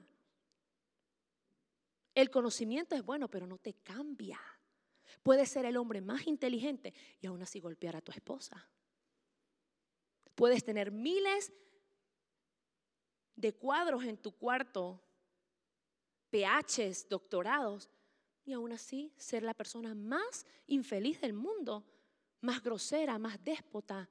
El 2.14 2.30
conocimiento 2.30 2.94
es 2.94 3.04
bueno, 3.04 3.28
pero 3.28 3.46
no 3.46 3.58
te 3.58 3.74
cambia. 3.74 4.40
Puedes 5.22 5.48
ser 5.48 5.64
el 5.66 5.76
hombre 5.76 6.00
más 6.00 6.26
inteligente 6.26 6.94
y 7.20 7.26
aún 7.26 7.42
así 7.42 7.58
golpear 7.58 7.96
a 7.96 8.00
tu 8.00 8.12
esposa. 8.12 8.68
Puedes 10.34 10.64
tener 10.64 10.90
miles 10.90 11.52
de 13.36 13.52
cuadros 13.52 14.04
en 14.04 14.16
tu 14.16 14.32
cuarto, 14.32 15.00
PHs, 16.30 17.08
doctorados, 17.08 17.90
y 18.44 18.52
aún 18.52 18.72
así 18.72 19.12
ser 19.16 19.42
la 19.42 19.54
persona 19.54 19.94
más 19.94 20.44
infeliz 20.66 21.20
del 21.20 21.32
mundo, 21.32 21.84
más 22.40 22.62
grosera, 22.62 23.18
más 23.18 23.42
déspota. 23.42 24.08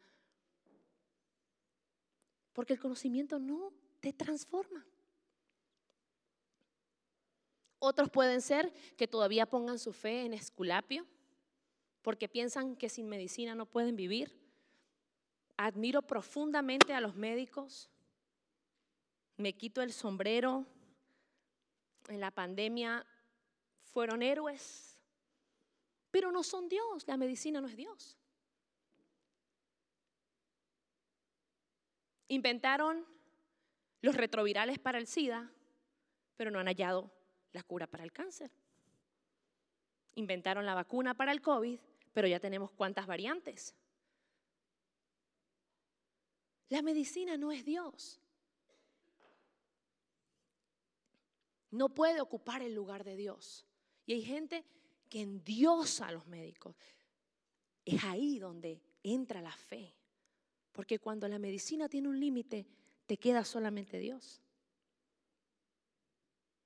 Porque 2.52 2.74
el 2.74 2.80
conocimiento 2.80 3.40
no 3.40 3.72
te 4.00 4.12
transforma. 4.12 4.86
Otros 7.80 8.10
pueden 8.10 8.42
ser 8.42 8.74
que 8.96 9.08
todavía 9.08 9.46
pongan 9.46 9.78
su 9.78 9.92
fe 9.92 10.26
en 10.26 10.34
Esculapio, 10.34 11.06
porque 12.02 12.30
piensan 12.30 12.76
que 12.76 12.90
sin 12.90 13.10
medicina 13.10 13.56
no 13.56 13.66
pueden 13.66 13.96
vivir. 13.96 14.40
Admiro 15.58 16.02
profundamente 16.02 16.94
a 16.94 17.02
los 17.02 17.16
médicos 17.16 17.90
me 19.38 19.54
quito 19.54 19.82
el 19.82 19.92
sombrero. 19.92 20.66
En 22.10 22.20
la 22.20 22.32
pandemia 22.32 23.06
fueron 23.84 24.22
héroes, 24.22 25.00
pero 26.12 26.32
no 26.32 26.44
son 26.44 26.68
Dios. 26.68 27.08
La 27.08 27.18
medicina 27.18 27.62
no 27.62 27.68
es 27.68 27.76
Dios. 27.76 28.18
Inventaron 32.28 33.06
los 34.02 34.16
retrovirales 34.16 34.80
para 34.80 34.98
el 34.98 35.08
SIDA, 35.08 35.50
pero 36.36 36.52
no 36.52 36.60
han 36.60 36.68
hallado 36.68 37.12
la 37.52 37.64
cura 37.64 37.88
para 37.88 38.04
el 38.04 38.12
cáncer. 38.12 38.52
Inventaron 40.16 40.66
la 40.66 40.76
vacuna 40.76 41.14
para 41.14 41.32
el 41.32 41.42
COVID, 41.42 41.80
pero 42.12 42.28
ya 42.28 42.40
tenemos 42.40 42.72
cuántas 42.72 43.08
variantes. 43.08 43.76
La 46.70 46.82
medicina 46.82 47.38
no 47.38 47.52
es 47.52 47.64
Dios. 47.64 48.23
No 51.74 51.90
puede 51.90 52.22
ocupar 52.22 52.62
el 52.62 52.76
lugar 52.76 53.04
de 53.04 53.16
Dios. 53.16 53.66
Y 54.06 54.14
hay 54.14 54.22
gente 54.22 54.64
que 55.10 55.22
endiosa 55.22 56.08
a 56.08 56.12
los 56.12 56.28
médicos. 56.28 56.76
Es 57.84 58.04
ahí 58.04 58.38
donde 58.38 58.80
entra 59.02 59.42
la 59.42 59.52
fe. 59.52 59.96
Porque 60.72 61.00
cuando 61.00 61.28
la 61.28 61.40
medicina 61.40 61.90
tiene 61.90 62.10
un 62.10 62.20
límite, 62.20 62.68
te 63.08 63.18
queda 63.18 63.44
solamente 63.44 63.98
Dios. 63.98 64.40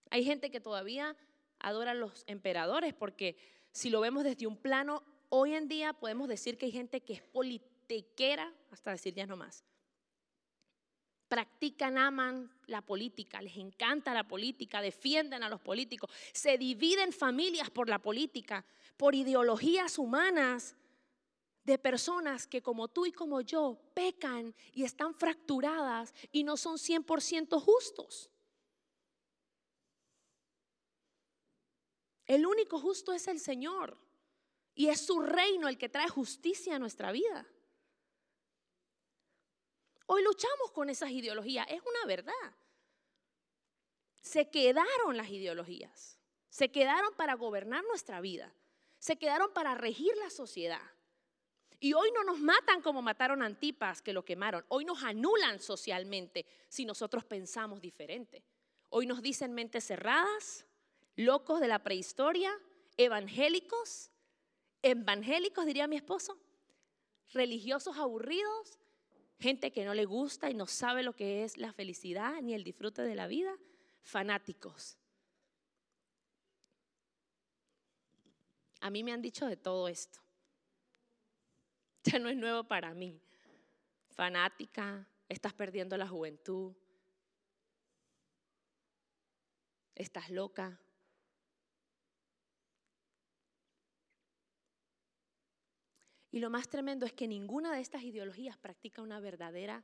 Hay 0.09 0.25
gente 0.25 0.51
que 0.51 0.59
todavía 0.59 1.15
adora 1.59 1.91
a 1.91 1.95
los 1.95 2.23
emperadores 2.27 2.93
porque 2.93 3.37
si 3.71 3.89
lo 3.89 4.01
vemos 4.01 4.25
desde 4.25 4.45
un 4.45 4.57
plano, 4.57 5.03
hoy 5.29 5.53
en 5.53 5.69
día 5.69 5.93
podemos 5.93 6.27
decir 6.27 6.57
que 6.57 6.65
hay 6.65 6.71
gente 6.71 7.01
que 7.01 7.13
es 7.13 7.21
politiquera, 7.21 8.53
hasta 8.71 8.91
decir 8.91 9.13
ya 9.13 9.25
no 9.25 9.37
más 9.37 9.63
practican, 11.27 11.97
aman 11.97 12.51
la 12.67 12.81
política, 12.81 13.41
les 13.41 13.57
encanta 13.57 14.13
la 14.13 14.27
política, 14.27 14.81
defienden 14.81 15.43
a 15.43 15.49
los 15.49 15.61
políticos, 15.61 16.09
se 16.33 16.57
dividen 16.57 17.11
familias 17.11 17.69
por 17.69 17.89
la 17.89 17.99
política, 17.99 18.65
por 18.95 19.15
ideologías 19.15 19.97
humanas 19.97 20.75
de 21.63 21.77
personas 21.77 22.47
que 22.47 22.61
como 22.61 22.87
tú 22.87 23.05
y 23.05 23.11
como 23.11 23.41
yo 23.41 23.77
pecan 23.93 24.55
y 24.73 24.83
están 24.83 25.13
fracturadas 25.13 26.13
y 26.31 26.43
no 26.43 26.55
son 26.55 26.77
100% 26.77 27.61
justos. 27.61 28.31
El 32.25 32.45
único 32.45 32.79
justo 32.79 33.13
es 33.13 33.27
el 33.27 33.39
Señor 33.39 33.97
y 34.75 34.87
es 34.87 35.05
su 35.05 35.19
reino 35.19 35.67
el 35.67 35.77
que 35.77 35.89
trae 35.89 36.07
justicia 36.07 36.75
a 36.75 36.79
nuestra 36.79 37.11
vida. 37.11 37.45
Hoy 40.07 40.23
luchamos 40.23 40.71
con 40.71 40.89
esas 40.89 41.11
ideologías, 41.11 41.67
es 41.69 41.81
una 41.81 42.05
verdad. 42.05 42.33
Se 44.21 44.49
quedaron 44.49 45.15
las 45.15 45.29
ideologías, 45.29 46.19
se 46.49 46.71
quedaron 46.71 47.13
para 47.15 47.35
gobernar 47.35 47.83
nuestra 47.83 48.21
vida, 48.21 48.53
se 48.99 49.17
quedaron 49.17 49.53
para 49.53 49.75
regir 49.75 50.15
la 50.17 50.29
sociedad. 50.29 50.81
Y 51.79 51.93
hoy 51.93 52.09
no 52.11 52.23
nos 52.23 52.39
matan 52.39 52.81
como 52.81 53.01
mataron 53.01 53.43
a 53.43 53.45
Antipas, 53.45 54.01
que 54.01 54.13
lo 54.13 54.25
quemaron. 54.25 54.65
Hoy 54.69 54.85
nos 54.85 55.03
anulan 55.03 55.59
socialmente 55.59 56.45
si 56.69 56.85
nosotros 56.85 57.23
pensamos 57.23 57.81
diferente. 57.81 58.43
Hoy 58.89 59.05
nos 59.05 59.21
dicen 59.21 59.53
mentes 59.53 59.85
cerradas, 59.85 60.65
locos 61.15 61.59
de 61.59 61.67
la 61.67 61.83
prehistoria, 61.83 62.57
evangélicos, 62.95 64.09
evangélicos 64.81 65.65
diría 65.65 65.87
mi 65.87 65.97
esposo, 65.97 66.39
religiosos 67.33 67.97
aburridos, 67.97 68.79
gente 69.39 69.71
que 69.71 69.86
no 69.86 69.93
le 69.93 70.06
gusta 70.06 70.50
y 70.50 70.54
no 70.54 70.67
sabe 70.67 71.04
lo 71.04 71.13
que 71.13 71.43
es 71.43 71.58
la 71.58 71.73
felicidad 71.73 72.41
ni 72.41 72.54
el 72.54 72.63
disfrute 72.63 73.02
de 73.02 73.15
la 73.15 73.28
vida, 73.28 73.56
fanáticos. 74.02 74.97
A 78.82 78.89
mí 78.89 79.04
me 79.04 79.12
han 79.12 79.21
dicho 79.21 79.47
de 79.47 79.58
todo 79.58 79.88
esto 79.88 80.19
ya 82.08 82.19
no 82.19 82.30
es 82.30 82.38
nuevo 82.38 82.63
para 82.63 82.93
mí. 82.93 83.21
Fanática, 84.10 85.08
estás 85.28 85.54
perdiendo 85.54 85.97
la 85.97 86.08
juventud, 86.08 86.73
estás 89.93 90.30
loca. 90.30 90.80
Y 96.38 96.39
lo 96.39 96.52
más 96.52 96.69
tremendo 96.69 97.08
es 97.08 97.13
que 97.13 97.28
ninguna 97.28 97.73
de 97.73 97.82
estas 97.82 98.04
ideologías 98.04 98.60
practica 98.60 99.02
una 99.02 99.19
verdadera 99.19 99.84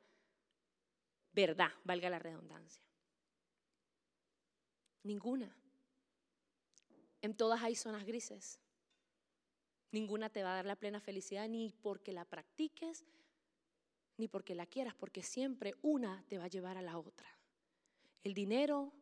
verdad, 1.32 1.72
valga 1.84 2.12
la 2.12 2.20
redundancia. 2.20 2.84
Ninguna. 5.02 5.52
En 7.24 7.36
todas 7.36 7.63
hay 7.63 7.74
zonas 7.74 8.06
grises. 8.06 8.60
Ninguna 9.89 10.30
te 10.30 10.44
va 10.44 10.52
a 10.52 10.56
dar 10.58 10.68
la 10.68 10.76
plena 10.76 11.00
felicidad 11.00 11.50
ni 11.50 11.74
porque 11.82 12.13
la 12.13 12.24
practiques, 12.24 13.04
ni 14.18 14.28
porque 14.28 14.54
la 14.54 14.68
quieras, 14.68 14.94
porque 14.94 15.24
siempre 15.24 15.74
una 15.82 16.24
te 16.28 16.38
va 16.38 16.44
a 16.44 16.50
llevar 16.50 16.78
a 16.78 16.84
la 16.84 17.00
otra. 17.00 17.36
El 18.24 18.36
dinero, 18.36 18.94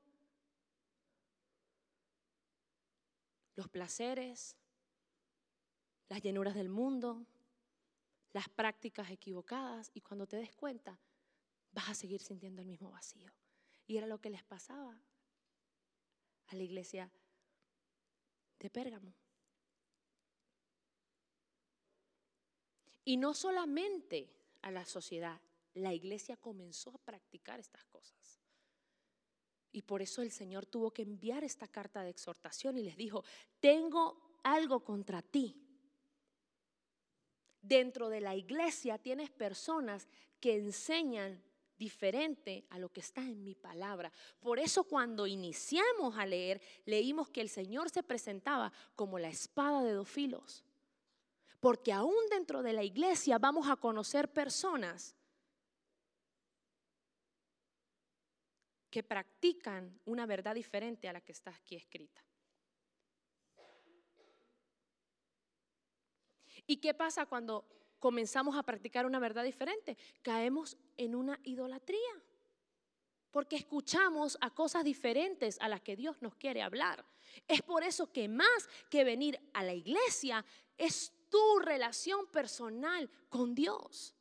los 3.58 3.68
placeres, 3.68 4.56
las 6.08 6.22
llenuras 6.22 6.56
del 6.56 6.70
mundo, 6.70 7.26
las 8.34 8.50
prácticas 8.50 9.10
equivocadas 9.12 9.92
y 9.94 10.02
cuando 10.02 10.28
te 10.28 10.38
des 10.38 10.54
cuenta 10.54 11.00
vas 11.72 11.90
a 11.90 11.96
seguir 11.96 12.22
sintiendo 12.22 12.62
el 12.62 12.68
mismo 12.68 12.92
vacío. 12.92 13.32
Y 13.88 13.98
era 13.98 14.08
lo 14.08 14.20
que 14.20 14.30
les 14.30 14.44
pasaba 14.44 14.98
a 16.48 16.56
la 16.56 16.64
iglesia 16.64 17.12
de 18.60 18.70
Pérgamo. 18.70 19.14
Y 23.04 23.18
no 23.18 23.34
solamente 23.34 24.30
a 24.62 24.72
la 24.72 24.86
sociedad, 24.86 25.42
la 25.74 25.94
iglesia 25.94 26.38
comenzó 26.38 26.92
a 26.92 26.98
practicar 27.00 27.60
estas 27.60 27.84
cosas. 27.86 28.40
Y 29.72 29.82
por 29.84 30.02
eso 30.02 30.22
el 30.22 30.32
Señor 30.32 30.66
tuvo 30.66 30.92
que 30.92 31.02
enviar 31.02 31.44
esta 31.44 31.68
carta 31.68 32.04
de 32.04 32.10
exhortación 32.10 32.78
y 32.78 32.84
les 32.84 32.98
dijo, 32.98 33.24
tengo 33.60 34.40
algo 34.44 34.84
contra 34.84 35.22
ti. 35.22 35.71
Dentro 37.62 38.10
de 38.10 38.22
la 38.22 38.36
iglesia 38.36 38.98
tienes 38.98 39.30
personas 39.30 40.08
que 40.40 40.56
enseñan 40.56 41.42
diferente 41.78 42.66
a 42.70 42.78
lo 42.78 42.90
que 42.90 43.00
está 43.00 43.22
en 43.22 43.44
mi 43.44 43.56
palabra. 43.56 44.12
Por 44.40 44.60
eso 44.60 44.84
cuando 44.84 45.26
iniciamos 45.26 46.18
a 46.18 46.26
leer, 46.26 46.62
leímos 46.86 47.30
que 47.30 47.42
el 47.42 47.50
Señor 47.50 47.90
se 47.90 48.04
presentaba 48.04 48.72
como 48.96 49.18
la 49.18 49.30
espada 49.30 49.84
de 49.84 49.94
dos 49.94 50.08
filos. 50.08 50.64
Porque 51.60 51.92
aún 51.92 52.30
dentro 52.30 52.62
de 52.62 52.74
la 52.74 52.84
iglesia 52.84 53.40
vamos 53.40 53.68
a 53.68 53.76
conocer 53.76 54.32
personas 54.32 55.16
que 58.92 59.02
practican 59.02 60.00
una 60.06 60.26
verdad 60.26 60.54
diferente 60.54 61.08
a 61.08 61.14
la 61.14 61.22
que 61.22 61.32
está 61.32 61.52
aquí 61.52 61.76
escrita. 61.76 62.22
¿Y 66.68 66.78
qué 66.78 66.94
pasa 66.94 67.26
cuando 67.26 67.66
comenzamos 68.00 68.56
a 68.56 68.64
practicar 68.64 69.06
una 69.06 69.20
verdad 69.20 69.44
diferente? 69.44 69.98
Caemos 70.22 70.78
en 70.98 71.16
una 71.16 71.40
idolatría. 71.44 72.24
Porque 73.32 73.56
escuchamos 73.56 74.38
a 74.42 74.50
cosas 74.50 74.84
diferentes 74.84 75.58
a 75.62 75.70
las 75.70 75.82
que 75.82 75.96
Dios 75.96 76.22
nos 76.22 76.36
quiere 76.36 76.62
hablar. 76.62 77.06
Es 77.48 77.62
por 77.62 77.84
eso 77.84 78.12
que 78.12 78.28
más 78.28 78.70
que 78.90 79.06
venir 79.06 79.40
a 79.54 79.64
la 79.64 79.74
iglesia 79.74 80.44
es 80.78 81.14
tu 81.30 81.60
relación 81.60 82.28
personal 82.28 83.10
con 83.30 83.56
Dios. 83.56 84.14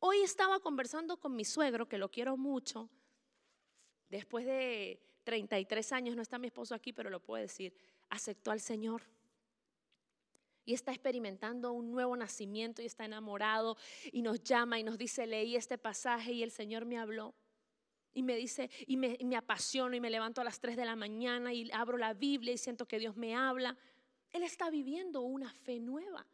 Hoy 0.00 0.18
estaba 0.22 0.58
conversando 0.58 1.20
con 1.20 1.36
mi 1.36 1.44
suegro, 1.44 1.88
que 1.88 1.98
lo 1.98 2.10
quiero 2.10 2.36
mucho. 2.36 2.90
Después 4.08 4.44
de 4.44 5.00
33 5.22 5.92
años, 5.92 6.16
no 6.16 6.22
está 6.22 6.38
mi 6.38 6.48
esposo 6.48 6.74
aquí, 6.74 6.92
pero 6.92 7.08
lo 7.08 7.20
puedo 7.20 7.40
decir, 7.40 7.72
aceptó 8.10 8.50
al 8.50 8.60
Señor. 8.60 9.02
Y 10.64 10.74
está 10.74 10.92
experimentando 10.92 11.72
un 11.72 11.90
nuevo 11.90 12.16
nacimiento 12.16 12.82
y 12.82 12.86
está 12.86 13.04
enamorado 13.04 13.76
y 14.12 14.22
nos 14.22 14.42
llama 14.42 14.78
y 14.78 14.84
nos 14.84 14.96
dice, 14.96 15.26
leí 15.26 15.56
este 15.56 15.78
pasaje 15.78 16.32
y 16.32 16.42
el 16.42 16.50
Señor 16.50 16.84
me 16.84 16.98
habló. 16.98 17.34
Y 18.14 18.22
me 18.22 18.36
dice, 18.36 18.70
y 18.86 18.96
me, 18.96 19.16
y 19.18 19.34
apasiono 19.34 19.96
y 19.96 20.00
me 20.00 20.10
levanto 20.10 20.40
a 20.40 20.44
las 20.44 20.60
3 20.60 20.76
de 20.76 20.84
la 20.84 20.96
mañana 20.96 21.52
y 21.52 21.70
abro 21.72 21.96
la 21.96 22.14
Biblia 22.14 22.52
y 22.52 22.58
siento 22.58 22.86
que 22.86 22.98
Dios 22.98 23.16
me 23.16 23.34
habla. 23.34 23.76
Él 24.30 24.42
está 24.42 24.70
viviendo 24.70 25.22
una 25.22 25.52
fe 25.52 25.80
nueva. 25.80 26.26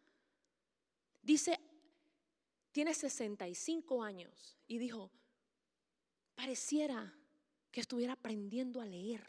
Dice, 1.22 1.58
tiene 2.72 2.94
65 2.94 4.02
años 4.02 4.56
y 4.66 4.78
dijo, 4.78 5.10
pareciera 6.34 7.14
que 7.70 7.80
estuviera 7.80 8.14
aprendiendo 8.14 8.80
a 8.80 8.86
leer. 8.86 9.26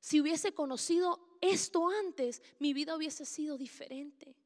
Si 0.00 0.20
hubiese 0.20 0.54
conocido 0.54 1.29
esto 1.40 1.88
antes, 1.88 2.42
mi 2.58 2.72
vida 2.72 2.96
hubiese 2.96 3.24
sido 3.24 3.56
diferente. 3.56 4.36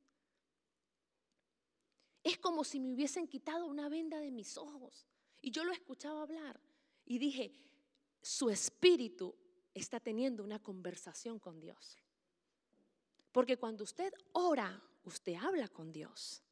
Es 2.22 2.38
como 2.38 2.64
si 2.64 2.80
me 2.80 2.92
hubiesen 2.92 3.26
quitado 3.26 3.66
una 3.66 3.88
venda 3.88 4.18
de 4.18 4.30
mis 4.30 4.57
ojos. 4.57 5.07
Y 5.42 5.50
yo 5.50 5.64
lo 5.64 5.72
escuchaba 5.72 6.22
hablar 6.22 6.59
y 7.04 7.18
dije, 7.18 7.52
su 8.22 8.48
espíritu 8.48 9.35
está 9.74 10.00
teniendo 10.00 10.42
una 10.42 10.62
conversación 10.62 11.38
con 11.38 11.61
Dios. 11.61 11.98
Porque 13.30 13.59
cuando 13.59 13.85
usted 13.85 14.14
ora, 14.33 14.83
usted 15.02 15.35
habla 15.35 15.68
con 15.68 15.92
Dios. 15.92 16.42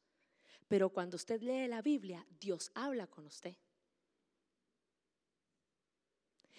Pero 0.67 0.89
cuando 0.89 1.15
usted 1.15 1.41
lee 1.41 1.67
la 1.67 1.81
Biblia, 1.81 2.25
Dios 2.39 2.71
habla 2.75 3.07
con 3.07 3.25
usted. 3.25 3.55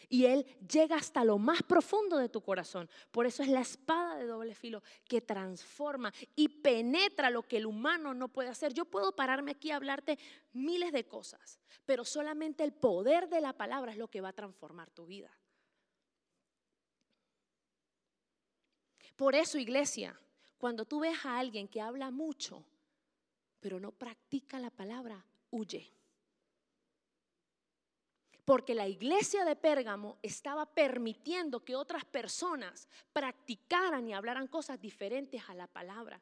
Y 0.08 0.26
Él 0.26 0.44
llega 0.70 0.96
hasta 0.96 1.24
lo 1.24 1.38
más 1.38 1.62
profundo 1.62 2.16
de 2.16 2.28
tu 2.28 2.40
corazón. 2.40 2.88
Por 3.10 3.26
eso 3.26 3.42
es 3.42 3.48
la 3.48 3.60
espada 3.60 4.16
de 4.16 4.26
doble 4.26 4.54
filo 4.54 4.82
que 5.08 5.20
transforma 5.20 6.12
y 6.36 6.48
penetra 6.48 7.30
lo 7.30 7.42
que 7.42 7.56
el 7.56 7.66
humano 7.66 8.14
no 8.14 8.28
puede 8.28 8.48
hacer. 8.48 8.72
Yo 8.72 8.84
puedo 8.84 9.14
pararme 9.14 9.52
aquí 9.52 9.70
a 9.70 9.76
hablarte 9.76 10.18
miles 10.52 10.92
de 10.92 11.06
cosas, 11.06 11.58
pero 11.84 12.04
solamente 12.04 12.64
el 12.64 12.72
poder 12.72 13.28
de 13.28 13.40
la 13.40 13.52
palabra 13.52 13.92
es 13.92 13.98
lo 13.98 14.08
que 14.08 14.20
va 14.20 14.30
a 14.30 14.34
transformar 14.34 14.90
tu 14.90 15.06
vida. 15.06 15.30
Por 19.16 19.34
eso, 19.34 19.58
iglesia, 19.58 20.18
cuando 20.58 20.84
tú 20.84 21.00
ves 21.00 21.24
a 21.24 21.38
alguien 21.38 21.68
que 21.68 21.80
habla 21.80 22.10
mucho, 22.10 22.64
pero 23.60 23.78
no 23.78 23.92
practica 23.92 24.58
la 24.58 24.70
palabra, 24.70 25.24
huye. 25.50 25.90
Porque 28.44 28.74
la 28.74 28.87
iglesia 28.87 29.44
de 29.44 29.57
Pérgamo 29.57 30.18
estaba 30.22 30.66
permitiendo 30.66 31.64
que 31.64 31.76
otras 31.76 32.04
personas 32.04 32.88
practicaran 33.12 34.07
y 34.07 34.12
hablaran 34.12 34.48
cosas 34.48 34.80
diferentes 34.80 35.42
a 35.48 35.54
la 35.54 35.66
palabra. 35.66 36.20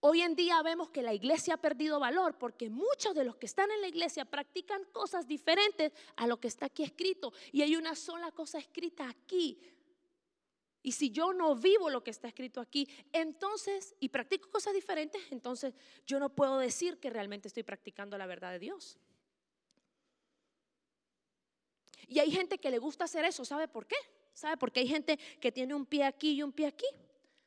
Hoy 0.00 0.22
en 0.22 0.36
día 0.36 0.62
vemos 0.62 0.90
que 0.90 1.02
la 1.02 1.12
iglesia 1.12 1.54
ha 1.54 1.60
perdido 1.60 1.98
valor 1.98 2.38
porque 2.38 2.70
muchos 2.70 3.14
de 3.14 3.24
los 3.24 3.36
que 3.36 3.46
están 3.46 3.70
en 3.72 3.80
la 3.80 3.88
iglesia 3.88 4.24
practican 4.24 4.84
cosas 4.92 5.26
diferentes 5.26 5.92
a 6.16 6.28
lo 6.28 6.38
que 6.38 6.46
está 6.46 6.66
aquí 6.66 6.84
escrito. 6.84 7.32
Y 7.50 7.62
hay 7.62 7.74
una 7.74 7.96
sola 7.96 8.30
cosa 8.30 8.58
escrita 8.58 9.08
aquí, 9.08 9.60
Y 10.82 10.92
si 10.92 11.10
yo 11.10 11.32
no 11.32 11.56
vivo 11.56 11.90
lo 11.90 12.04
que 12.04 12.12
está 12.12 12.28
escrito 12.28 12.60
aquí, 12.60 12.88
entonces, 13.12 13.96
y 13.98 14.08
practico 14.08 14.48
cosas 14.50 14.72
diferentes, 14.72 15.20
entonces 15.32 15.74
yo 16.06 16.20
no 16.20 16.30
puedo 16.30 16.58
decir 16.58 16.98
que 16.98 17.10
realmente 17.10 17.48
estoy 17.48 17.64
practicando 17.64 18.16
la 18.16 18.26
verdad 18.26 18.52
de 18.52 18.60
Dios. 18.60 18.98
Y 22.08 22.18
hay 22.18 22.30
gente 22.30 22.58
que 22.58 22.70
le 22.70 22.78
gusta 22.78 23.04
hacer 23.04 23.24
eso, 23.26 23.44
¿sabe 23.44 23.68
por 23.68 23.86
qué? 23.86 23.96
¿Sabe 24.32 24.56
por 24.56 24.72
qué 24.72 24.80
hay 24.80 24.88
gente 24.88 25.18
que 25.40 25.52
tiene 25.52 25.74
un 25.74 25.84
pie 25.84 26.04
aquí 26.04 26.32
y 26.32 26.42
un 26.42 26.52
pie 26.52 26.66
aquí? 26.66 26.86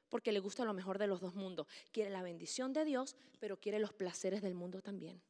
Porque 0.08 0.32
le 0.32 0.40
gusta 0.40 0.64
lo 0.66 0.74
mejor 0.74 1.00
de 1.00 1.08
los 1.08 1.20
dos 1.20 1.34
mundos. 1.34 1.68
Quiere 1.92 2.12
la 2.12 2.22
bendición 2.22 2.72
de 2.74 2.86
Dios, 2.86 3.16
pero 3.40 3.60
quiere 3.60 3.80
los 3.80 3.94
placeres 3.94 4.42
del 4.42 4.54
mundo 4.54 4.82
también. 4.82 5.22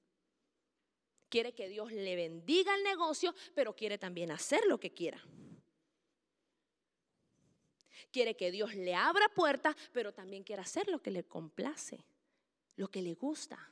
Quiere 1.29 1.53
que 1.53 1.69
Dios 1.69 1.93
le 1.93 2.15
bendiga 2.15 2.75
el 2.75 2.83
negocio, 2.83 3.33
pero 3.55 3.73
quiere 3.73 3.97
también 3.97 4.31
hacer 4.31 4.65
lo 4.65 4.79
que 4.79 4.91
quiera. 4.91 5.23
Quiere 8.11 8.35
que 8.35 8.51
Dios 8.51 8.75
le 8.75 8.93
abra 8.93 9.29
puertas, 9.33 9.75
pero 9.93 10.13
también 10.13 10.43
quiere 10.43 10.63
hacer 10.63 10.89
lo 10.89 11.01
que 11.01 11.11
le 11.11 11.23
complace, 11.23 12.03
lo 12.75 12.89
que 12.89 13.01
le 13.01 13.13
gusta 13.13 13.70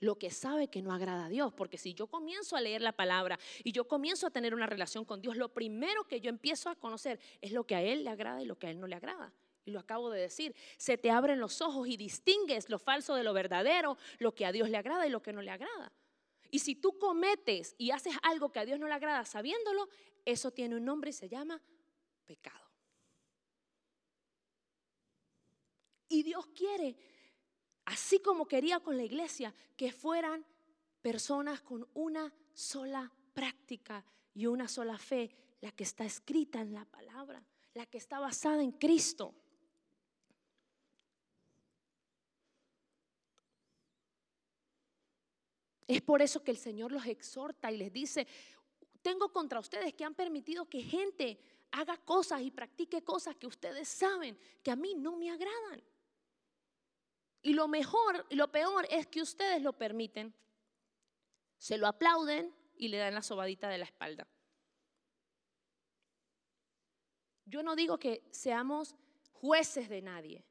lo 0.00 0.18
que 0.18 0.30
sabe 0.30 0.68
que 0.68 0.82
no 0.82 0.92
agrada 0.92 1.26
a 1.26 1.28
Dios. 1.28 1.52
Porque 1.54 1.78
si 1.78 1.94
yo 1.94 2.06
comienzo 2.06 2.56
a 2.56 2.60
leer 2.60 2.82
la 2.82 2.92
palabra 2.92 3.38
y 3.64 3.72
yo 3.72 3.86
comienzo 3.86 4.26
a 4.26 4.30
tener 4.30 4.54
una 4.54 4.66
relación 4.66 5.04
con 5.04 5.20
Dios, 5.20 5.36
lo 5.36 5.52
primero 5.52 6.04
que 6.04 6.20
yo 6.20 6.28
empiezo 6.28 6.70
a 6.70 6.76
conocer 6.76 7.20
es 7.40 7.52
lo 7.52 7.64
que 7.64 7.74
a 7.74 7.82
Él 7.82 8.04
le 8.04 8.10
agrada 8.10 8.42
y 8.42 8.46
lo 8.46 8.58
que 8.58 8.66
a 8.66 8.70
Él 8.70 8.80
no 8.80 8.86
le 8.86 8.96
agrada. 8.96 9.32
Y 9.64 9.72
lo 9.72 9.80
acabo 9.80 10.10
de 10.10 10.20
decir, 10.20 10.54
se 10.76 10.96
te 10.96 11.10
abren 11.10 11.40
los 11.40 11.60
ojos 11.60 11.88
y 11.88 11.96
distingues 11.96 12.68
lo 12.68 12.78
falso 12.78 13.16
de 13.16 13.24
lo 13.24 13.32
verdadero, 13.32 13.98
lo 14.18 14.34
que 14.34 14.46
a 14.46 14.52
Dios 14.52 14.70
le 14.70 14.76
agrada 14.76 15.06
y 15.06 15.10
lo 15.10 15.22
que 15.22 15.32
no 15.32 15.42
le 15.42 15.50
agrada. 15.50 15.92
Y 16.50 16.60
si 16.60 16.76
tú 16.76 16.98
cometes 16.98 17.74
y 17.76 17.90
haces 17.90 18.14
algo 18.22 18.52
que 18.52 18.60
a 18.60 18.64
Dios 18.64 18.78
no 18.78 18.86
le 18.86 18.94
agrada 18.94 19.24
sabiéndolo, 19.24 19.88
eso 20.24 20.52
tiene 20.52 20.76
un 20.76 20.84
nombre 20.84 21.10
y 21.10 21.12
se 21.12 21.28
llama 21.28 21.60
pecado. 22.24 22.66
Y 26.08 26.22
Dios 26.22 26.46
quiere, 26.54 26.96
así 27.86 28.20
como 28.20 28.46
quería 28.46 28.80
con 28.80 28.96
la 28.96 29.04
iglesia, 29.04 29.54
que 29.76 29.92
fueran 29.92 30.44
personas 31.00 31.62
con 31.62 31.88
una 31.94 32.32
sola 32.52 33.10
práctica 33.32 34.04
y 34.34 34.46
una 34.46 34.68
sola 34.68 34.98
fe, 34.98 35.30
la 35.60 35.72
que 35.72 35.84
está 35.84 36.04
escrita 36.04 36.60
en 36.60 36.74
la 36.74 36.84
palabra, 36.84 37.42
la 37.74 37.86
que 37.86 37.98
está 37.98 38.18
basada 38.18 38.62
en 38.62 38.72
Cristo. 38.72 39.34
Es 45.86 46.02
por 46.02 46.20
eso 46.20 46.42
que 46.42 46.50
el 46.50 46.56
Señor 46.56 46.90
los 46.90 47.06
exhorta 47.06 47.70
y 47.70 47.76
les 47.76 47.92
dice, 47.92 48.26
tengo 49.00 49.32
contra 49.32 49.60
ustedes 49.60 49.94
que 49.94 50.04
han 50.04 50.16
permitido 50.16 50.68
que 50.68 50.82
gente 50.82 51.38
haga 51.70 51.96
cosas 51.98 52.42
y 52.42 52.50
practique 52.50 53.04
cosas 53.04 53.36
que 53.36 53.46
ustedes 53.46 53.86
saben 53.86 54.36
que 54.64 54.72
a 54.72 54.76
mí 54.76 54.94
no 54.96 55.16
me 55.16 55.30
agradan. 55.30 55.82
Y 57.46 57.52
lo 57.52 57.68
mejor 57.68 58.26
y 58.28 58.34
lo 58.34 58.50
peor 58.50 58.88
es 58.90 59.06
que 59.06 59.22
ustedes 59.22 59.62
lo 59.62 59.72
permiten, 59.72 60.34
se 61.56 61.78
lo 61.78 61.86
aplauden 61.86 62.52
y 62.76 62.88
le 62.88 62.96
dan 62.96 63.14
la 63.14 63.22
sobadita 63.22 63.68
de 63.68 63.78
la 63.78 63.84
espalda. 63.84 64.26
Yo 67.44 67.62
no 67.62 67.76
digo 67.76 67.98
que 67.98 68.26
seamos 68.32 68.96
jueces 69.32 69.88
de 69.88 70.02
nadie, 70.02 70.44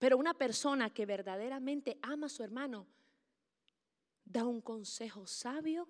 pero 0.00 0.18
una 0.18 0.34
persona 0.34 0.92
que 0.92 1.06
verdaderamente 1.06 1.96
ama 2.02 2.26
a 2.26 2.30
su 2.30 2.42
hermano 2.42 2.88
da 4.24 4.44
un 4.44 4.60
consejo 4.60 5.28
sabio 5.28 5.88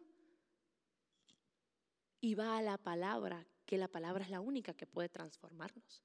y 2.21 2.35
va 2.35 2.59
a 2.59 2.63
la 2.63 2.77
palabra, 2.77 3.47
que 3.65 3.79
la 3.79 3.89
palabra 3.89 4.25
es 4.25 4.31
la 4.31 4.43
única 4.43 4.75
que 4.75 4.87
puede 4.87 5.09
transformarnos. 5.09 6.05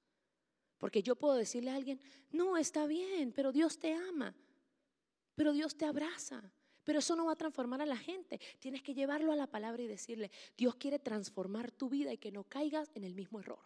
Porque 0.81 1.03
yo 1.03 1.15
puedo 1.15 1.35
decirle 1.35 1.69
a 1.69 1.75
alguien, 1.75 2.01
no, 2.31 2.57
está 2.57 2.87
bien, 2.87 3.31
pero 3.33 3.51
Dios 3.51 3.77
te 3.77 3.93
ama, 3.93 4.35
pero 5.35 5.53
Dios 5.53 5.77
te 5.77 5.85
abraza. 5.85 6.41
Pero 6.83 6.97
eso 6.97 7.15
no 7.15 7.25
va 7.25 7.33
a 7.33 7.35
transformar 7.35 7.83
a 7.83 7.85
la 7.85 7.97
gente. 7.97 8.39
Tienes 8.57 8.81
que 8.81 8.95
llevarlo 8.95 9.31
a 9.31 9.35
la 9.35 9.45
palabra 9.45 9.83
y 9.83 9.87
decirle, 9.87 10.31
Dios 10.57 10.73
quiere 10.77 10.97
transformar 10.97 11.69
tu 11.69 11.87
vida 11.87 12.11
y 12.11 12.17
que 12.17 12.31
no 12.31 12.45
caigas 12.45 12.89
en 12.95 13.03
el 13.03 13.13
mismo 13.13 13.39
error. 13.39 13.63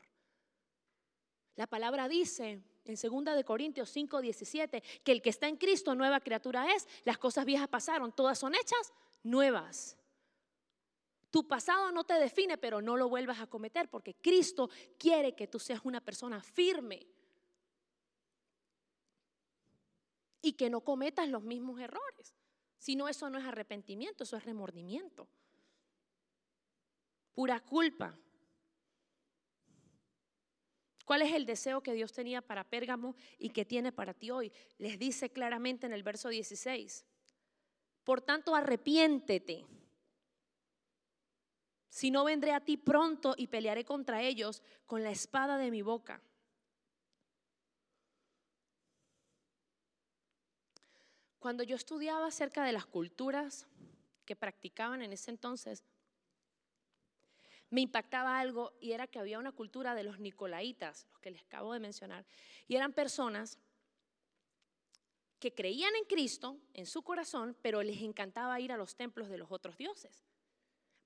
La 1.55 1.67
palabra 1.67 2.09
dice 2.09 2.61
en 2.83 2.95
2 2.95 3.33
de 3.33 3.45
Corintios 3.45 3.89
5, 3.91 4.19
17, 4.19 4.83
que 5.01 5.11
el 5.13 5.21
que 5.21 5.29
está 5.29 5.47
en 5.47 5.55
Cristo 5.55 5.95
nueva 5.95 6.19
criatura 6.19 6.75
es, 6.75 6.85
las 7.05 7.17
cosas 7.17 7.45
viejas 7.45 7.69
pasaron, 7.69 8.11
todas 8.11 8.37
son 8.37 8.55
hechas 8.55 8.91
nuevas. 9.23 9.97
Tu 11.35 11.45
pasado 11.45 11.91
no 11.91 12.05
te 12.05 12.13
define, 12.13 12.57
pero 12.57 12.81
no 12.81 12.95
lo 12.95 13.09
vuelvas 13.09 13.41
a 13.41 13.47
cometer 13.47 13.89
porque 13.89 14.13
Cristo 14.13 14.69
quiere 14.97 15.35
que 15.35 15.47
tú 15.47 15.59
seas 15.59 15.81
una 15.83 15.99
persona 15.99 16.41
firme 16.41 17.05
y 20.41 20.53
que 20.53 20.69
no 20.69 20.79
cometas 20.79 21.27
los 21.27 21.43
mismos 21.43 21.81
errores. 21.81 22.33
Si 22.77 22.95
no, 22.95 23.09
eso 23.09 23.29
no 23.29 23.37
es 23.37 23.43
arrepentimiento, 23.43 24.23
eso 24.23 24.37
es 24.37 24.45
remordimiento. 24.45 25.27
Pura 27.33 27.59
culpa. 27.59 28.17
¿Cuál 31.03 31.21
es 31.23 31.33
el 31.33 31.45
deseo 31.45 31.83
que 31.83 31.91
Dios 31.91 32.13
tenía 32.13 32.41
para 32.41 32.63
Pérgamo 32.63 33.13
y 33.37 33.49
que 33.49 33.65
tiene 33.65 33.91
para 33.91 34.13
ti 34.13 34.31
hoy? 34.31 34.53
Les 34.77 34.97
dice 34.97 35.29
claramente 35.33 35.85
en 35.85 35.91
el 35.91 36.01
verso 36.03 36.29
16. 36.29 37.05
Por 38.05 38.21
tanto, 38.21 38.55
arrepiéntete. 38.55 39.74
Si 41.95 42.11
no 42.11 42.25
vendré 42.25 42.51
a 42.51 42.59
ti 42.59 42.75
pronto 42.75 43.35
y 43.37 43.47
pelearé 43.47 43.85
contra 43.85 44.21
ellos 44.21 44.61
con 44.85 45.01
la 45.01 45.11
espada 45.11 45.57
de 45.57 45.71
mi 45.71 45.81
boca. 45.81 46.21
Cuando 51.39 51.63
yo 51.63 51.77
estudiaba 51.77 52.27
acerca 52.27 52.65
de 52.65 52.73
las 52.73 52.85
culturas 52.85 53.65
que 54.25 54.35
practicaban 54.35 55.03
en 55.03 55.13
ese 55.13 55.31
entonces, 55.31 55.85
me 57.69 57.79
impactaba 57.79 58.39
algo 58.39 58.73
y 58.81 58.91
era 58.91 59.07
que 59.07 59.19
había 59.19 59.39
una 59.39 59.53
cultura 59.53 59.95
de 59.95 60.03
los 60.03 60.19
nicolaitas, 60.19 61.07
los 61.13 61.21
que 61.21 61.31
les 61.31 61.43
acabo 61.43 61.71
de 61.71 61.79
mencionar, 61.79 62.25
y 62.67 62.75
eran 62.75 62.91
personas 62.91 63.57
que 65.39 65.53
creían 65.53 65.95
en 65.95 66.03
Cristo, 66.03 66.57
en 66.73 66.87
su 66.87 67.03
corazón, 67.03 67.55
pero 67.61 67.81
les 67.81 68.01
encantaba 68.01 68.59
ir 68.59 68.73
a 68.73 68.77
los 68.77 68.97
templos 68.97 69.29
de 69.29 69.37
los 69.37 69.49
otros 69.49 69.77
dioses. 69.77 70.25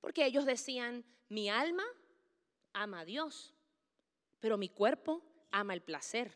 Porque 0.01 0.25
ellos 0.25 0.45
decían, 0.45 1.05
mi 1.27 1.49
alma 1.49 1.83
ama 2.73 3.01
a 3.01 3.05
Dios, 3.05 3.53
pero 4.39 4.57
mi 4.57 4.69
cuerpo 4.69 5.23
ama 5.51 5.73
el 5.73 5.81
placer. 5.81 6.33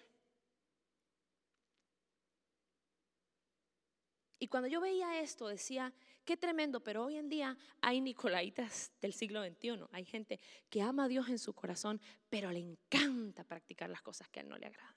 Y 4.40 4.48
cuando 4.48 4.68
yo 4.68 4.82
veía 4.82 5.22
esto, 5.22 5.48
decía, 5.48 5.94
qué 6.26 6.36
tremendo, 6.36 6.84
pero 6.84 7.06
hoy 7.06 7.16
en 7.16 7.30
día 7.30 7.58
hay 7.80 8.02
nicolaitas 8.02 8.92
del 9.00 9.14
siglo 9.14 9.42
XXI. 9.42 9.86
Hay 9.94 10.04
gente 10.04 10.38
que 10.70 10.82
ama 10.82 11.06
a 11.06 11.08
Dios 11.08 11.30
en 11.30 11.40
su 11.40 11.54
corazón, 11.54 12.02
pero 12.30 12.52
le 12.52 12.60
encanta 12.60 13.46
practicar 13.46 13.90
las 13.90 14.02
cosas 14.02 14.28
que 14.28 14.42
a 14.42 14.44
él 14.44 14.50
no 14.50 14.58
le 14.58 14.66
agradan. 14.66 14.96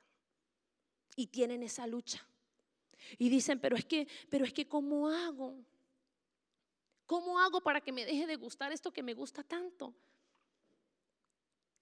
Y 1.14 1.28
tienen 1.28 1.62
esa 1.62 1.86
lucha. 1.86 2.26
Y 3.18 3.28
dicen, 3.28 3.60
pero 3.60 3.76
es 3.76 3.84
que, 3.84 4.08
pero 4.28 4.44
es 4.44 4.52
que, 4.52 4.66
¿cómo 4.66 5.08
hago? 5.08 5.64
¿Cómo 7.06 7.38
hago 7.38 7.60
para 7.60 7.80
que 7.80 7.92
me 7.92 8.04
deje 8.04 8.26
de 8.26 8.36
gustar 8.36 8.72
esto 8.72 8.92
que 8.92 9.02
me 9.02 9.14
gusta 9.14 9.44
tanto? 9.44 9.94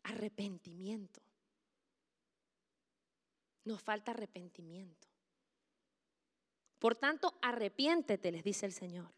Arrepentimiento. 0.03 1.23
Nos 3.65 3.83
falta 3.83 4.11
arrepentimiento. 4.11 5.09
Por 6.79 6.95
tanto, 6.95 7.39
arrepiéntete, 7.41 8.31
les 8.31 8.45
dice 8.45 8.67
el 8.67 8.73
Señor. 8.73 9.11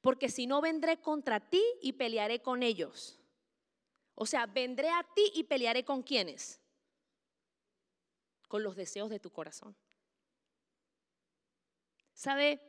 Porque 0.00 0.28
si 0.28 0.46
no, 0.46 0.60
vendré 0.60 1.00
contra 1.00 1.38
ti 1.38 1.62
y 1.80 1.92
pelearé 1.92 2.42
con 2.42 2.64
ellos. 2.64 3.20
O 4.16 4.26
sea, 4.26 4.46
vendré 4.46 4.90
a 4.90 5.06
ti 5.14 5.32
y 5.34 5.44
pelearé 5.44 5.84
con 5.84 6.02
quienes? 6.02 6.60
Con 8.48 8.64
los 8.64 8.74
deseos 8.74 9.10
de 9.10 9.20
tu 9.20 9.30
corazón. 9.30 9.76
¿Sabe 12.12 12.60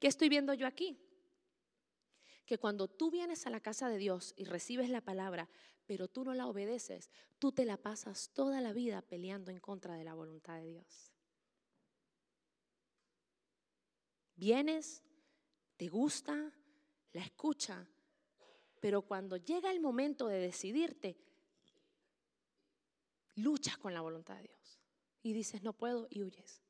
qué 0.00 0.08
estoy 0.08 0.28
viendo 0.28 0.54
yo 0.54 0.66
aquí? 0.66 1.01
Que 2.52 2.58
cuando 2.58 2.86
tú 2.86 3.10
vienes 3.10 3.46
a 3.46 3.50
la 3.50 3.60
casa 3.60 3.88
de 3.88 3.96
Dios 3.96 4.34
y 4.36 4.44
recibes 4.44 4.90
la 4.90 5.00
palabra, 5.00 5.48
pero 5.86 6.06
tú 6.06 6.22
no 6.22 6.34
la 6.34 6.46
obedeces, 6.46 7.10
tú 7.38 7.50
te 7.50 7.64
la 7.64 7.78
pasas 7.78 8.28
toda 8.34 8.60
la 8.60 8.74
vida 8.74 9.00
peleando 9.00 9.50
en 9.50 9.58
contra 9.58 9.94
de 9.94 10.04
la 10.04 10.12
voluntad 10.12 10.58
de 10.58 10.66
Dios. 10.66 11.14
Vienes, 14.36 15.02
te 15.78 15.88
gusta, 15.88 16.52
la 17.14 17.24
escucha, 17.24 17.88
pero 18.82 19.00
cuando 19.00 19.38
llega 19.38 19.70
el 19.70 19.80
momento 19.80 20.28
de 20.28 20.38
decidirte, 20.38 21.16
luchas 23.36 23.78
con 23.78 23.94
la 23.94 24.02
voluntad 24.02 24.36
de 24.36 24.48
Dios 24.48 24.78
y 25.22 25.32
dices, 25.32 25.62
no 25.62 25.72
puedo 25.72 26.06
y 26.10 26.22
huyes. 26.22 26.60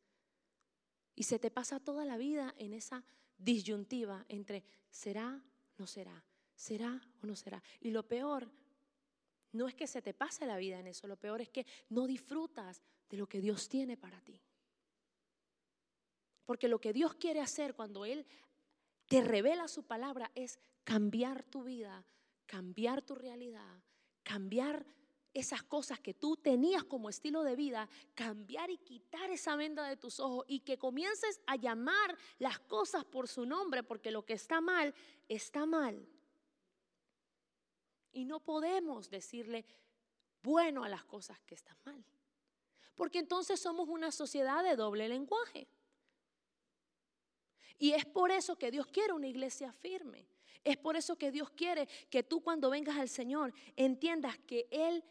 Y 1.17 1.25
se 1.25 1.41
te 1.41 1.51
pasa 1.51 1.81
toda 1.81 2.05
la 2.05 2.19
vida 2.19 2.55
en 2.57 2.73
esa 2.73 3.05
disyuntiva 3.37 4.25
entre 4.29 4.63
será, 4.89 5.43
no 5.79 5.87
será, 5.87 6.25
será 6.55 7.01
o 7.23 7.27
no 7.27 7.37
será. 7.37 7.63
Y 7.81 7.91
lo 7.91 8.07
peor 8.07 8.51
no 9.53 9.69
es 9.69 9.75
que 9.75 9.87
se 9.87 10.03
te 10.03 10.15
pase 10.15 10.47
la 10.47 10.57
vida 10.57 10.79
en 10.79 10.87
eso, 10.87 11.07
lo 11.07 11.17
peor 11.17 11.41
es 11.41 11.51
que 11.51 11.67
no 11.91 12.07
disfrutas 12.07 12.83
de 13.09 13.17
lo 13.17 13.29
que 13.29 13.41
Dios 13.41 13.69
tiene 13.69 13.97
para 13.97 14.21
ti. 14.21 14.41
Porque 16.45 16.69
lo 16.69 16.81
que 16.81 16.93
Dios 16.93 17.15
quiere 17.15 17.41
hacer 17.41 17.75
cuando 17.75 18.05
Él 18.05 18.27
te 19.07 19.21
revela 19.21 19.69
su 19.69 19.85
palabra 19.85 20.31
es 20.35 20.59
cambiar 20.85 21.43
tu 21.45 21.63
vida, 21.63 22.05
cambiar 22.47 23.03
tu 23.03 23.15
realidad, 23.15 23.83
cambiar 24.23 24.87
esas 25.35 25.63
cosas 25.63 25.99
que 26.01 26.15
tú 26.15 26.37
tenías 26.37 26.85
como 26.85 27.09
estilo 27.09 27.43
de 27.43 27.57
vida, 27.57 27.89
cambiar 28.15 28.71
y 28.71 28.79
quitar 28.79 29.31
esa 29.31 29.57
venda 29.57 29.89
de 29.89 29.97
tus 29.97 30.21
ojos 30.21 30.45
y 30.49 30.61
que 30.61 30.79
comiences 30.79 31.41
a 31.47 31.57
llamar 31.57 32.17
las 32.39 32.59
cosas 32.61 33.05
por 33.05 33.29
su 33.29 33.47
nombre, 33.47 33.83
porque 33.83 34.11
lo 34.11 34.25
que 34.25 34.35
está 34.35 34.61
mal, 34.61 34.95
está 35.29 35.65
mal. 35.65 36.07
Y 38.13 38.25
no 38.25 38.41
podemos 38.41 39.09
decirle 39.09 39.65
bueno 40.43 40.85
a 40.85 40.89
las 40.89 41.05
cosas 41.05 41.41
que 41.41 41.55
están 41.55 41.77
mal, 41.85 42.05
porque 42.95 43.19
entonces 43.19 43.59
somos 43.61 43.89
una 43.89 44.13
sociedad 44.13 44.63
de 44.63 44.77
doble 44.77 45.09
lenguaje. 45.09 45.67
Y 47.79 47.93
es 47.93 48.05
por 48.05 48.31
eso 48.31 48.57
que 48.57 48.71
Dios 48.71 48.87
quiere 48.87 49.13
una 49.13 49.27
iglesia 49.27 49.73
firme. 49.73 50.29
Es 50.63 50.77
por 50.77 50.95
eso 50.95 51.17
que 51.17 51.33
Dios 51.33 51.51
quiere 51.51 51.89
que 52.09 52.23
tú 52.23 52.41
cuando 52.41 52.71
vengas 52.71 52.97
al 52.97 53.09
Señor 53.09 53.53
entiendas 53.75 54.39
que 54.39 54.69
Él 54.71 55.03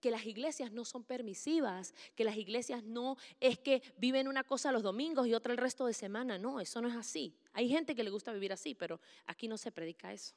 que 0.00 0.10
las 0.10 0.26
iglesias 0.26 0.72
no 0.72 0.84
son 0.84 1.04
permisivas, 1.04 1.94
que 2.14 2.24
las 2.24 2.36
iglesias 2.36 2.82
no 2.82 3.16
es 3.40 3.58
que 3.58 3.82
viven 3.96 4.28
una 4.28 4.44
cosa 4.44 4.72
los 4.72 4.82
domingos 4.82 5.26
y 5.26 5.34
otra 5.34 5.52
el 5.52 5.58
resto 5.58 5.86
de 5.86 5.94
semana. 5.94 6.38
No, 6.38 6.60
eso 6.60 6.80
no 6.80 6.88
es 6.88 6.96
así. 6.96 7.34
Hay 7.52 7.68
gente 7.68 7.94
que 7.94 8.04
le 8.04 8.10
gusta 8.10 8.32
vivir 8.32 8.52
así, 8.52 8.74
pero 8.74 9.00
aquí 9.26 9.48
no 9.48 9.56
se 9.58 9.72
predica 9.72 10.12
eso. 10.12 10.34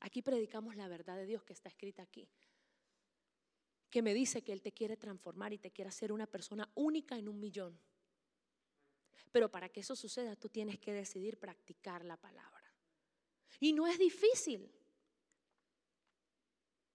Aquí 0.00 0.22
predicamos 0.22 0.76
la 0.76 0.88
verdad 0.88 1.16
de 1.16 1.26
Dios 1.26 1.44
que 1.44 1.52
está 1.52 1.68
escrita 1.68 2.02
aquí. 2.02 2.28
Que 3.90 4.02
me 4.02 4.14
dice 4.14 4.42
que 4.42 4.52
Él 4.52 4.62
te 4.62 4.72
quiere 4.72 4.96
transformar 4.96 5.52
y 5.52 5.58
te 5.58 5.70
quiere 5.70 5.88
hacer 5.88 6.12
una 6.12 6.26
persona 6.26 6.70
única 6.74 7.18
en 7.18 7.28
un 7.28 7.38
millón. 7.40 7.78
Pero 9.32 9.50
para 9.50 9.68
que 9.68 9.80
eso 9.80 9.94
suceda, 9.94 10.36
tú 10.36 10.48
tienes 10.48 10.78
que 10.78 10.92
decidir 10.92 11.38
practicar 11.38 12.04
la 12.04 12.16
palabra. 12.16 12.72
Y 13.58 13.72
no 13.72 13.86
es 13.86 13.98
difícil. 13.98 14.70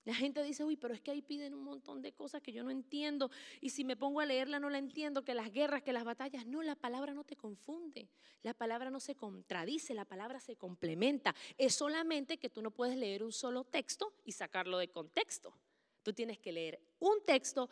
La 0.05 0.13
gente 0.13 0.43
dice, 0.43 0.63
uy, 0.63 0.77
pero 0.77 0.93
es 0.93 1.01
que 1.01 1.09
ahí 1.09 1.23
piden 1.23 1.55
un 1.55 1.63
montón 1.63 2.03
de 2.03 2.13
cosas 2.13 2.41
que 2.41 2.53
yo 2.53 2.63
no 2.63 2.69
entiendo. 2.69 3.31
Y 3.59 3.71
si 3.71 3.83
me 3.83 3.97
pongo 3.97 4.21
a 4.21 4.25
leerla 4.25 4.59
no 4.59 4.69
la 4.69 4.77
entiendo, 4.77 5.23
que 5.23 5.33
las 5.33 5.51
guerras, 5.51 5.81
que 5.81 5.93
las 5.93 6.03
batallas. 6.03 6.45
No, 6.45 6.61
la 6.61 6.75
palabra 6.75 7.13
no 7.15 7.23
te 7.23 7.35
confunde. 7.35 8.07
La 8.43 8.53
palabra 8.53 8.91
no 8.91 8.99
se 8.99 9.15
contradice, 9.15 9.95
la 9.95 10.05
palabra 10.05 10.39
se 10.39 10.55
complementa. 10.55 11.33
Es 11.57 11.73
solamente 11.73 12.37
que 12.37 12.49
tú 12.49 12.61
no 12.61 12.69
puedes 12.69 12.97
leer 12.97 13.23
un 13.23 13.31
solo 13.31 13.63
texto 13.63 14.13
y 14.23 14.31
sacarlo 14.31 14.77
de 14.77 14.89
contexto. 14.89 15.57
Tú 16.03 16.13
tienes 16.13 16.37
que 16.37 16.51
leer 16.51 16.79
un 16.99 17.25
texto 17.25 17.67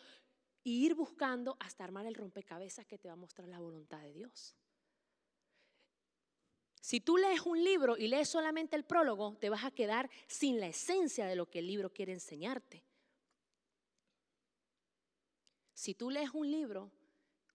e 0.66 0.70
ir 0.72 0.96
buscando 0.96 1.56
hasta 1.60 1.84
armar 1.84 2.08
el 2.08 2.16
rompecabezas 2.16 2.88
que 2.88 2.98
te 2.98 3.08
va 3.08 3.14
a 3.14 3.18
mostrar 3.18 3.48
la 3.48 3.60
voluntad 3.60 4.02
de 4.02 4.12
Dios. 4.12 4.56
Si 6.84 7.00
tú 7.00 7.16
lees 7.16 7.40
un 7.46 7.64
libro 7.64 7.96
y 7.96 8.10
lees 8.10 8.28
solamente 8.28 8.76
el 8.76 8.84
prólogo, 8.84 9.38
te 9.40 9.50
vas 9.50 9.64
a 9.64 9.72
quedar 9.72 10.10
sin 10.28 10.60
la 10.60 10.68
esencia 10.68 11.26
de 11.26 11.38
lo 11.38 11.50
que 11.50 11.60
el 11.60 11.68
libro 11.68 11.94
quiere 11.94 12.12
enseñarte. 12.12 12.84
Si 15.74 15.96
tú 15.96 16.10
lees 16.10 16.32
un 16.34 16.52
libro 16.52 16.92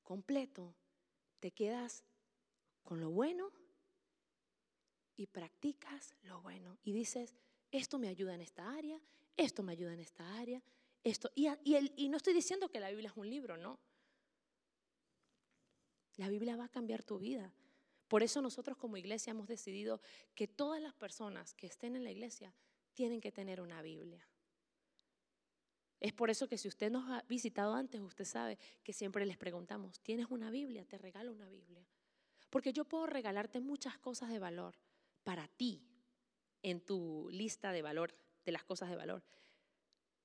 completo, 0.03 0.75
te 1.41 1.51
quedas 1.51 2.07
con 2.83 3.03
lo 3.03 3.11
bueno 3.11 3.53
y 5.15 5.27
practicas 5.27 6.15
lo 6.23 6.41
bueno. 6.41 6.79
Y 6.83 6.93
dices, 6.93 7.35
esto 7.71 7.99
me 7.99 8.09
ayuda 8.09 8.35
en 8.35 8.41
esta 8.41 8.73
área, 8.73 8.99
esto 9.37 9.63
me 9.63 9.73
ayuda 9.73 9.93
en 9.93 10.01
esta 10.01 10.39
área, 10.39 10.63
esto. 11.05 11.31
Y, 11.35 11.49
y 11.67 12.09
no 12.09 12.17
estoy 12.17 12.33
diciendo 12.33 12.71
que 12.71 12.81
la 12.81 12.89
Biblia 12.89 13.11
es 13.11 13.17
un 13.19 13.29
libro, 13.29 13.59
no. 13.59 13.79
La 16.17 16.31
Biblia 16.31 16.57
va 16.57 16.65
a 16.65 16.71
cambiar 16.71 17.05
tu 17.05 17.19
vida. 17.19 17.53
Por 18.09 18.23
eso 18.23 18.41
nosotros 18.41 18.77
como 18.79 18.97
iglesia 18.97 19.33
hemos 19.33 19.47
decidido 19.47 20.01
que 20.35 20.49
todas 20.49 20.81
las 20.81 20.95
personas 20.95 21.55
que 21.55 21.67
estén 21.67 21.95
en 21.95 22.05
la 22.05 22.11
iglesia 22.11 22.55
tienen 22.95 23.21
que 23.21 23.31
tener 23.31 23.61
una 23.61 23.83
Biblia. 23.83 24.27
Es 26.01 26.13
por 26.13 26.31
eso 26.31 26.49
que 26.49 26.59
si 26.59 26.69
usted 26.69 26.91
nos 26.91 27.09
ha 27.11 27.23
visitado 27.29 27.75
antes, 27.75 28.01
usted 28.01 28.25
sabe 28.25 28.59
que 28.83 28.93
siempre 28.93 29.27
les 29.27 29.37
preguntamos, 29.37 30.01
¿tienes 30.01 30.27
una 30.31 30.51
Biblia? 30.51 30.87
Te 30.87 30.97
regalo 30.97 31.33
una 31.33 31.49
Biblia. 31.49 31.87
Porque 32.51 32.73
yo 32.73 32.87
puedo 32.87 33.07
regalarte 33.07 33.61
muchas 33.61 33.99
cosas 33.99 34.31
de 34.31 34.39
valor 34.39 34.79
para 35.23 35.49
ti 35.49 35.85
en 36.63 36.81
tu 36.81 37.29
lista 37.31 37.73
de 37.73 37.83
valor, 37.83 38.15
de 38.45 38.53
las 38.53 38.65
cosas 38.65 38.89
de 38.89 38.97
valor. 38.97 39.23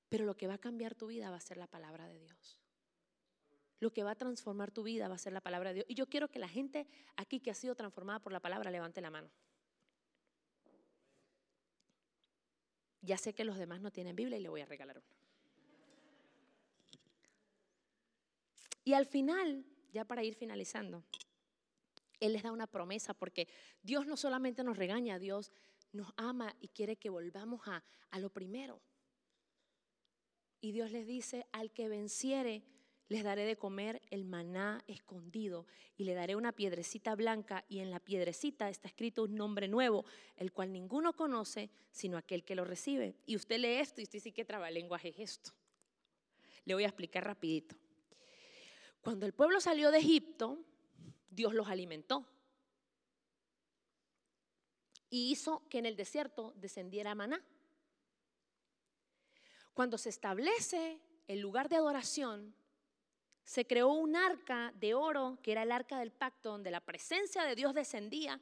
Pero 0.08 0.26
lo 0.26 0.38
que 0.38 0.48
va 0.48 0.54
a 0.54 0.60
cambiar 0.60 0.96
tu 0.96 1.08
vida 1.08 1.32
va 1.32 1.38
a 1.38 1.42
ser 1.42 1.58
la 1.58 1.68
palabra 1.68 2.08
de 2.08 2.20
Dios 2.20 2.63
lo 3.84 3.92
que 3.92 4.02
va 4.02 4.12
a 4.12 4.16
transformar 4.16 4.72
tu 4.72 4.82
vida 4.82 5.10
va 5.10 5.16
a 5.16 5.18
ser 5.18 5.34
la 5.34 5.42
palabra 5.42 5.72
de 5.72 5.76
Dios. 5.76 5.86
Y 5.90 5.96
yo 5.96 6.08
quiero 6.08 6.32
que 6.32 6.40
la 6.40 6.48
gente 6.48 6.88
aquí 7.18 7.42
que 7.42 7.52
ha 7.52 7.54
sido 7.54 7.76
transformada 7.76 8.22
por 8.22 8.32
la 8.32 8.40
palabra 8.40 8.72
levante 8.72 9.02
la 9.02 9.10
mano. 9.10 9.30
Ya 13.02 13.18
sé 13.18 13.34
que 13.34 13.44
los 13.44 13.58
demás 13.58 13.82
no 13.82 13.92
tienen 13.92 14.16
Biblia 14.16 14.38
y 14.38 14.42
le 14.42 14.48
voy 14.48 14.62
a 14.62 14.66
regalar 14.66 14.98
una. 14.98 15.08
Y 18.86 18.94
al 18.94 19.06
final, 19.06 19.66
ya 19.92 20.06
para 20.06 20.24
ir 20.24 20.36
finalizando, 20.36 21.04
Él 22.22 22.32
les 22.32 22.44
da 22.44 22.54
una 22.54 22.68
promesa 22.68 23.14
porque 23.14 23.50
Dios 23.82 24.08
no 24.08 24.16
solamente 24.16 24.64
nos 24.64 24.78
regaña, 24.78 25.20
Dios 25.20 25.52
nos 25.92 26.14
ama 26.16 26.56
y 26.62 26.70
quiere 26.70 26.96
que 26.96 27.10
volvamos 27.10 27.68
a, 27.68 27.84
a 28.12 28.20
lo 28.20 28.30
primero. 28.30 28.82
Y 30.62 30.72
Dios 30.72 30.90
les 30.90 31.06
dice, 31.06 31.46
al 31.52 31.74
que 31.74 31.90
venciere, 31.90 32.64
les 33.10 33.24
daré 33.24 33.46
de 33.46 33.58
comer 33.58 34.02
el 34.10 34.26
maná 34.26 34.84
escondido 34.88 35.68
y 35.98 36.06
le 36.06 36.14
daré 36.14 36.36
una 36.36 36.52
piedrecita 36.52 37.16
blanca 37.16 37.66
y 37.68 37.80
en 37.80 37.92
la 37.92 38.00
piedrecita 38.00 38.70
está 38.70 38.88
escrito 38.88 39.24
un 39.24 39.36
nombre 39.36 39.68
nuevo, 39.68 40.06
el 40.36 40.52
cual 40.52 40.72
ninguno 40.72 41.14
conoce 41.14 41.70
sino 41.92 42.18
aquel 42.18 42.44
que 42.44 42.56
lo 42.56 42.66
recibe. 42.66 43.16
Y 43.26 43.36
usted 43.36 43.60
lee 43.60 43.80
esto 43.80 44.02
y 44.02 44.06
usted 44.06 44.18
dice, 44.24 44.34
¿qué 44.34 44.46
lenguaje 44.72 45.10
es 45.10 45.20
esto? 45.20 45.52
Le 46.66 46.74
voy 46.74 46.84
a 46.84 46.88
explicar 46.88 47.26
rapidito. 47.26 47.76
Cuando 49.02 49.26
el 49.26 49.34
pueblo 49.34 49.60
salió 49.60 49.92
de 49.92 50.00
Egipto, 50.00 50.64
Dios 51.30 51.54
los 51.54 51.68
alimentó 51.68 52.26
y 55.10 55.30
hizo 55.30 55.68
que 55.70 55.78
en 55.78 55.86
el 55.86 55.96
desierto 55.96 56.54
descendiera 56.56 57.14
maná. 57.14 57.44
Cuando 59.74 59.98
se 59.98 60.10
establece 60.10 61.02
el 61.28 61.40
lugar 61.40 61.70
de 61.70 61.76
adoración, 61.76 62.56
se 63.44 63.68
creó 63.68 63.90
un 63.90 64.16
arca 64.16 64.74
de 64.76 64.94
oro, 64.94 65.38
que 65.42 65.52
era 65.52 65.64
el 65.64 65.72
arca 65.72 66.00
del 66.00 66.12
pacto, 66.12 66.52
donde 66.52 66.72
la 66.72 66.80
presencia 66.80 67.44
de 67.44 67.56
Dios 67.56 67.74
descendía. 67.74 68.40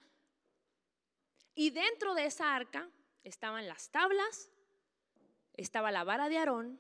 Y 1.56 1.72
dentro 1.72 2.14
de 2.14 2.26
esa 2.26 2.56
arca 2.56 2.90
estaban 3.24 3.68
las 3.68 3.90
tablas, 3.90 4.50
estaba 5.54 5.92
la 5.92 6.04
vara 6.04 6.30
de 6.30 6.38
Aarón 6.38 6.80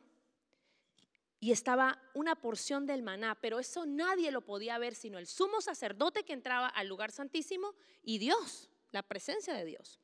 y 1.39 1.51
estaba 1.51 1.99
una 2.13 2.35
porción 2.35 2.85
del 2.85 3.01
maná, 3.01 3.35
pero 3.41 3.59
eso 3.59 3.85
nadie 3.85 4.31
lo 4.31 4.41
podía 4.41 4.77
ver 4.77 4.95
sino 4.95 5.17
el 5.17 5.27
sumo 5.27 5.59
sacerdote 5.59 6.23
que 6.23 6.33
entraba 6.33 6.67
al 6.67 6.87
lugar 6.87 7.11
santísimo 7.11 7.73
y 8.03 8.19
Dios, 8.19 8.69
la 8.91 9.03
presencia 9.03 9.53
de 9.53 9.65
Dios. 9.65 9.99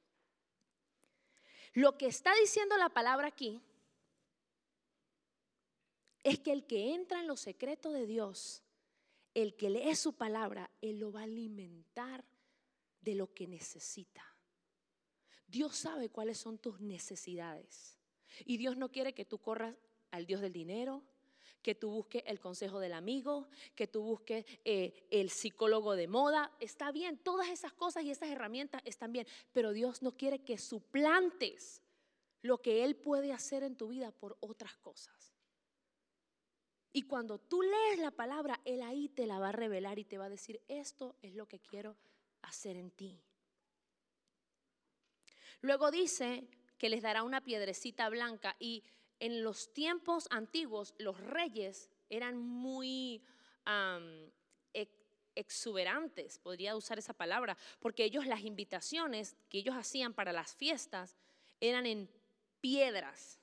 Lo 1.74 1.97
que 1.97 2.07
está 2.07 2.34
diciendo 2.36 2.76
la 2.78 2.89
palabra 2.89 3.28
aquí 3.28 3.61
es 6.28 6.39
que 6.39 6.51
el 6.51 6.65
que 6.65 6.93
entra 6.93 7.21
en 7.21 7.28
los 7.28 7.39
secretos 7.39 7.93
de 7.93 8.05
Dios, 8.05 8.61
el 9.34 9.55
que 9.55 9.69
lee 9.69 9.95
su 9.95 10.11
palabra, 10.11 10.69
Él 10.82 10.99
lo 10.99 11.13
va 11.13 11.21
a 11.21 11.23
alimentar 11.23 12.25
de 12.99 13.15
lo 13.15 13.34
que 13.34 13.47
necesita. 13.47 14.25
Dios 15.47 15.78
sabe 15.78 16.09
cuáles 16.09 16.38
son 16.38 16.57
tus 16.57 16.82
necesidades. 16.82 17.97
Y 18.43 18.57
Dios 18.57 18.75
no 18.75 18.91
quiere 18.91 19.13
que 19.13 19.23
tú 19.23 19.38
corras 19.38 19.73
al 20.11 20.25
Dios 20.25 20.41
del 20.41 20.51
dinero, 20.51 21.01
que 21.61 21.75
tú 21.75 21.91
busques 21.91 22.23
el 22.25 22.41
consejo 22.41 22.82
del 22.82 22.91
amigo, 22.91 23.47
que 23.73 23.88
tú 23.88 24.03
busques 24.03 24.43
eh, 24.65 25.07
el 25.09 25.30
psicólogo 25.30 25.95
de 25.95 26.09
moda. 26.09 26.51
Está 26.59 26.91
bien, 26.91 27.17
todas 27.19 27.47
esas 27.47 27.71
cosas 27.71 28.03
y 28.03 28.11
esas 28.11 28.28
herramientas 28.28 28.82
están 28.84 29.13
bien, 29.13 29.28
pero 29.53 29.71
Dios 29.71 30.01
no 30.01 30.17
quiere 30.17 30.43
que 30.43 30.57
suplantes 30.57 31.82
lo 32.41 32.61
que 32.61 32.84
Él 32.84 32.97
puede 32.97 33.32
hacer 33.32 33.63
en 33.63 33.78
tu 33.78 33.88
vida 33.88 34.11
por 34.11 34.36
otras 34.41 34.75
cosas. 34.75 35.36
Y 36.97 37.03
cuando 37.03 37.37
tú 37.37 37.61
lees 37.61 37.99
la 37.99 38.09
palabra, 38.09 38.59
Él 38.65 38.81
ahí 38.81 39.07
te 39.09 39.27
la 39.27 39.37
va 39.37 39.49
a 39.49 39.51
revelar 39.51 39.99
y 39.99 40.03
te 40.03 40.17
va 40.17 40.25
a 40.25 40.29
decir, 40.29 40.63
esto 40.67 41.15
es 41.21 41.35
lo 41.35 41.47
que 41.47 41.59
quiero 41.59 41.95
hacer 42.41 42.75
en 42.75 42.89
ti. 42.89 43.21
Luego 45.61 45.91
dice 45.91 46.47
que 46.79 46.89
les 46.89 47.03
dará 47.03 47.21
una 47.21 47.43
piedrecita 47.43 48.09
blanca 48.09 48.55
y 48.59 48.83
en 49.19 49.43
los 49.43 49.75
tiempos 49.75 50.27
antiguos 50.31 50.95
los 50.97 51.19
reyes 51.19 51.91
eran 52.09 52.39
muy 52.39 53.23
exuberantes, 55.35 56.39
podría 56.39 56.75
usar 56.75 56.97
esa 56.97 57.13
palabra, 57.13 57.55
porque 57.79 58.05
ellos 58.05 58.25
las 58.25 58.41
invitaciones 58.41 59.37
que 59.49 59.59
ellos 59.59 59.75
hacían 59.75 60.15
para 60.15 60.33
las 60.33 60.55
fiestas 60.55 61.15
eran 61.59 61.85
en 61.85 62.09
piedras 62.59 63.39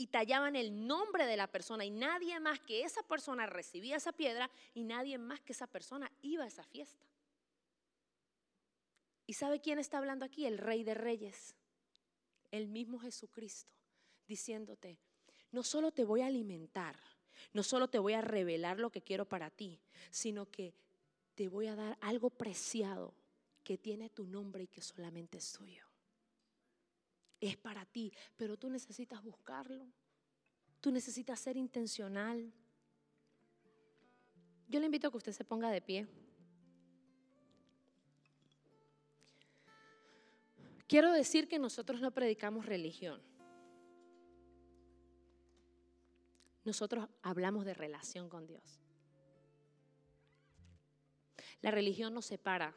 y 0.00 0.06
tallaban 0.06 0.56
el 0.56 0.86
nombre 0.86 1.26
de 1.26 1.36
la 1.36 1.46
persona 1.46 1.84
y 1.84 1.90
nadie 1.90 2.40
más 2.40 2.58
que 2.58 2.84
esa 2.84 3.02
persona 3.02 3.44
recibía 3.44 3.96
esa 3.96 4.12
piedra 4.12 4.50
y 4.72 4.82
nadie 4.82 5.18
más 5.18 5.42
que 5.42 5.52
esa 5.52 5.66
persona 5.66 6.10
iba 6.22 6.44
a 6.44 6.46
esa 6.46 6.64
fiesta. 6.64 7.04
¿Y 9.26 9.34
sabe 9.34 9.60
quién 9.60 9.78
está 9.78 9.98
hablando 9.98 10.24
aquí? 10.24 10.46
El 10.46 10.56
rey 10.56 10.84
de 10.84 10.94
reyes, 10.94 11.54
el 12.50 12.66
mismo 12.66 12.98
Jesucristo, 12.98 13.74
diciéndote, 14.26 14.96
no 15.52 15.62
solo 15.62 15.92
te 15.92 16.06
voy 16.06 16.22
a 16.22 16.28
alimentar, 16.28 16.98
no 17.52 17.62
solo 17.62 17.90
te 17.90 17.98
voy 17.98 18.14
a 18.14 18.22
revelar 18.22 18.80
lo 18.80 18.88
que 18.88 19.02
quiero 19.02 19.26
para 19.26 19.50
ti, 19.50 19.82
sino 20.10 20.46
que 20.46 20.72
te 21.34 21.46
voy 21.48 21.66
a 21.66 21.76
dar 21.76 21.98
algo 22.00 22.30
preciado 22.30 23.12
que 23.62 23.76
tiene 23.76 24.08
tu 24.08 24.26
nombre 24.26 24.62
y 24.62 24.68
que 24.68 24.80
solamente 24.80 25.36
es 25.36 25.52
tuyo 25.52 25.89
es 27.40 27.56
para 27.56 27.84
ti, 27.86 28.12
pero 28.36 28.56
tú 28.56 28.68
necesitas 28.68 29.22
buscarlo. 29.22 29.86
Tú 30.80 30.90
necesitas 30.90 31.38
ser 31.40 31.56
intencional. 31.56 32.52
Yo 34.68 34.78
le 34.78 34.86
invito 34.86 35.08
a 35.08 35.10
que 35.10 35.16
usted 35.16 35.32
se 35.32 35.44
ponga 35.44 35.70
de 35.70 35.80
pie. 35.80 36.06
Quiero 40.86 41.12
decir 41.12 41.48
que 41.48 41.58
nosotros 41.58 42.00
no 42.00 42.10
predicamos 42.10 42.66
religión. 42.66 43.22
Nosotros 46.64 47.08
hablamos 47.22 47.64
de 47.64 47.74
relación 47.74 48.28
con 48.28 48.46
Dios. 48.46 48.80
La 51.60 51.70
religión 51.70 52.14
nos 52.14 52.26
separa. 52.26 52.76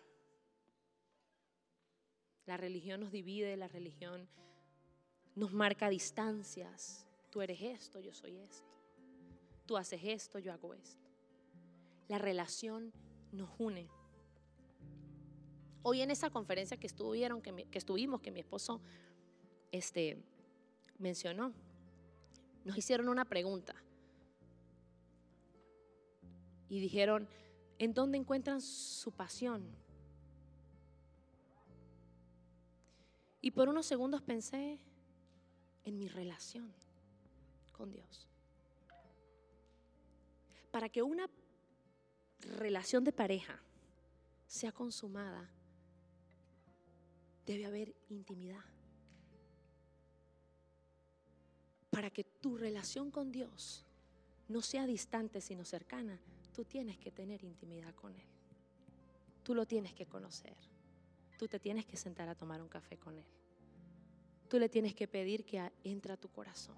La 2.46 2.58
religión 2.58 3.00
nos 3.00 3.12
divide, 3.12 3.56
la 3.56 3.68
religión 3.68 4.28
nos 5.36 5.54
marca 5.54 5.90
distancias. 5.90 7.06
Tú 7.30 7.42
eres 7.42 7.62
esto, 7.62 8.00
yo 8.00 8.14
soy 8.14 8.38
esto. 8.38 8.70
Tú 9.66 9.78
haces 9.78 10.02
esto, 10.04 10.40
yo 10.40 10.54
hago 10.54 10.74
esto. 10.74 11.02
La 12.08 12.18
relación 12.18 12.92
nos 13.32 13.50
une. 13.58 13.90
Hoy 15.82 16.02
en 16.02 16.12
esa 16.12 16.30
conferencia 16.30 16.78
que 16.78 16.88
estuvieron, 16.88 17.42
que, 17.42 17.68
estuvimos, 17.74 18.22
que 18.22 18.32
mi 18.32 18.42
esposo 18.42 18.82
este, 19.72 20.18
mencionó, 20.98 21.54
nos 22.64 22.78
hicieron 22.78 23.10
una 23.10 23.26
pregunta. 23.26 23.76
Y 26.70 26.80
dijeron, 26.80 27.28
¿en 27.80 27.94
dónde 27.94 28.18
encuentran 28.18 28.62
su 28.62 29.12
pasión? 29.12 29.64
Y 33.42 33.52
por 33.52 33.68
unos 33.68 33.86
segundos 33.86 34.22
pensé, 34.22 34.80
en 35.86 35.98
mi 35.98 36.08
relación 36.08 36.72
con 37.72 37.92
Dios. 37.92 38.28
Para 40.72 40.90
que 40.90 41.02
una 41.02 41.30
relación 42.58 43.04
de 43.04 43.12
pareja 43.12 43.60
sea 44.48 44.72
consumada, 44.72 45.50
debe 47.46 47.66
haber 47.66 47.96
intimidad. 48.10 48.64
Para 51.90 52.10
que 52.10 52.24
tu 52.24 52.58
relación 52.58 53.12
con 53.12 53.32
Dios 53.32 53.86
no 54.48 54.62
sea 54.62 54.86
distante 54.86 55.42
sino 55.42 55.64
cercana, 55.64 56.20
tú 56.54 56.66
tienes 56.66 56.98
que 56.98 57.12
tener 57.12 57.44
intimidad 57.44 57.94
con 57.96 58.16
Él. 58.16 58.28
Tú 59.44 59.54
lo 59.54 59.66
tienes 59.66 59.94
que 59.94 60.06
conocer. 60.06 60.56
Tú 61.38 61.48
te 61.48 61.60
tienes 61.60 61.86
que 61.86 61.98
sentar 61.98 62.30
a 62.30 62.36
tomar 62.36 62.62
un 62.62 62.70
café 62.70 62.98
con 62.98 63.18
Él. 63.18 63.26
Tú 64.54 64.60
le 64.60 64.70
tienes 64.70 64.94
que 64.94 65.08
pedir 65.08 65.46
que 65.46 65.72
entre 65.84 66.14
a 66.14 66.16
tu 66.16 66.30
corazón. 66.30 66.76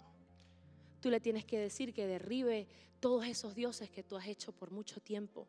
Tú 1.02 1.10
le 1.10 1.20
tienes 1.20 1.44
que 1.44 1.60
decir 1.60 1.94
que 1.94 2.08
derribe 2.08 2.70
todos 3.02 3.26
esos 3.26 3.54
dioses 3.54 3.90
que 3.90 4.02
tú 4.02 4.16
has 4.16 4.28
hecho 4.28 4.54
por 4.54 4.72
mucho 4.72 5.02
tiempo. 5.02 5.46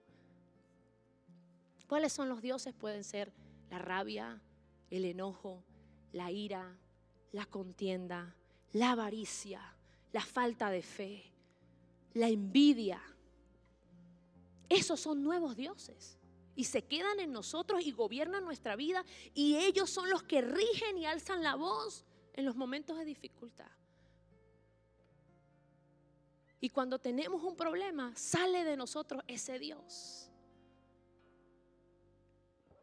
¿Cuáles 1.87 2.12
son 2.12 2.29
los 2.29 2.43
dioses? 2.43 2.74
Pueden 2.74 3.05
ser 3.05 3.33
la 3.70 3.79
rabia, 3.79 4.43
el 4.91 5.05
enojo, 5.05 5.62
la 6.12 6.33
ira, 6.33 6.77
la 7.31 7.47
contienda, 7.47 8.35
la 8.72 8.91
avaricia, 8.91 9.62
la 10.12 10.22
falta 10.22 10.68
de 10.68 10.83
fe, 10.83 11.22
la 12.14 12.29
envidia. 12.29 13.01
Esos 14.68 14.99
son 14.99 15.22
nuevos 15.22 15.55
dioses 15.55 16.18
y 16.57 16.64
se 16.64 16.83
quedan 16.83 17.20
en 17.20 17.31
nosotros 17.31 17.83
y 17.87 17.93
gobiernan 17.93 18.45
nuestra 18.45 18.74
vida 18.74 19.05
y 19.33 19.59
ellos 19.59 19.91
son 19.91 20.11
los 20.11 20.24
que 20.24 20.41
rigen 20.41 20.99
y 20.99 21.07
alzan 21.07 21.45
la 21.45 21.55
voz 21.55 22.05
en 22.37 22.45
los 22.45 22.55
momentos 22.55 22.99
de 22.99 23.05
dificultad. 23.05 23.70
Y 26.61 26.70
cuando 26.70 26.99
tenemos 26.99 27.43
un 27.43 27.57
problema, 27.57 28.14
sale 28.14 28.64
de 28.64 28.76
nosotros 28.76 29.22
ese 29.26 29.59
Dios. 29.59 30.30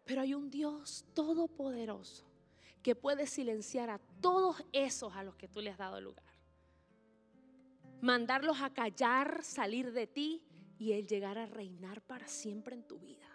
Pero 0.06 0.22
hay 0.22 0.34
un 0.34 0.50
Dios 0.50 1.06
todopoderoso 1.14 2.26
que 2.82 2.96
puede 2.96 3.26
silenciar 3.26 3.90
a 3.90 4.00
todos 4.22 4.64
esos 4.74 5.16
a 5.16 5.24
los 5.24 5.36
que 5.36 5.48
tú 5.48 5.62
le 5.62 5.70
has 5.70 5.78
dado 5.78 6.02
lugar. 6.02 6.26
Mandarlos 8.02 8.62
a 8.62 8.74
callar, 8.74 9.44
salir 9.44 9.94
de 9.94 10.08
ti 10.08 10.44
y 10.78 10.92
Él 10.92 11.08
llegar 11.08 11.38
a 11.38 11.46
reinar 11.46 12.02
para 12.02 12.28
siempre 12.28 12.76
en 12.76 12.84
tu 12.84 13.00
vida. 13.00 13.30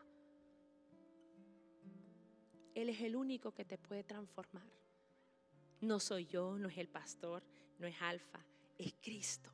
Él 2.75 2.91
es 2.91 3.01
el 3.01 3.17
único 3.17 3.53
que 3.53 3.65
te 3.65 3.79
puede 3.79 4.05
transformar. 4.05 4.78
No 5.81 6.01
soy 6.01 6.27
yo, 6.27 6.59
no 6.59 6.69
es 6.69 6.79
el 6.79 6.89
pastor, 6.89 7.43
no 7.79 7.87
es 7.87 8.01
Alfa, 8.01 8.41
es 8.79 8.95
Cristo. 9.01 9.51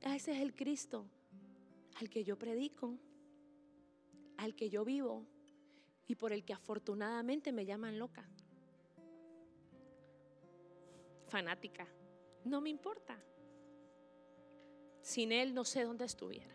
Ese 0.00 0.32
es 0.32 0.40
el 0.40 0.54
Cristo 0.54 1.04
al 1.96 2.08
que 2.08 2.22
yo 2.22 2.38
predico, 2.38 2.94
al 4.36 4.54
que 4.54 4.68
yo 4.70 4.84
vivo 4.84 5.24
y 6.06 6.14
por 6.14 6.32
el 6.32 6.44
que 6.44 6.52
afortunadamente 6.52 7.52
me 7.52 7.66
llaman 7.66 7.98
loca, 7.98 8.24
fanática. 11.26 11.86
No 12.44 12.60
me 12.60 12.70
importa. 12.70 13.18
Sin 15.02 15.32
Él 15.32 15.54
no 15.54 15.64
sé 15.64 15.84
dónde 15.84 16.04
estuviera. 16.04 16.54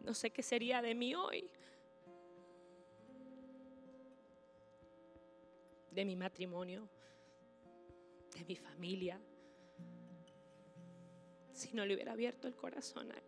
No 0.00 0.14
sé 0.14 0.30
qué 0.30 0.42
sería 0.42 0.80
de 0.80 0.94
mí 0.94 1.14
hoy. 1.14 1.50
De 5.98 6.04
mi 6.04 6.14
matrimonio, 6.14 6.88
de 8.32 8.44
mi 8.44 8.54
familia, 8.54 9.20
si 11.52 11.72
no 11.72 11.84
le 11.84 11.94
hubiera 11.94 12.12
abierto 12.12 12.46
el 12.46 12.54
corazón 12.54 13.10
a 13.10 13.16
Él. 13.16 13.24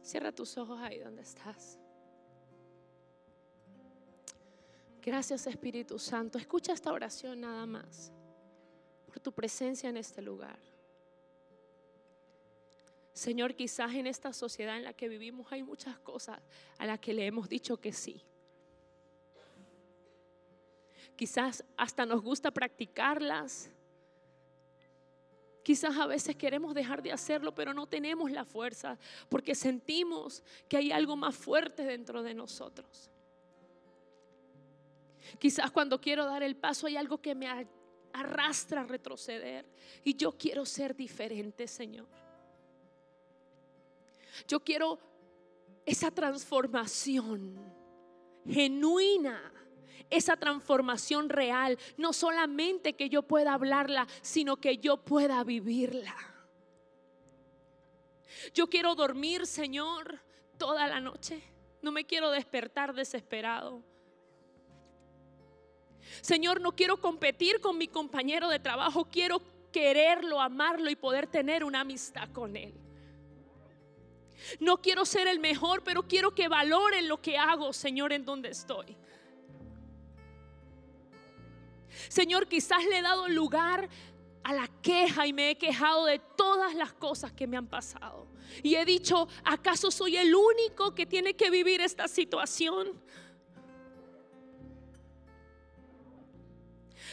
Cierra 0.00 0.32
tus 0.32 0.56
ojos 0.56 0.80
ahí 0.80 0.98
donde 0.98 1.20
estás. 1.20 1.78
Gracias 5.02 5.46
Espíritu 5.46 5.98
Santo. 5.98 6.38
Escucha 6.38 6.72
esta 6.72 6.94
oración 6.94 7.42
nada 7.42 7.66
más 7.66 8.10
por 9.04 9.20
tu 9.20 9.30
presencia 9.30 9.90
en 9.90 9.98
este 9.98 10.22
lugar. 10.22 10.58
Señor, 13.16 13.54
quizás 13.54 13.94
en 13.94 14.06
esta 14.06 14.34
sociedad 14.34 14.76
en 14.76 14.84
la 14.84 14.92
que 14.92 15.08
vivimos 15.08 15.50
hay 15.50 15.62
muchas 15.62 15.98
cosas 16.00 16.38
a 16.76 16.84
las 16.84 17.00
que 17.00 17.14
le 17.14 17.24
hemos 17.24 17.48
dicho 17.48 17.78
que 17.78 17.90
sí. 17.90 18.22
Quizás 21.16 21.64
hasta 21.78 22.04
nos 22.04 22.20
gusta 22.20 22.50
practicarlas. 22.50 23.70
Quizás 25.62 25.96
a 25.96 26.06
veces 26.06 26.36
queremos 26.36 26.74
dejar 26.74 27.02
de 27.02 27.10
hacerlo, 27.10 27.54
pero 27.54 27.72
no 27.72 27.86
tenemos 27.86 28.30
la 28.30 28.44
fuerza 28.44 28.98
porque 29.30 29.54
sentimos 29.54 30.42
que 30.68 30.76
hay 30.76 30.92
algo 30.92 31.16
más 31.16 31.34
fuerte 31.34 31.84
dentro 31.84 32.22
de 32.22 32.34
nosotros. 32.34 33.10
Quizás 35.38 35.70
cuando 35.70 35.98
quiero 36.02 36.26
dar 36.26 36.42
el 36.42 36.54
paso 36.54 36.86
hay 36.86 36.98
algo 36.98 37.16
que 37.16 37.34
me 37.34 37.48
arrastra 38.12 38.82
a 38.82 38.84
retroceder 38.84 39.64
y 40.04 40.14
yo 40.16 40.32
quiero 40.32 40.66
ser 40.66 40.94
diferente, 40.94 41.66
Señor. 41.66 42.25
Yo 44.46 44.60
quiero 44.60 44.98
esa 45.84 46.10
transformación 46.10 47.76
genuina, 48.46 49.52
esa 50.10 50.36
transformación 50.36 51.28
real, 51.28 51.78
no 51.96 52.12
solamente 52.12 52.94
que 52.94 53.08
yo 53.08 53.22
pueda 53.22 53.54
hablarla, 53.54 54.06
sino 54.22 54.56
que 54.56 54.78
yo 54.78 54.98
pueda 54.98 55.42
vivirla. 55.44 56.14
Yo 58.54 58.68
quiero 58.68 58.94
dormir, 58.94 59.46
Señor, 59.46 60.20
toda 60.58 60.86
la 60.86 61.00
noche. 61.00 61.42
No 61.82 61.92
me 61.92 62.04
quiero 62.04 62.30
despertar 62.30 62.94
desesperado. 62.94 63.82
Señor, 66.20 66.60
no 66.60 66.72
quiero 66.72 67.00
competir 67.00 67.60
con 67.60 67.78
mi 67.78 67.88
compañero 67.88 68.48
de 68.48 68.58
trabajo, 68.58 69.08
quiero 69.10 69.42
quererlo, 69.72 70.40
amarlo 70.40 70.88
y 70.88 70.96
poder 70.96 71.26
tener 71.26 71.64
una 71.64 71.80
amistad 71.80 72.28
con 72.32 72.56
él. 72.56 72.74
No 74.60 74.78
quiero 74.78 75.04
ser 75.04 75.28
el 75.28 75.38
mejor, 75.40 75.82
pero 75.82 76.02
quiero 76.02 76.34
que 76.34 76.48
valoren 76.48 77.08
lo 77.08 77.20
que 77.20 77.36
hago, 77.36 77.72
Señor, 77.72 78.12
en 78.12 78.24
donde 78.24 78.50
estoy. 78.50 78.96
Señor, 82.08 82.46
quizás 82.48 82.84
le 82.84 82.98
he 82.98 83.02
dado 83.02 83.28
lugar 83.28 83.88
a 84.44 84.52
la 84.52 84.68
queja 84.80 85.26
y 85.26 85.32
me 85.32 85.50
he 85.50 85.58
quejado 85.58 86.04
de 86.06 86.20
todas 86.36 86.74
las 86.74 86.92
cosas 86.92 87.32
que 87.32 87.46
me 87.46 87.56
han 87.56 87.66
pasado. 87.66 88.28
Y 88.62 88.76
he 88.76 88.84
dicho, 88.84 89.28
¿acaso 89.44 89.90
soy 89.90 90.16
el 90.16 90.34
único 90.34 90.94
que 90.94 91.06
tiene 91.06 91.34
que 91.34 91.50
vivir 91.50 91.80
esta 91.80 92.06
situación? 92.06 93.00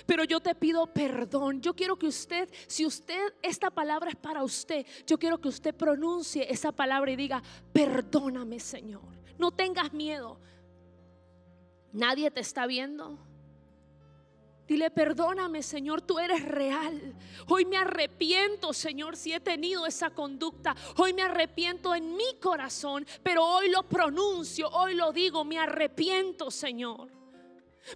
Pero 0.05 0.23
yo 0.23 0.39
te 0.39 0.55
pido 0.55 0.87
perdón. 0.87 1.61
Yo 1.61 1.73
quiero 1.73 1.97
que 1.97 2.07
usted, 2.07 2.49
si 2.67 2.85
usted, 2.85 3.33
esta 3.41 3.69
palabra 3.69 4.09
es 4.09 4.15
para 4.15 4.43
usted, 4.43 4.85
yo 5.07 5.17
quiero 5.17 5.39
que 5.39 5.47
usted 5.47 5.73
pronuncie 5.73 6.51
esa 6.51 6.71
palabra 6.71 7.11
y 7.11 7.15
diga, 7.15 7.41
perdóname 7.71 8.59
Señor. 8.59 9.01
No 9.37 9.51
tengas 9.51 9.93
miedo. 9.93 10.37
Nadie 11.91 12.31
te 12.31 12.41
está 12.41 12.65
viendo. 12.65 13.17
Dile, 14.67 14.89
perdóname 14.89 15.61
Señor, 15.61 16.01
tú 16.01 16.19
eres 16.19 16.43
real. 16.43 17.15
Hoy 17.47 17.65
me 17.65 17.77
arrepiento 17.77 18.73
Señor 18.73 19.17
si 19.17 19.33
he 19.33 19.39
tenido 19.39 19.85
esa 19.85 20.09
conducta. 20.09 20.75
Hoy 20.97 21.13
me 21.13 21.21
arrepiento 21.21 21.93
en 21.93 22.15
mi 22.15 22.37
corazón, 22.41 23.05
pero 23.21 23.45
hoy 23.45 23.69
lo 23.69 23.83
pronuncio, 23.83 24.69
hoy 24.69 24.95
lo 24.95 25.11
digo, 25.11 25.43
me 25.43 25.59
arrepiento 25.59 26.49
Señor. 26.49 27.22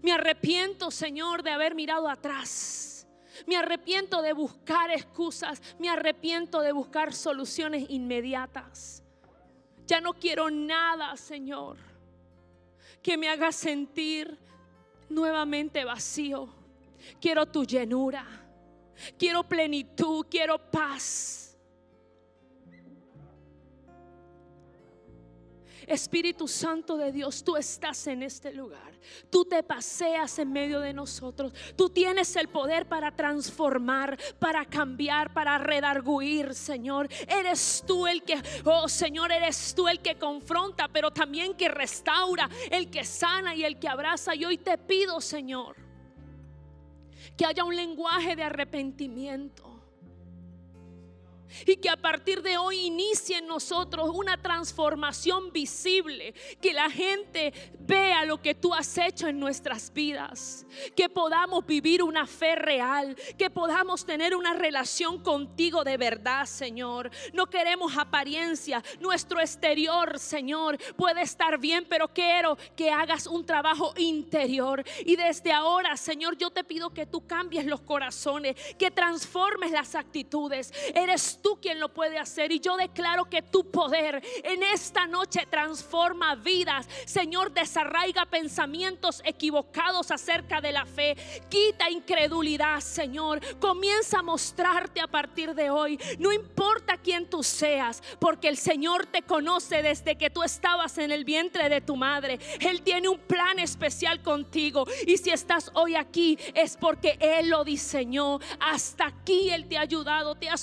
Me 0.01 0.11
arrepiento, 0.11 0.91
Señor, 0.91 1.43
de 1.43 1.51
haber 1.51 1.75
mirado 1.75 2.09
atrás. 2.09 3.07
Me 3.45 3.55
arrepiento 3.55 4.21
de 4.21 4.33
buscar 4.33 4.91
excusas. 4.91 5.61
Me 5.79 5.89
arrepiento 5.89 6.61
de 6.61 6.71
buscar 6.71 7.13
soluciones 7.13 7.85
inmediatas. 7.89 9.03
Ya 9.85 10.01
no 10.01 10.13
quiero 10.13 10.49
nada, 10.49 11.15
Señor, 11.15 11.77
que 13.01 13.17
me 13.17 13.29
haga 13.29 13.51
sentir 13.51 14.37
nuevamente 15.09 15.85
vacío. 15.85 16.49
Quiero 17.21 17.45
tu 17.45 17.63
llenura. 17.63 18.25
Quiero 19.17 19.43
plenitud. 19.43 20.25
Quiero 20.29 20.59
paz. 20.59 21.46
Espíritu 25.87 26.49
Santo 26.49 26.97
de 26.97 27.13
Dios, 27.13 27.43
tú 27.43 27.55
estás 27.55 28.05
en 28.07 28.21
este 28.21 28.53
lugar. 28.53 28.91
Tú 29.29 29.45
te 29.45 29.63
paseas 29.63 30.37
en 30.37 30.51
medio 30.51 30.81
de 30.81 30.93
nosotros. 30.93 31.53
Tú 31.77 31.89
tienes 31.89 32.35
el 32.35 32.49
poder 32.49 32.87
para 32.87 33.15
transformar, 33.15 34.17
para 34.37 34.65
cambiar, 34.65 35.33
para 35.33 35.57
redarguir, 35.57 36.53
Señor. 36.53 37.07
Eres 37.27 37.83
tú 37.87 38.05
el 38.05 38.21
que, 38.23 38.41
oh 38.65 38.89
Señor, 38.89 39.31
eres 39.31 39.73
tú 39.73 39.87
el 39.87 40.01
que 40.01 40.17
confronta, 40.17 40.89
pero 40.89 41.09
también 41.09 41.55
que 41.55 41.69
restaura, 41.69 42.49
el 42.69 42.89
que 42.89 43.05
sana 43.05 43.55
y 43.55 43.63
el 43.63 43.79
que 43.79 43.87
abraza. 43.87 44.35
Y 44.35 44.43
hoy 44.43 44.57
te 44.57 44.77
pido, 44.77 45.21
Señor, 45.21 45.77
que 47.37 47.45
haya 47.45 47.63
un 47.63 47.75
lenguaje 47.75 48.35
de 48.35 48.43
arrepentimiento 48.43 49.76
y 51.65 51.77
que 51.77 51.89
a 51.89 51.97
partir 51.97 52.41
de 52.41 52.57
hoy 52.57 52.87
inicie 52.87 53.37
en 53.37 53.47
nosotros 53.47 54.09
una 54.13 54.41
transformación 54.41 55.51
visible, 55.51 56.33
que 56.61 56.73
la 56.73 56.89
gente 56.89 57.53
vea 57.79 58.25
lo 58.25 58.41
que 58.41 58.55
tú 58.55 58.73
has 58.73 58.97
hecho 58.97 59.27
en 59.27 59.39
nuestras 59.39 59.93
vidas, 59.93 60.65
que 60.95 61.09
podamos 61.09 61.65
vivir 61.65 62.03
una 62.03 62.27
fe 62.27 62.55
real, 62.55 63.15
que 63.37 63.49
podamos 63.49 64.05
tener 64.05 64.35
una 64.35 64.53
relación 64.53 65.21
contigo 65.21 65.83
de 65.83 65.97
verdad, 65.97 66.45
Señor. 66.45 67.11
No 67.33 67.47
queremos 67.47 67.97
apariencia, 67.97 68.83
nuestro 68.99 69.39
exterior, 69.39 70.19
Señor, 70.19 70.77
puede 70.95 71.21
estar 71.21 71.57
bien, 71.59 71.85
pero 71.89 72.07
quiero 72.07 72.57
que 72.75 72.91
hagas 72.91 73.27
un 73.27 73.45
trabajo 73.45 73.93
interior. 73.97 74.83
Y 75.05 75.15
desde 75.15 75.51
ahora, 75.51 75.97
Señor, 75.97 76.37
yo 76.37 76.51
te 76.51 76.63
pido 76.63 76.93
que 76.93 77.05
tú 77.05 77.25
cambies 77.25 77.65
los 77.65 77.81
corazones, 77.81 78.55
que 78.77 78.91
transformes 78.91 79.71
las 79.71 79.95
actitudes. 79.95 80.73
Eres 80.93 81.36
tú 81.41 81.57
quien 81.61 81.79
lo 81.79 81.93
puede 81.93 82.17
hacer. 82.17 82.51
Y 82.51 82.59
yo 82.59 82.77
declaro 82.77 83.25
que 83.25 83.41
tu 83.41 83.69
poder 83.69 84.23
en 84.43 84.63
esta 84.63 85.07
noche 85.07 85.45
transforma 85.49 86.35
vidas. 86.35 86.87
Señor, 87.05 87.51
desarraiga 87.51 88.25
pensamientos 88.25 89.21
equivocados 89.25 90.11
acerca 90.11 90.61
de 90.61 90.71
la 90.71 90.85
fe. 90.85 91.15
Quita 91.49 91.89
incredulidad, 91.89 92.79
Señor. 92.79 93.41
Comienza 93.59 94.19
a 94.19 94.23
mostrarte 94.23 95.01
a 95.01 95.07
partir 95.07 95.53
de 95.53 95.69
hoy. 95.69 95.99
No 96.19 96.31
importa 96.31 96.97
quién 96.97 97.29
tú 97.29 97.43
seas, 97.43 98.01
porque 98.19 98.47
el 98.47 98.57
Señor 98.57 99.05
te 99.05 99.21
conoce 99.21 99.81
desde 99.81 100.17
que 100.17 100.29
tú 100.29 100.43
estabas 100.43 100.97
en 100.97 101.11
el 101.11 101.25
vientre 101.25 101.69
de 101.69 101.81
tu 101.81 101.95
madre. 101.95 102.39
Él 102.59 102.81
tiene 102.81 103.09
un 103.09 103.19
plan 103.19 103.59
especial 103.59 104.21
contigo. 104.21 104.85
Y 105.05 105.17
si 105.17 105.29
estás 105.29 105.71
hoy 105.73 105.95
aquí 105.95 106.37
es 106.53 106.77
porque 106.77 107.17
Él 107.19 107.49
lo 107.49 107.63
diseñó. 107.63 108.39
Hasta 108.59 109.07
aquí 109.07 109.49
Él 109.49 109.67
te 109.67 109.77
ha 109.77 109.81
ayudado, 109.81 110.35
te 110.35 110.49
ha 110.49 110.57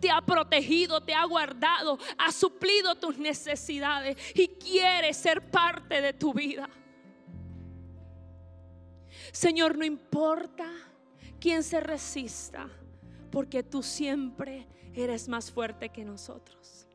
te 0.00 0.10
ha 0.10 0.20
protegido, 0.20 1.00
te 1.00 1.14
ha 1.14 1.24
guardado, 1.24 1.98
ha 2.18 2.32
suplido 2.32 2.94
tus 2.94 3.18
necesidades 3.18 4.16
y 4.34 4.48
quiere 4.48 5.12
ser 5.14 5.50
parte 5.50 6.00
de 6.00 6.12
tu 6.12 6.32
vida. 6.32 6.68
Señor, 9.32 9.78
no 9.78 9.84
importa 9.84 10.70
quién 11.40 11.62
se 11.62 11.80
resista, 11.80 12.68
porque 13.30 13.62
tú 13.62 13.82
siempre 13.82 14.68
eres 14.94 15.28
más 15.28 15.50
fuerte 15.50 15.88
que 15.88 16.04
nosotros. 16.04 16.86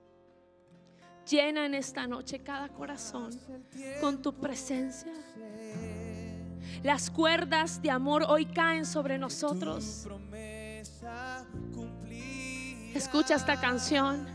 Llena 1.29 1.65
en 1.65 1.73
esta 1.73 2.07
noche 2.07 2.39
cada 2.39 2.69
corazón 2.69 3.31
con 3.99 4.21
tu 4.21 4.33
presencia. 4.33 5.11
Las 6.83 7.09
cuerdas 7.09 7.81
de 7.81 7.91
amor 7.91 8.23
hoy 8.27 8.45
caen 8.45 8.85
sobre 8.85 9.17
nosotros. 9.17 10.07
Escucha 12.93 13.35
esta 13.35 13.59
canción. 13.59 14.25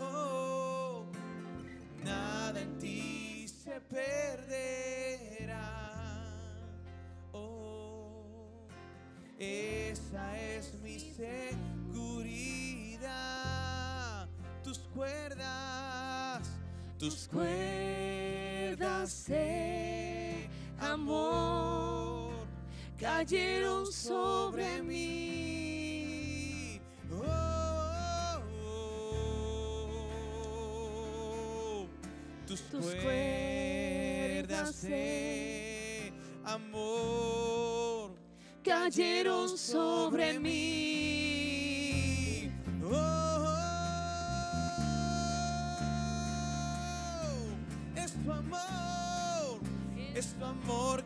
Oh, 0.00 1.04
nada 2.04 2.60
en 2.60 2.78
ti 2.78 3.46
se 3.48 3.80
perderá. 3.80 5.56
Oh, 7.32 8.68
esa 9.38 10.38
es 10.38 10.74
mi 10.82 10.98
seguridad. 11.00 11.48
Tus 14.62 14.78
cuerdas, 14.94 16.42
tus 16.98 17.28
cuerdas 17.28 19.26
de 19.26 20.48
amor 20.80 22.32
cayeron 22.98 23.86
sobre 23.90 24.82
mí. 24.82 25.27
Tus, 32.70 32.94
cuerdas 32.96 34.82
de 34.82 36.12
amor 36.44 38.12
cayeron 38.62 39.56
sobre 39.56 40.38
mí. 40.38 41.68
Oh, 42.84 43.46
es 47.96 48.12
tu 48.12 48.32
amor, 48.32 49.60
es 50.14 50.34
tu 50.34 50.44
amor 50.44 51.02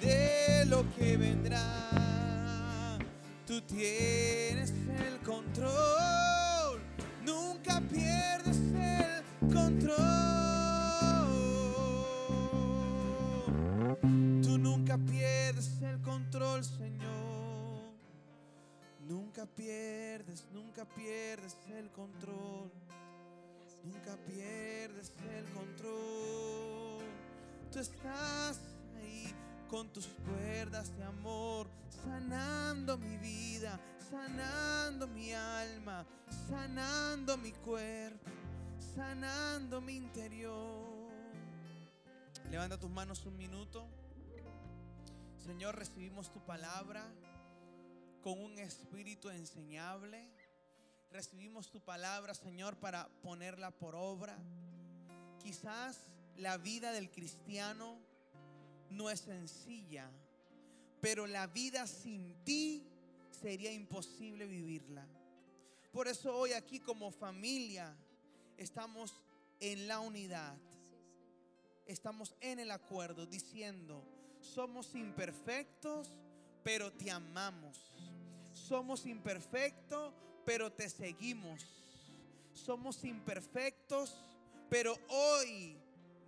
de 0.00 0.64
lo 0.66 0.82
que 0.96 1.18
vendrá. 1.18 2.96
Tú 3.46 3.60
tienes 3.62 4.72
el 4.88 5.18
control, 5.18 6.80
nunca 7.26 7.82
pierdes 7.82 8.56
el 8.56 9.52
control. 9.52 9.98
Tú 14.42 14.56
nunca 14.56 14.96
pierdes 14.96 15.82
el 15.82 16.00
control, 16.00 16.64
Señor. 16.64 17.92
Nunca 19.06 19.44
pierdes, 19.44 20.46
nunca 20.54 20.86
pierdes 20.86 21.58
el 21.76 21.90
control. 21.90 22.70
Nunca 23.84 24.16
pierdes 24.26 25.12
el 25.36 25.44
control 25.52 26.77
tú 27.70 27.78
estás 27.80 28.60
ahí 28.96 29.34
con 29.68 29.92
tus 29.92 30.06
cuerdas 30.06 30.96
de 30.96 31.04
amor, 31.04 31.68
sanando 32.02 32.96
mi 32.96 33.16
vida, 33.18 33.78
sanando 34.10 35.06
mi 35.06 35.32
alma, 35.34 36.06
sanando 36.48 37.36
mi 37.36 37.52
cuerpo, 37.52 38.30
sanando 38.94 39.80
mi 39.80 39.96
interior. 39.96 41.10
Levanta 42.50 42.78
tus 42.78 42.90
manos 42.90 43.26
un 43.26 43.36
minuto. 43.36 43.86
Señor, 45.44 45.76
recibimos 45.76 46.32
tu 46.32 46.40
palabra 46.40 47.04
con 48.22 48.40
un 48.40 48.58
espíritu 48.58 49.28
enseñable. 49.28 50.30
Recibimos 51.10 51.70
tu 51.70 51.80
palabra, 51.80 52.34
Señor, 52.34 52.76
para 52.76 53.08
ponerla 53.22 53.70
por 53.70 53.94
obra. 53.94 54.38
Quizás 55.42 56.04
la 56.38 56.56
vida 56.56 56.92
del 56.92 57.10
cristiano 57.10 57.98
no 58.90 59.10
es 59.10 59.20
sencilla, 59.20 60.10
pero 61.00 61.26
la 61.26 61.46
vida 61.46 61.86
sin 61.86 62.34
ti 62.44 62.84
sería 63.30 63.72
imposible 63.72 64.46
vivirla. 64.46 65.06
Por 65.92 66.08
eso 66.08 66.34
hoy 66.34 66.52
aquí 66.52 66.80
como 66.80 67.10
familia 67.10 67.94
estamos 68.56 69.20
en 69.60 69.88
la 69.88 70.00
unidad, 70.00 70.56
estamos 71.86 72.34
en 72.40 72.60
el 72.60 72.70
acuerdo 72.70 73.26
diciendo, 73.26 74.04
somos 74.40 74.94
imperfectos, 74.94 76.12
pero 76.62 76.92
te 76.92 77.10
amamos. 77.10 77.78
Somos 78.52 79.06
imperfectos, 79.06 80.12
pero 80.44 80.70
te 80.70 80.88
seguimos. 80.88 81.66
Somos 82.52 83.04
imperfectos, 83.04 84.14
pero 84.68 84.96
hoy 85.08 85.76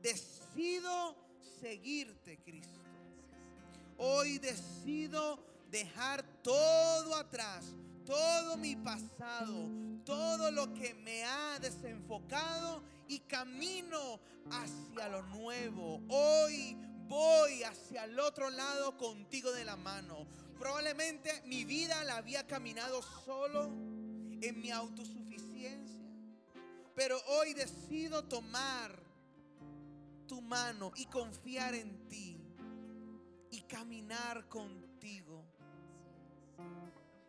decido 0.02 1.16
seguirte, 1.60 2.38
Cristo. 2.42 2.80
Hoy 3.98 4.38
decido 4.38 5.38
dejar 5.70 6.22
todo 6.42 7.14
atrás, 7.14 7.64
todo 8.06 8.56
mi 8.56 8.76
pasado, 8.76 9.68
todo 10.04 10.50
lo 10.50 10.72
que 10.72 10.94
me 10.94 11.24
ha 11.24 11.58
desenfocado 11.60 12.82
y 13.08 13.20
camino 13.20 14.20
hacia 14.50 15.08
lo 15.08 15.22
nuevo. 15.22 16.00
Hoy 16.08 16.76
voy 17.06 17.62
hacia 17.62 18.04
el 18.04 18.18
otro 18.18 18.50
lado 18.50 18.96
contigo 18.96 19.52
de 19.52 19.64
la 19.64 19.76
mano. 19.76 20.26
Probablemente 20.58 21.42
mi 21.46 21.64
vida 21.64 22.02
la 22.04 22.16
había 22.16 22.46
caminado 22.46 23.02
solo 23.02 23.64
en 23.64 24.60
mi 24.60 24.70
autosuficiencia. 24.70 26.00
Pero 26.94 27.20
hoy 27.28 27.54
decido 27.54 28.24
tomar 28.24 29.09
tu 30.30 30.40
mano 30.40 30.92
y 30.94 31.06
confiar 31.06 31.74
en 31.74 32.06
ti 32.06 32.38
y 33.50 33.62
caminar 33.62 34.48
contigo 34.48 35.44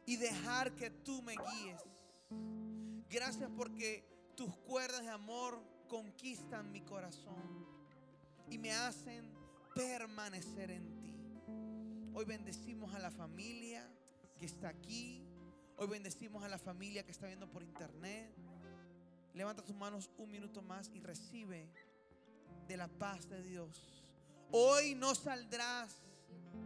y 0.06 0.18
dejar 0.18 0.76
que 0.76 0.92
tú 0.92 1.24
me 1.24 1.34
guíes. 1.34 1.82
Gracias 3.10 3.50
porque 3.58 4.06
tus 4.36 4.56
cuerdas 4.56 5.02
de 5.02 5.10
amor 5.10 5.64
conquistan 5.88 6.72
mi 6.72 6.82
corazón 6.82 7.66
y 8.48 8.60
me 8.60 8.72
hacen 8.72 9.34
permanecer 9.74 10.70
en 10.70 11.00
ti. 11.00 11.16
Hoy 12.14 12.26
bendecimos 12.26 12.94
a 12.94 13.00
la 13.00 13.10
familia 13.10 13.84
que 14.38 14.46
está 14.46 14.70
aquí. 14.70 15.26
Hoy 15.76 15.88
bendecimos 15.88 16.44
a 16.44 16.50
la 16.50 16.60
familia 16.60 17.04
que 17.04 17.12
está 17.12 17.26
viendo 17.26 17.50
por 17.50 17.64
internet. 17.64 18.32
Levanta 19.34 19.64
tus 19.64 19.76
manos 19.76 20.12
un 20.20 20.30
minuto 20.30 20.62
más 20.62 20.92
y 20.94 21.00
recibe 21.00 21.68
de 22.68 22.78
la 22.78 22.88
paz 22.88 23.28
de 23.30 23.42
Dios. 23.44 23.92
Hoy 24.52 24.96
no 24.96 25.16
saldrás 25.16 26.02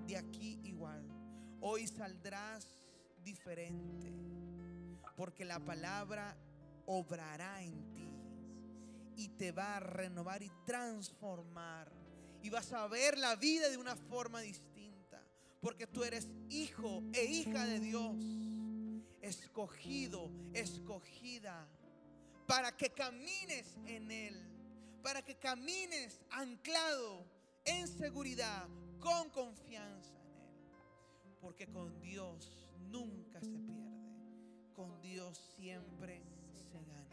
de 0.07 0.17
aquí 0.17 0.59
igual. 0.63 1.03
Hoy 1.61 1.87
saldrás 1.87 2.67
diferente. 3.23 4.13
Porque 5.15 5.45
la 5.45 5.59
palabra 5.59 6.35
obrará 6.85 7.61
en 7.63 7.91
ti. 7.91 8.09
Y 9.15 9.29
te 9.29 9.51
va 9.51 9.77
a 9.77 9.79
renovar 9.79 10.43
y 10.43 10.51
transformar. 10.65 11.91
Y 12.41 12.49
vas 12.49 12.71
a 12.73 12.87
ver 12.87 13.17
la 13.17 13.35
vida 13.35 13.69
de 13.69 13.77
una 13.77 13.95
forma 13.95 14.41
distinta. 14.41 15.21
Porque 15.61 15.87
tú 15.87 16.03
eres 16.03 16.27
hijo 16.49 17.03
e 17.13 17.25
hija 17.25 17.65
de 17.65 17.79
Dios. 17.79 18.15
Escogido, 19.21 20.29
escogida. 20.53 21.67
Para 22.45 22.75
que 22.75 22.91
camines 22.91 23.77
en 23.85 24.11
Él 24.11 24.54
para 25.05 25.21
que 25.21 25.35
camines 25.35 26.19
anclado 26.31 27.27
en 27.63 27.87
seguridad, 27.87 28.67
con 28.99 29.29
confianza 29.29 30.15
en 30.19 30.41
Él. 30.41 31.37
Porque 31.39 31.67
con 31.67 32.01
Dios 32.01 32.65
nunca 32.89 33.39
se 33.39 33.59
pierde, 33.59 34.73
con 34.73 34.99
Dios 35.03 35.37
siempre 35.55 36.23
se 36.55 36.63
gana. 36.71 37.07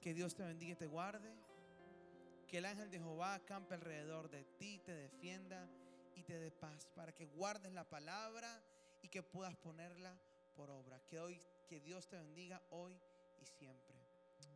Que 0.00 0.12
Dios 0.12 0.34
te 0.34 0.42
bendiga 0.42 0.72
y 0.72 0.76
te 0.76 0.88
guarde. 0.88 1.32
Que 2.48 2.58
el 2.58 2.64
ángel 2.64 2.90
de 2.90 2.98
Jehová 2.98 3.34
acampe 3.34 3.74
alrededor 3.74 4.28
de 4.28 4.42
ti, 4.42 4.80
te 4.80 4.92
defienda 4.92 5.70
y 6.16 6.24
te 6.24 6.36
dé 6.36 6.50
paz 6.50 6.88
para 6.96 7.12
que 7.12 7.26
guardes 7.26 7.72
la 7.72 7.88
palabra 7.88 8.60
y 9.00 9.08
que 9.08 9.22
puedas 9.22 9.56
ponerla 9.56 10.18
por 10.56 10.68
obra. 10.68 11.00
Que 11.06 11.20
hoy 11.20 11.40
que 11.68 11.80
Dios 11.80 12.08
te 12.08 12.16
bendiga 12.16 12.60
hoy 12.70 13.00
y 13.40 13.46
siempre. 13.46 13.91